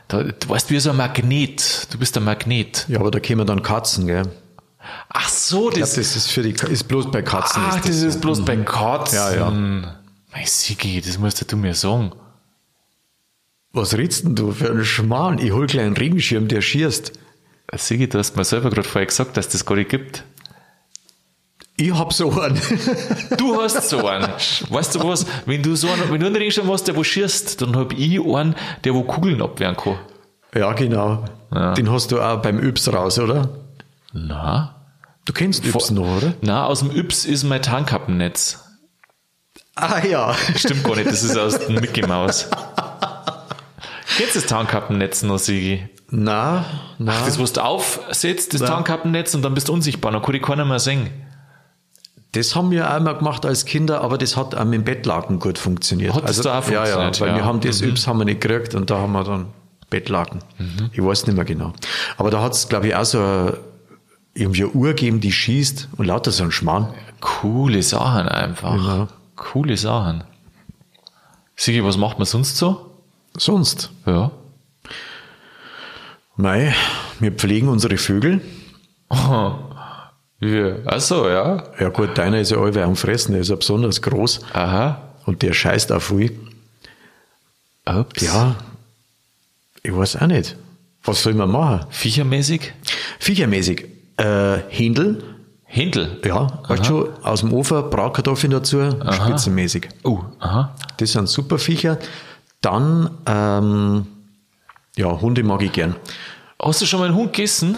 da, 0.10 0.24
du 0.24 0.50
weißt, 0.50 0.72
wie 0.72 0.80
so 0.80 0.90
ein 0.90 0.98
Magnet. 0.98 1.88
Du 1.92 1.98
bist 1.98 2.18
ein 2.18 2.26
Magnet. 2.26 2.86
ja, 2.90 3.00
aber 3.00 3.12
da 3.12 3.20
kämen 3.20 3.48
dann 3.48 3.64
Katzen, 3.64 4.08
gell? 4.08 4.24
Ach 5.08 5.30
so, 5.30 5.70
das, 5.70 5.78
glaub, 5.78 5.96
das 5.96 6.16
ist 6.16 6.32
für 6.32 6.44
die 6.44 6.52
ist 6.52 6.88
bloß 6.88 7.12
bei 7.12 7.22
Katzen. 7.22 7.64
Ach, 7.66 7.78
ist 7.78 7.88
das 7.88 8.02
das 8.02 8.16
ist 8.16 8.22
bloß 8.22 8.44
bei 8.44 8.58
Katzen. 8.58 9.18
Ja, 9.18 9.34
ja. 9.34 9.50
Mein 9.52 10.46
Sigi, 10.46 11.02
das 11.02 11.18
musst 11.18 11.50
du 11.50 11.56
mir 11.56 11.74
sagen. 11.74 12.12
Was 13.76 13.98
redst 13.98 14.24
denn 14.24 14.36
du 14.36 14.54
für 14.54 14.70
einen 14.72 14.86
Schmarrn? 14.86 15.38
Ich 15.38 15.52
hol 15.52 15.68
gleich 15.68 15.86
einen 15.86 15.98
Regenschirm, 15.98 16.48
der 16.48 16.62
schießt. 16.62 17.12
Sigi, 17.76 18.08
du 18.08 18.18
hast 18.18 18.38
mir 18.38 18.46
selber 18.46 18.70
gerade 18.70 18.88
vorher 18.88 19.06
gesagt, 19.06 19.36
dass 19.36 19.50
das 19.50 19.66
gar 19.66 19.76
nicht 19.76 19.90
gibt. 19.90 20.24
Ich 21.76 21.94
hab 21.94 22.14
so 22.14 22.32
einen. 22.40 22.58
Du 23.38 23.62
hast 23.62 23.90
so 23.90 24.08
einen. 24.08 24.30
Weißt 24.70 24.96
du 24.96 25.04
was? 25.04 25.26
Wenn 25.46 25.62
du 25.62 25.76
so 25.76 25.90
einen, 25.90 26.10
wenn 26.10 26.22
du 26.22 26.28
einen 26.28 26.38
Regenschirm 26.38 26.72
hast, 26.72 26.86
der 26.88 26.96
wo 26.96 27.04
schießt, 27.04 27.62
dann 27.62 27.76
hab 27.76 27.92
ich 27.92 28.18
einen, 28.22 28.56
der 28.86 28.94
wo 28.94 29.04
Kugeln 29.04 29.42
abwehren 29.42 29.76
kann. 29.76 29.98
ja, 30.56 30.72
genau. 30.72 31.26
Ja. 31.54 31.74
Den 31.74 31.92
hast 31.92 32.14
du 32.14 32.22
auch 32.22 32.42
beim 32.42 32.64
Yps 32.64 32.94
raus, 32.94 33.20
oder? 33.20 33.50
Na? 34.14 34.86
Du 35.26 35.34
kennst 35.34 35.66
Yps 35.66 35.92
noch, 35.92 36.18
oder? 36.18 36.34
Na, 36.42 36.66
aus 36.66 36.80
dem 36.80 36.96
Yps 36.96 37.26
ist 37.26 37.44
mein 37.44 37.62
Tarnkappennetz. 37.62 38.64
Ah 39.76 40.02
ja. 40.06 40.34
Stimmt 40.56 40.86
gar 40.86 40.96
nicht, 40.96 41.08
das 41.08 41.24
ist 41.24 41.38
aus 41.38 41.60
dem 41.60 41.76
Mickey 41.76 42.08
Maus. 42.08 42.48
Du 44.18 44.24
das 44.34 44.46
Tarnkappennetz 44.46 45.24
noch, 45.24 45.40
Sigi? 45.40 45.88
Na, 46.10 46.66
na. 47.00 47.14
Das, 47.26 47.40
was 47.40 47.54
du 47.54 47.64
aufsetzt, 47.64 48.54
das. 48.54 48.62
Tarnkappennetz, 48.62 49.34
und 49.36 49.42
dann 49.42 49.54
bist 49.54 49.68
du 49.70 49.74
unsichtbar, 49.74 50.12
dann 50.12 50.22
kann 50.22 50.34
dich 50.34 50.42
keiner 50.42 50.66
mehr 50.66 50.80
sehen. 50.80 51.10
Das 52.34 52.56
haben 52.56 52.70
wir 52.70 52.90
einmal 52.92 53.18
gemacht 53.18 53.46
als 53.46 53.66
Kinder, 53.66 54.02
aber 54.02 54.18
das 54.18 54.36
hat 54.36 54.54
mit 54.66 54.74
dem 54.74 54.84
Bettlaken 54.84 55.40
gut 55.40 55.58
funktioniert. 55.58 56.14
Hat 56.14 56.28
das 56.28 56.42
da 56.42 56.60
auch 56.60 56.68
Ja, 56.70 56.86
ja, 56.86 56.94
funktioniert, 57.02 57.22
weil 57.22 57.30
ja. 57.30 57.36
wir 57.38 57.46
haben 57.46 57.62
das 57.62 57.82
Mhm. 57.82 57.90
Yps 57.90 58.08
haben 58.08 58.20
wir 58.20 58.26
nicht 58.26 58.42
gekriegt 58.42 58.76
und 58.76 58.90
da 58.90 58.98
haben 58.98 59.14
wir 59.14 59.24
dann 59.24 59.48
Bettlaken. 59.90 60.40
Ich 60.92 61.04
weiß 61.04 61.28
nicht 61.28 61.36
mehr 61.36 61.46
genau. 61.46 61.72
Aber 62.18 62.30
da 62.32 62.42
hat 62.42 62.54
es, 62.54 62.68
glaube 62.68 62.88
ich, 62.88 62.96
auch 62.96 63.06
so 63.06 63.20
eine, 63.20 63.58
irgendwie 64.34 64.64
eine 64.64 64.72
Uhr 64.74 64.90
gegeben, 64.90 65.22
die 65.22 65.32
schießt 65.32 65.90
und 65.98 66.06
lauter 66.06 66.32
so 66.32 66.44
ein 66.44 66.52
Schmarrn. 66.52 66.94
Coole 67.22 67.82
Sachen 67.82 68.28
einfach. 68.28 68.76
Ja. 68.86 69.08
Coole 69.38 69.78
Sachen. 69.78 70.24
Sigi, 71.56 71.84
was 71.86 71.96
macht 71.98 72.20
man 72.20 72.26
sonst 72.26 72.58
so? 72.58 72.92
Sonst, 73.38 73.92
Ja. 74.06 74.32
mei, 76.38 76.74
wir 77.20 77.32
pflegen 77.32 77.68
unsere 77.68 77.98
Vögel. 77.98 78.42
ja. 79.12 80.76
Ach 80.86 81.00
so, 81.00 81.28
ja. 81.28 81.64
Ja 81.80 81.90
gut, 81.90 82.18
deiner 82.18 82.40
ist 82.40 82.52
ja 82.52 82.58
allweil 82.58 82.84
am 82.84 82.96
Fressen, 82.96 83.34
der 83.34 83.42
ist 83.42 83.50
ja 83.50 83.56
besonders 83.56 84.02
groß 84.02 84.40
Aha. 84.54 85.02
und 85.26 85.42
der 85.42 85.54
scheißt 85.54 85.92
auch 85.92 86.02
viel. 86.02 86.38
Ups. 87.88 88.22
Ja, 88.22 88.56
ich 89.84 89.96
weiß 89.96 90.16
auch 90.18 90.28
nicht. 90.28 90.56
Was 91.04 91.22
soll 91.22 91.36
man 91.36 91.52
machen? 91.52 91.86
Viechermäßig? 91.92 92.74
Viechermäßig. 93.20 93.86
Äh, 94.18 94.58
Händel, 94.70 95.24
Händel. 95.66 96.20
ja, 96.26 96.64
weißt 96.68 96.86
schon, 96.86 97.10
aus 97.24 97.42
dem 97.42 97.54
Ofen, 97.54 97.90
Bratkartoffeln 97.92 98.52
dazu, 98.52 98.80
spitzenmäßig. 99.12 99.90
Oh, 100.04 100.20
aha. 100.40 100.74
Das 100.98 101.12
sind 101.12 101.28
super 101.30 101.60
Viecher. 101.60 102.00
Dann, 102.66 103.12
ähm, 103.28 104.08
ja, 104.96 105.22
Hunde 105.22 105.44
mag 105.44 105.62
ich 105.62 105.72
gern. 105.72 105.96
Hast 106.62 106.82
du 106.82 106.86
schon 106.86 107.00
mal 107.00 107.06
einen 107.08 107.16
Hund 107.16 107.34
gegessen? 107.34 107.78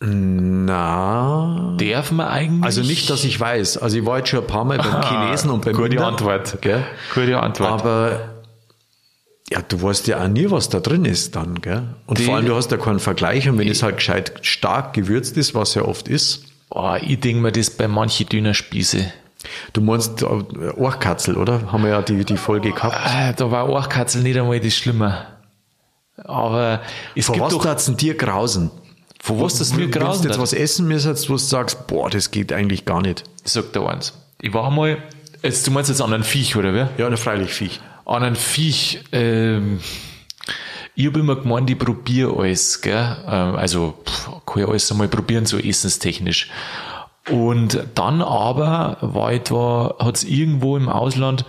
Na, 0.00 1.74
Darf 1.78 2.10
man 2.12 2.26
eigentlich? 2.28 2.64
also 2.64 2.82
nicht, 2.82 3.08
dass 3.08 3.24
ich 3.24 3.38
weiß. 3.38 3.78
Also 3.78 3.98
ich 3.98 4.04
war 4.06 4.18
jetzt 4.18 4.28
schon 4.30 4.40
ein 4.40 4.46
paar 4.46 4.64
Mal 4.64 4.78
beim 4.78 5.02
Chinesen 5.02 5.50
und 5.50 5.64
beim 5.64 5.74
Gute 5.74 5.94
Inder, 5.94 6.06
Antwort. 6.08 6.58
Gell? 6.60 6.84
Gute 7.14 7.38
Antwort. 7.40 7.70
Aber 7.70 8.28
ja, 9.50 9.62
du 9.62 9.80
weißt 9.80 10.06
ja 10.08 10.22
auch 10.22 10.28
nie, 10.28 10.50
was 10.50 10.68
da 10.68 10.80
drin 10.80 11.04
ist 11.04 11.36
dann, 11.36 11.60
gell? 11.60 11.84
Und 12.06 12.18
Die- 12.18 12.24
vor 12.24 12.36
allem, 12.36 12.46
du 12.46 12.54
hast 12.56 12.70
ja 12.72 12.78
keinen 12.78 12.98
Vergleich 12.98 13.48
und 13.48 13.58
wenn 13.58 13.68
es 13.68 13.82
halt 13.82 13.96
gescheit 13.98 14.32
stark 14.42 14.92
gewürzt 14.94 15.36
ist, 15.36 15.54
was 15.54 15.74
ja 15.74 15.82
oft 15.82 16.08
ist, 16.08 16.44
oh, 16.70 16.96
ich 17.00 17.20
denke 17.20 17.40
mir 17.40 17.52
das 17.52 17.70
bei 17.70 17.86
manchen 17.88 18.28
Dönerspieße. 18.28 19.12
Du 19.72 19.80
meinst 19.80 20.22
äh, 20.22 20.26
Ohrkatzel, 20.26 21.36
oder? 21.36 21.72
Haben 21.72 21.82
wir 21.84 21.90
ja 21.90 22.02
die, 22.02 22.24
die 22.24 22.36
Folge 22.36 22.72
gehabt. 22.72 22.96
Ah, 22.96 23.32
Da 23.32 23.50
war 23.50 23.68
Orchkatzel 23.68 24.22
nicht 24.22 24.38
einmal 24.38 24.60
das 24.60 24.74
Schlimme. 24.74 25.26
Aber 26.16 26.80
es 27.14 27.26
Vor 27.26 27.34
gibt 27.34 27.46
was 27.46 27.52
doch, 27.52 27.62
tat's 27.62 27.84
denn 27.86 27.96
dir 27.96 28.14
grausen? 28.14 28.70
vor 29.20 29.40
was 29.40 29.58
das 29.58 29.72
mir 29.72 29.92
Wenn 29.92 30.00
du 30.00 30.28
jetzt 30.28 30.38
was 30.38 30.52
essen 30.52 30.86
müsstest, 30.86 31.28
wo 31.28 31.32
du 31.34 31.38
sagst, 31.38 31.86
boah, 31.88 32.08
das 32.08 32.30
geht 32.30 32.52
eigentlich 32.52 32.84
gar 32.84 33.02
nicht. 33.02 33.24
Sagt 33.44 33.74
der 33.74 33.82
eins. 33.88 34.12
Ich 34.40 34.54
war 34.54 34.68
einmal, 34.68 34.98
jetzt, 35.42 35.66
du 35.66 35.72
meinst 35.72 35.90
jetzt 35.90 36.00
an 36.00 36.12
einem 36.12 36.22
Viech, 36.22 36.54
oder 36.54 36.72
wer? 36.72 36.90
Ja, 36.96 37.10
na, 37.10 37.16
freilich 37.16 37.52
Viech. 37.52 37.80
An 38.04 38.22
einem 38.22 38.36
Viech, 38.36 39.00
ähm, 39.10 39.80
ich 40.94 41.06
habe 41.06 41.18
immer 41.18 41.36
gemeint, 41.36 41.68
ich 41.68 41.78
probiere 41.78 42.36
alles, 42.38 42.80
gell? 42.80 43.16
Ähm, 43.26 43.56
also, 43.56 43.94
pff, 44.06 44.30
kann 44.46 44.62
ich 44.62 44.68
alles 44.68 44.92
einmal 44.92 45.08
probieren, 45.08 45.44
so 45.44 45.58
essenstechnisch. 45.58 46.48
Und 47.30 47.86
dann 47.94 48.22
aber 48.22 48.98
war 49.00 49.32
etwa, 49.32 49.96
hat 49.98 50.16
es 50.16 50.24
irgendwo 50.24 50.76
im 50.76 50.88
Ausland, 50.88 51.44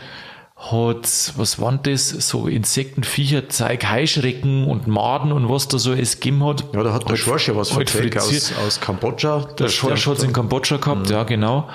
hat, 0.56 1.34
was 1.36 1.62
waren 1.62 1.82
das, 1.84 2.10
so 2.10 2.48
Insekten, 2.48 3.04
Viecher, 3.04 3.48
Zeug, 3.48 3.86
Heuschrecken 3.92 4.66
und 4.66 4.88
Maden 4.88 5.32
und 5.32 5.50
was 5.50 5.68
da 5.68 5.78
so 5.78 5.94
es 5.94 6.20
gegeben 6.20 6.44
hat. 6.44 6.64
Ja, 6.74 6.82
da 6.82 6.94
hat 6.94 7.08
der 7.08 7.16
Schorsch 7.16 7.48
ja 7.48 7.56
was 7.56 7.76
Halt 7.76 7.92
fritziert. 7.92 8.18
aus, 8.18 8.54
aus 8.66 8.82
Kambodscha. 8.82 9.48
Der 9.60 9.70
Schorsch 9.70 10.08
hat 10.08 10.18
es 10.18 10.24
in 10.24 10.34
Kambodscha 10.34 10.78
gehabt, 10.78 11.12
ja, 11.12 11.24
genau. 11.24 11.70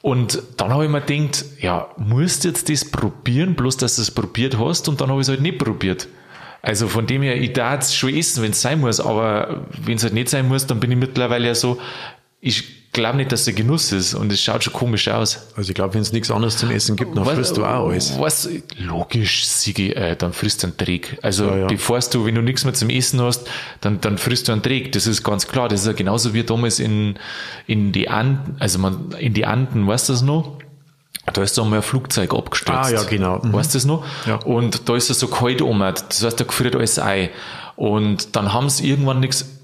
Und 0.00 0.42
dann 0.56 0.72
habe 0.72 0.84
ich 0.84 0.90
mir 0.90 1.02
gedacht, 1.02 1.44
ja, 1.60 1.88
musst 1.98 2.44
jetzt 2.44 2.70
das 2.70 2.86
probieren, 2.90 3.54
bloß 3.54 3.76
dass 3.76 3.96
du 3.96 4.02
es 4.02 4.10
probiert 4.10 4.58
hast, 4.58 4.88
und 4.88 5.00
dann 5.00 5.10
habe 5.10 5.20
ich 5.20 5.26
es 5.26 5.28
halt 5.28 5.42
nicht 5.42 5.58
probiert. 5.58 6.08
Also 6.62 6.88
von 6.88 7.06
dem 7.06 7.22
her, 7.22 7.36
ich 7.36 7.52
darf 7.52 7.80
es 7.80 7.94
schon 7.94 8.14
essen, 8.14 8.42
wenn 8.42 8.52
es 8.52 8.62
sein 8.62 8.80
muss, 8.80 8.98
aber 8.98 9.66
wenn 9.84 9.96
es 9.96 10.04
halt 10.04 10.14
nicht 10.14 10.30
sein 10.30 10.48
muss, 10.48 10.66
dann 10.66 10.80
bin 10.80 10.90
ich 10.90 10.96
mittlerweile 10.96 11.48
ja 11.48 11.54
so, 11.54 11.78
ich 12.40 12.81
glaube 12.92 13.16
nicht, 13.16 13.32
dass 13.32 13.44
der 13.44 13.54
Genuss 13.54 13.90
ist 13.92 14.14
und 14.14 14.30
es 14.32 14.42
schaut 14.42 14.64
schon 14.64 14.72
komisch 14.72 15.08
aus. 15.08 15.46
Also 15.56 15.70
ich 15.70 15.74
glaube, 15.74 15.94
wenn 15.94 16.02
es 16.02 16.12
nichts 16.12 16.30
anderes 16.30 16.58
zum 16.58 16.70
Essen 16.70 16.96
gibt, 16.96 17.16
dann 17.16 17.24
frisst 17.24 17.56
du 17.56 17.64
auch 17.64 17.88
alles. 17.88 18.18
Was, 18.18 18.48
logisch, 18.76 19.46
Sigi, 19.46 19.92
äh, 19.92 20.14
dann 20.14 20.32
frisst 20.32 20.62
du 20.62 20.66
einen 20.66 20.76
Dreck. 20.76 21.18
Also 21.22 21.46
Ja, 21.46 21.56
ja. 21.56 21.66
bevor 21.66 21.98
du, 22.00 22.26
wenn 22.26 22.34
du 22.34 22.42
nichts 22.42 22.64
mehr 22.64 22.74
zum 22.74 22.90
Essen 22.90 23.20
hast, 23.22 23.48
dann, 23.80 24.00
dann 24.00 24.18
frisst 24.18 24.48
du 24.48 24.52
einen 24.52 24.62
Dreck. 24.62 24.92
Das 24.92 25.06
ist 25.06 25.22
ganz 25.22 25.48
klar. 25.48 25.68
Das 25.68 25.80
ist 25.80 25.86
ja 25.86 25.94
genauso 25.94 26.34
wie 26.34 26.42
damals 26.44 26.80
in, 26.80 27.18
in 27.66 27.92
die 27.92 28.08
Anden, 28.10 28.56
also 28.58 28.78
man, 28.78 29.12
in 29.18 29.32
die 29.32 29.46
Anden, 29.46 29.86
weißt 29.86 30.10
du 30.10 30.12
das 30.12 30.22
noch? 30.22 30.58
Da 31.32 31.42
ist 31.42 31.56
da 31.56 31.64
mal 31.64 31.76
ein 31.76 31.82
Flugzeug 31.82 32.34
abgestürzt. 32.34 32.90
Ah, 32.90 32.90
ja, 32.90 33.02
genau. 33.04 33.38
Mhm. 33.38 33.52
Weißt 33.52 33.72
du 33.72 33.78
das 33.78 33.84
noch? 33.84 34.04
Ja. 34.26 34.36
Und 34.36 34.88
da 34.88 34.96
ist 34.96 35.08
es 35.08 35.20
so 35.20 35.28
kalt 35.28 35.62
um. 35.62 35.78
Das 35.78 36.22
heißt, 36.22 36.40
da 36.40 36.44
gefriert 36.44 36.74
alles 36.74 36.98
ein. 36.98 37.28
Und 37.76 38.36
dann 38.36 38.52
haben 38.52 38.68
sie 38.68 38.88
irgendwann 38.88 39.20
nichts, 39.20 39.60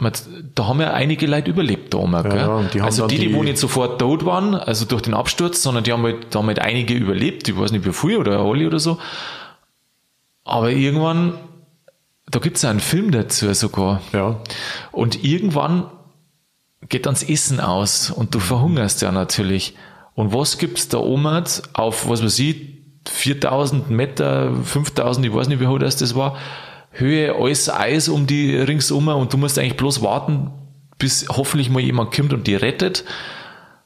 da 0.55 0.67
haben 0.67 0.81
ja 0.81 0.93
einige 0.93 1.27
Leute 1.27 1.51
überlebt 1.51 1.93
da 1.95 1.99
oben, 1.99 2.23
gell? 2.23 2.37
ja, 2.37 2.47
und 2.49 2.73
die 2.75 2.81
haben 2.81 2.87
also 2.87 3.07
die, 3.07 3.17
die, 3.19 3.29
die- 3.29 3.35
wo 3.35 3.43
nicht 3.43 3.59
sofort 3.59 4.01
tot 4.01 4.25
waren, 4.25 4.55
also 4.55 4.87
durch 4.87 5.03
den 5.03 5.15
Absturz, 5.15 5.63
sondern 5.63 5.85
die 5.85 5.93
haben 5.93 6.03
halt, 6.03 6.35
da 6.35 6.39
haben 6.39 6.47
halt 6.47 6.59
einige 6.59 6.95
überlebt, 6.95 7.49
ich 7.49 7.59
weiß 7.59 7.71
nicht 7.73 7.85
wie 7.85 7.93
viel 7.93 8.17
oder 8.17 8.41
alle 8.41 8.67
oder 8.67 8.79
so. 8.79 8.99
Aber 10.45 10.71
irgendwann, 10.71 11.35
da 12.31 12.39
gibt's 12.39 12.63
ja 12.63 12.71
einen 12.71 12.81
Film 12.81 13.11
dazu 13.11 13.53
sogar. 13.53 14.01
Ja. 14.13 14.41
Und 14.91 15.23
irgendwann 15.25 15.85
geht 16.89 17.07
ans 17.07 17.23
Essen 17.23 17.61
aus 17.61 18.11
und 18.11 18.35
du 18.35 18.41
verhungerst 18.41 19.03
ja 19.03 19.13
natürlich. 19.13 19.75
Und 20.15 20.33
was 20.33 20.57
gibt's 20.59 20.89
da 20.89 20.99
oben 20.99 21.45
auf, 21.75 22.09
was 22.09 22.23
weiß 22.25 22.39
ich, 22.39 22.79
4000 23.07 23.91
Meter, 23.91 24.53
5000, 24.65 25.27
ich 25.27 25.35
weiß 25.35 25.49
nicht, 25.49 25.61
wie 25.61 25.67
hoch 25.67 25.79
das 25.79 25.97
das 25.97 26.15
war, 26.15 26.37
Höhe, 26.93 27.35
alles 27.35 27.69
Eis 27.69 28.09
um 28.09 28.27
die 28.27 28.57
ringsum 28.57 29.09
und 29.09 29.33
du 29.33 29.37
musst 29.37 29.59
eigentlich 29.59 29.77
bloß 29.77 30.03
warten, 30.03 30.51
bis 30.99 31.29
hoffentlich 31.29 31.71
mal 31.71 31.81
jemand 31.81 32.15
kommt 32.15 32.33
und 32.33 32.47
die 32.47 32.57
rettet. 32.57 33.05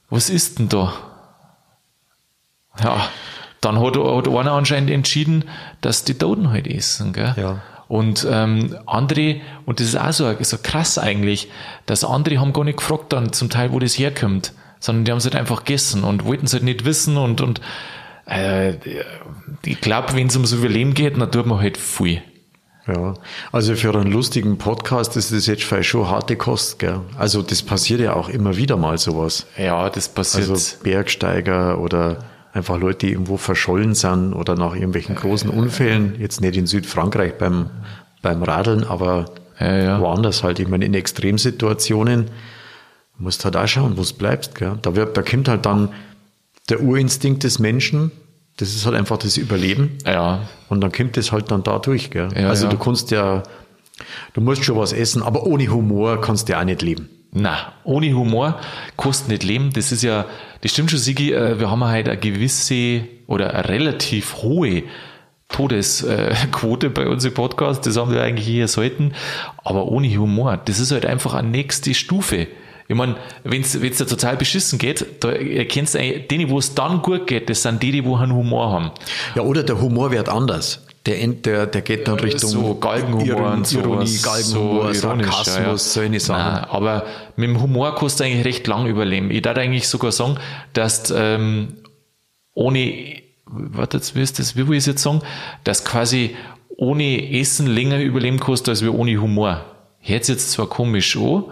Was 0.09 0.31
ist 0.31 0.59
denn 0.59 0.69
da? 0.69 0.95
Ja, 2.83 3.09
dann 3.61 3.81
hat, 3.81 3.97
hat 3.97 4.29
einer 4.29 4.53
anscheinend 4.53 4.91
entschieden, 4.91 5.45
dass 5.81 6.05
die 6.05 6.15
Toten 6.15 6.51
halt 6.51 6.67
essen. 6.67 7.13
Gell? 7.13 7.35
Ja. 7.37 7.63
Und 7.89 8.27
ähm, 8.31 8.77
andere, 8.87 9.43
und 9.67 9.79
das 9.79 9.89
ist 9.89 9.97
auch 9.97 10.13
so, 10.13 10.35
so 10.41 10.57
krass 10.63 10.97
eigentlich, 10.97 11.49
dass 11.85 12.05
andere 12.05 12.41
haben 12.41 12.55
gar 12.55 12.65
nicht 12.65 12.79
gefragt 12.79 13.13
dann 13.13 13.33
zum 13.35 13.51
Teil, 13.51 13.73
wo 13.73 13.79
das 13.79 13.99
herkommt, 13.99 14.55
sondern 14.81 15.05
die 15.05 15.11
haben 15.11 15.19
es 15.19 15.25
halt 15.25 15.37
einfach 15.37 15.65
gegessen 15.65 16.03
und 16.03 16.25
wollten 16.25 16.47
es 16.47 16.55
halt 16.55 16.63
nicht 16.63 16.87
wissen 16.87 17.19
und, 17.19 17.43
und 17.43 17.61
äh, 18.27 18.77
ich 19.65 19.81
glaube, 19.81 20.15
wenn 20.15 20.29
es 20.29 20.37
ums 20.37 20.53
Überleben 20.53 20.95
geht, 20.95 21.21
dann 21.21 21.31
tut 21.31 21.45
man 21.45 21.61
halt 21.61 21.77
viel. 21.77 22.23
Ja, 22.87 23.15
also 23.53 23.77
für 23.77 23.95
einen 23.95 24.11
lustigen 24.11 24.59
Podcast 24.59 25.17
ist 25.17 25.33
das 25.33 25.47
jetzt 25.47 25.63
vielleicht 25.63 25.89
schon 25.89 26.09
harte 26.09 26.35
Kost, 26.37 26.81
gell? 26.81 27.01
Also 27.17 27.41
das 27.43 27.63
passiert 27.63 28.01
ja 28.01 28.15
auch 28.15 28.29
immer 28.29 28.57
wieder 28.57 28.77
mal 28.77 28.99
sowas. 28.99 29.47
Ja, 29.57 29.89
das 29.89 30.09
passiert. 30.09 30.51
Also 30.51 30.77
Bergsteiger 30.83 31.79
oder 31.79 32.19
einfach 32.53 32.79
Leute, 32.79 33.07
die 33.07 33.13
irgendwo 33.13 33.37
verschollen 33.37 33.95
sind 33.95 34.33
oder 34.33 34.57
nach 34.57 34.75
irgendwelchen 34.75 35.15
großen 35.15 35.49
Unfällen, 35.49 36.17
jetzt 36.19 36.41
nicht 36.41 36.57
in 36.57 36.67
Südfrankreich 36.67 37.35
beim, 37.39 37.71
beim 38.21 38.43
Radeln, 38.43 38.85
aber 38.85 39.27
Ja, 39.61 39.77
ja. 39.77 40.01
woanders 40.01 40.43
halt. 40.43 40.59
Ich 40.59 40.67
meine, 40.69 40.85
in 40.85 40.95
Extremsituationen 40.95 42.31
musst 43.17 43.45
halt 43.45 43.57
auch 43.57 43.69
schauen, 43.69 43.97
wo 43.97 44.01
es 44.03 44.13
bleibst. 44.13 44.57
Gell? 44.57 44.77
Da, 44.83 44.97
wird, 44.97 45.17
da 45.17 45.23
kommt 45.23 45.47
halt 45.49 45.65
dann 45.67 45.91
der 46.69 46.83
Urinstinkt 46.83 47.45
des 47.45 47.59
Menschen, 47.61 48.11
das 48.57 48.75
ist 48.75 48.87
halt 48.87 48.97
einfach 48.97 49.19
das 49.19 49.37
Überleben. 49.37 49.99
ja, 50.05 50.49
Und 50.69 50.81
dann 50.81 50.93
kommt 50.93 51.17
es 51.17 51.33
halt 51.33 51.51
dann 51.51 51.63
dadurch. 51.63 52.11
Gell? 52.11 52.29
Ja, 52.37 52.49
also 52.49 52.65
ja. 52.65 52.71
du 52.71 52.79
kannst 52.79 53.11
ja, 53.11 53.43
du 54.35 54.41
musst 54.41 54.65
schon 54.65 54.77
was 54.77 54.93
essen, 54.93 55.23
aber 55.23 55.47
ohne 55.47 55.69
Humor 55.69 56.21
kannst 56.21 56.49
du 56.49 56.53
ja 56.53 56.61
auch 56.61 56.65
nicht 56.65 56.83
leben. 56.83 57.09
Na, 57.35 57.73
ohne 57.85 58.13
Humor 58.13 58.61
kostet 58.97 59.29
nicht 59.29 59.43
leben. 59.43 59.73
Das 59.73 59.91
ist 59.91 60.03
ja, 60.03 60.27
das 60.61 60.71
stimmt 60.71 60.91
schon, 60.91 61.01
Sigi, 61.01 61.33
äh, 61.33 61.59
wir 61.59 61.71
haben 61.71 61.83
halt 61.83 62.09
eine 62.09 62.19
gewisse 62.19 63.05
oder 63.27 63.55
eine 63.55 63.69
relativ 63.69 64.37
hohe 64.43 64.83
Todesquote 65.49 66.91
bei 66.91 67.07
uns 67.09 67.25
im 67.25 67.33
Podcast. 67.33 67.87
Das 67.87 67.97
haben 67.97 68.13
wir 68.13 68.23
eigentlich 68.23 68.49
eher 68.49 68.69
selten. 68.69 69.13
Aber 69.65 69.87
ohne 69.87 70.15
Humor, 70.17 70.59
das 70.63 70.79
ist 70.79 70.93
halt 70.93 71.07
einfach 71.07 71.33
eine 71.33 71.49
nächste 71.49 71.95
Stufe. 71.95 72.49
Ich 72.89 72.97
meine, 72.97 73.17
wenn 73.45 73.63
es 73.63 73.73
dir 73.73 74.07
total 74.07 74.37
beschissen 74.37 74.79
geht, 74.79 75.05
da 75.21 75.33
erkennst 75.33 75.95
du 75.95 75.99
eigentlich, 75.99 76.29
denen, 76.29 76.51
wo 76.51 76.59
es 76.59 76.75
dann 76.75 77.03
gut 77.03 77.27
geht, 77.27 77.49
das 77.49 77.63
sind 77.63 77.83
die, 77.83 77.93
die 77.93 78.05
wo 78.05 78.17
einen 78.17 78.35
Humor 78.35 78.71
haben. 78.71 78.91
Ja, 79.35 79.43
oder 79.43 79.63
der 79.63 79.81
Humor 79.81 80.11
wird 80.11 80.29
anders. 80.29 80.85
Der, 81.05 81.27
der, 81.27 81.67
der 81.67 81.83
geht 81.83 82.07
dann 82.07 82.21
Richtung 82.21 82.51
so 82.51 82.75
Galgenhumor 82.77 83.53
und 83.53 83.67
sowas, 83.67 83.85
Ironie, 83.85 84.19
Galgenhumor, 84.23 84.95
so 84.95 85.01
Sarkasmus, 85.01 85.57
ja, 85.57 85.77
solche 85.77 86.21
Sachen. 86.21 86.55
Nein, 86.55 86.65
aber 86.71 87.07
mit 87.35 87.49
dem 87.49 87.61
Humor 87.61 87.97
kannst 87.97 88.21
du 88.21 88.25
eigentlich 88.25 88.45
recht 88.45 88.67
lang 88.69 88.87
überleben. 88.87 89.33
Ich 89.33 89.43
darf 89.43 89.59
eigentlich 89.59 89.89
sogar 89.89 90.13
sagen, 90.13 90.37
dass 90.75 91.13
ähm, 91.17 91.79
ohne, 92.55 93.17
warte, 93.47 93.97
jetzt, 93.97 94.15
wie 94.15 94.23
ist 94.23 94.39
das, 94.39 94.55
wie 94.55 94.69
will 94.69 94.77
ich 94.77 94.83
es 94.83 94.87
jetzt 94.87 95.03
sagen, 95.03 95.23
dass 95.65 95.85
quasi 95.85 96.37
ohne 96.77 97.33
Essen 97.33 97.67
länger 97.67 97.99
überleben 98.01 98.39
kannst, 98.39 98.69
als 98.69 98.83
wir 98.83 98.95
ohne 98.95 99.21
Humor. 99.21 99.65
Hört 100.01 100.29
jetzt 100.29 100.51
zwar 100.53 100.67
komisch 100.67 101.17
an, 101.17 101.45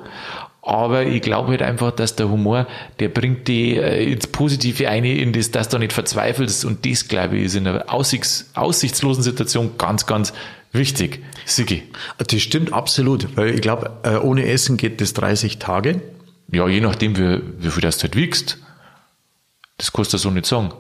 aber 0.62 1.06
ich 1.06 1.22
glaube 1.22 1.50
halt 1.50 1.62
einfach, 1.62 1.90
dass 1.90 2.16
der 2.16 2.28
Humor, 2.28 2.66
der 2.98 3.08
bringt 3.08 3.48
die 3.48 3.76
äh, 3.76 4.12
ins 4.12 4.26
Positive 4.26 4.88
ein, 4.88 5.04
in 5.04 5.32
das, 5.32 5.50
dass 5.50 5.68
du 5.68 5.78
nicht 5.78 5.92
verzweifelst 5.92 6.64
und 6.64 6.84
das, 6.84 7.08
glaube 7.08 7.38
ich, 7.38 7.44
ist 7.44 7.54
in 7.54 7.66
einer 7.66 7.92
aussichts, 7.92 8.50
aussichtslosen 8.54 9.22
Situation 9.22 9.72
ganz, 9.78 10.06
ganz 10.06 10.32
wichtig. 10.72 11.24
Sigi. 11.46 11.82
Das 12.18 12.40
stimmt 12.40 12.72
absolut, 12.72 13.36
weil 13.36 13.54
ich 13.54 13.62
glaube, 13.62 13.98
äh, 14.02 14.16
ohne 14.16 14.46
Essen 14.46 14.76
geht 14.76 15.00
das 15.00 15.14
30 15.14 15.58
Tage. 15.58 16.02
Ja, 16.52 16.68
je 16.68 16.80
nachdem, 16.80 17.16
wie, 17.16 17.40
wie 17.58 17.70
viel 17.70 17.80
das 17.80 17.98
du 17.98 18.02
halt 18.02 18.16
wiegst. 18.16 18.58
Das 19.78 19.92
kannst 19.92 20.12
du 20.12 20.18
so 20.18 20.30
nicht 20.30 20.46
sagen. 20.46 20.72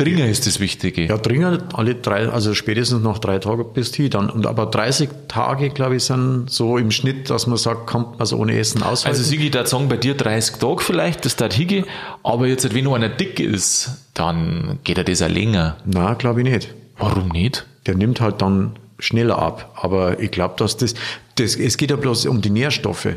Dringer 0.00 0.26
ist 0.26 0.46
das 0.46 0.60
Wichtige. 0.60 1.06
Ja, 1.06 1.18
dringend 1.18 1.74
alle 1.74 1.94
drei, 1.94 2.28
also 2.28 2.54
spätestens 2.54 3.02
nach 3.02 3.18
drei 3.18 3.38
Tagen 3.38 3.64
bist 3.74 3.98
du 3.98 4.08
dann. 4.08 4.30
Und 4.30 4.46
aber 4.46 4.66
30 4.66 5.08
Tage, 5.28 5.70
glaube 5.70 5.96
ich, 5.96 6.04
sind 6.04 6.50
so 6.50 6.78
im 6.78 6.90
Schnitt, 6.90 7.30
dass 7.30 7.46
man 7.46 7.58
sagt, 7.58 7.86
kommt 7.86 8.18
man 8.18 8.26
so 8.26 8.38
ohne 8.38 8.58
Essen 8.58 8.82
aushalten. 8.82 9.18
Also 9.18 9.28
Sigi, 9.28 9.50
da 9.50 9.66
sagen 9.66 9.88
bei 9.88 9.96
dir 9.96 10.14
30 10.14 10.56
Tage 10.56 10.80
vielleicht, 10.80 11.24
das 11.24 11.36
da 11.36 11.48
hige, 11.50 11.84
aber 12.22 12.46
jetzt, 12.46 12.74
wenn 12.74 12.84
nur 12.84 12.96
einer 12.96 13.08
dick 13.08 13.40
ist, 13.40 13.90
dann 14.14 14.78
geht 14.84 14.98
er 14.98 15.04
das 15.04 15.22
auch 15.22 15.28
länger. 15.28 15.76
Na, 15.84 16.14
glaube 16.14 16.42
ich 16.42 16.48
nicht. 16.50 16.74
Warum 16.96 17.28
nicht? 17.28 17.66
Der 17.86 17.94
nimmt 17.94 18.20
halt 18.20 18.42
dann 18.42 18.76
schneller 18.98 19.38
ab. 19.38 19.72
Aber 19.74 20.20
ich 20.20 20.30
glaube, 20.30 20.54
dass 20.56 20.76
das, 20.76 20.94
das, 21.36 21.56
es 21.56 21.76
geht 21.76 21.90
ja 21.90 21.96
bloß 21.96 22.26
um 22.26 22.40
die 22.40 22.50
Nährstoffe. 22.50 23.08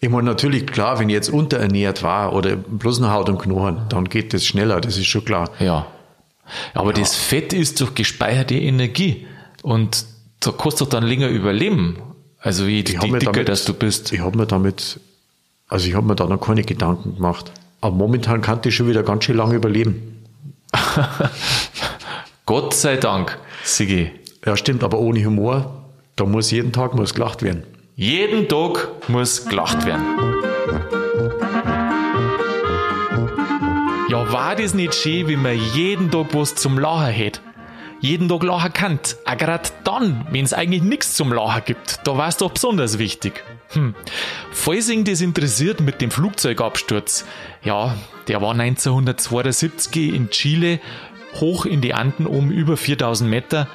Ich 0.00 0.10
meine, 0.10 0.24
natürlich, 0.24 0.66
klar, 0.66 0.98
wenn 0.98 1.08
ich 1.08 1.14
jetzt 1.14 1.30
unterernährt 1.30 2.02
war 2.02 2.34
oder 2.34 2.56
bloß 2.56 3.00
noch 3.00 3.10
Haut 3.10 3.28
und 3.28 3.38
Knochen, 3.38 3.82
dann 3.88 4.04
geht 4.04 4.34
das 4.34 4.44
schneller, 4.44 4.80
das 4.80 4.98
ist 4.98 5.06
schon 5.06 5.24
klar. 5.24 5.50
Ja. 5.60 5.86
Aber 6.74 6.92
das 6.92 7.14
Fett 7.16 7.52
ist 7.52 7.80
doch 7.80 7.94
gespeicherte 7.94 8.54
Energie. 8.54 9.26
Und 9.62 10.04
da 10.40 10.52
kannst 10.52 10.80
du 10.80 10.84
dann 10.84 11.04
länger 11.04 11.28
überleben. 11.28 11.96
Also 12.38 12.66
wie 12.66 12.82
die, 12.84 12.96
dicker, 12.98 13.18
damit- 13.20 13.48
dass 13.48 13.64
du 13.64 13.72
bist. 13.74 14.12
Ich 14.12 14.20
habe 14.20 14.36
mir 14.36 14.46
damit, 14.46 15.00
also 15.68 15.88
ich 15.88 15.94
habe 15.94 16.06
mir 16.06 16.14
da 16.14 16.26
noch 16.26 16.40
keine 16.40 16.62
Gedanken 16.62 17.16
gemacht. 17.16 17.50
Aber 17.80 17.94
momentan 17.96 18.40
kann 18.42 18.60
ich 18.64 18.74
schon 18.74 18.88
wieder 18.88 19.02
ganz 19.02 19.24
schön 19.24 19.36
lange 19.36 19.54
überleben. 19.54 20.24
Gott 22.46 22.74
sei 22.74 22.96
Dank, 22.96 23.38
Sigi. 23.64 24.10
Ja, 24.44 24.56
stimmt, 24.56 24.84
aber 24.84 24.98
ohne 24.98 25.24
Humor, 25.24 25.84
da 26.16 26.24
muss 26.26 26.50
jeden 26.50 26.72
Tag 26.72 26.94
muss 26.94 27.14
gelacht 27.14 27.42
werden. 27.42 27.62
Jeden 27.96 28.48
Tag 28.48 28.88
muss 29.08 29.46
gelacht 29.46 29.86
werden. 29.86 30.02
Ja, 34.08 34.30
war 34.30 34.54
das 34.54 34.74
nicht 34.74 34.94
schön, 34.94 35.28
wie 35.28 35.36
man 35.36 35.58
jeden 35.74 36.10
Tag 36.10 36.34
was 36.34 36.54
zum 36.54 36.78
Lachen 36.78 37.12
hätte? 37.12 37.40
Jeden 38.00 38.28
Tag 38.28 38.42
lachen 38.42 38.72
kann. 38.74 39.00
Auch 39.24 39.36
gerade 39.38 39.70
dann, 39.82 40.26
wenn 40.30 40.44
es 40.44 40.52
eigentlich 40.52 40.82
nichts 40.82 41.14
zum 41.14 41.32
Lachen 41.32 41.62
gibt. 41.64 42.00
Da 42.04 42.18
war 42.18 42.28
es 42.28 42.36
doch 42.36 42.50
besonders 42.50 42.98
wichtig. 42.98 43.42
Hm. 43.70 43.94
Falls 44.52 44.90
ihn 44.90 45.04
das 45.04 45.22
interessiert 45.22 45.80
mit 45.80 46.02
dem 46.02 46.10
Flugzeugabsturz, 46.10 47.24
ja, 47.62 47.96
der 48.28 48.42
war 48.42 48.52
1972 48.52 50.14
in 50.14 50.28
Chile 50.28 50.80
hoch 51.40 51.64
in 51.64 51.80
die 51.80 51.94
Anden 51.94 52.26
um 52.26 52.50
über 52.50 52.76
4000 52.76 53.28
Meter 53.28 53.68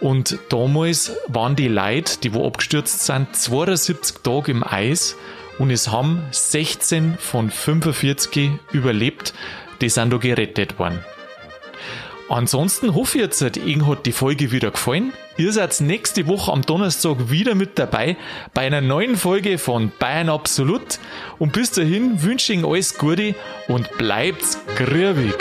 und 0.00 0.38
damals 0.48 1.12
waren 1.28 1.56
die 1.56 1.68
Leute, 1.68 2.18
die 2.22 2.32
wo 2.32 2.46
abgestürzt 2.46 3.04
sind, 3.04 3.36
72 3.36 4.22
Tage 4.22 4.50
im 4.50 4.64
Eis 4.64 5.16
und 5.58 5.70
es 5.70 5.92
haben 5.92 6.22
16 6.30 7.16
von 7.18 7.50
45 7.50 8.50
überlebt, 8.72 9.34
die 9.80 9.88
sind 9.88 10.12
da 10.12 10.16
gerettet 10.16 10.78
worden. 10.78 11.04
Ansonsten 12.28 12.94
hoffe 12.94 13.18
ich 13.18 13.24
jetzt, 13.24 13.56
Ihnen 13.58 13.86
hat 13.86 14.06
die 14.06 14.12
Folge 14.12 14.50
wieder 14.50 14.70
gefallen. 14.70 15.12
Ihr 15.36 15.52
seid 15.52 15.80
nächste 15.80 16.26
Woche 16.26 16.52
am 16.52 16.62
Donnerstag 16.62 17.30
wieder 17.30 17.54
mit 17.54 17.78
dabei 17.78 18.16
bei 18.54 18.62
einer 18.62 18.80
neuen 18.80 19.16
Folge 19.16 19.58
von 19.58 19.92
Bayern 19.98 20.30
Absolut. 20.30 20.98
Und 21.38 21.52
bis 21.52 21.72
dahin 21.72 22.22
wünsche 22.22 22.52
ich 22.52 22.58
Ihnen 22.58 22.66
alles 22.66 22.96
Gute 22.96 23.34
und 23.68 23.90
bleibt 23.98 24.44
grübig. 24.76 25.36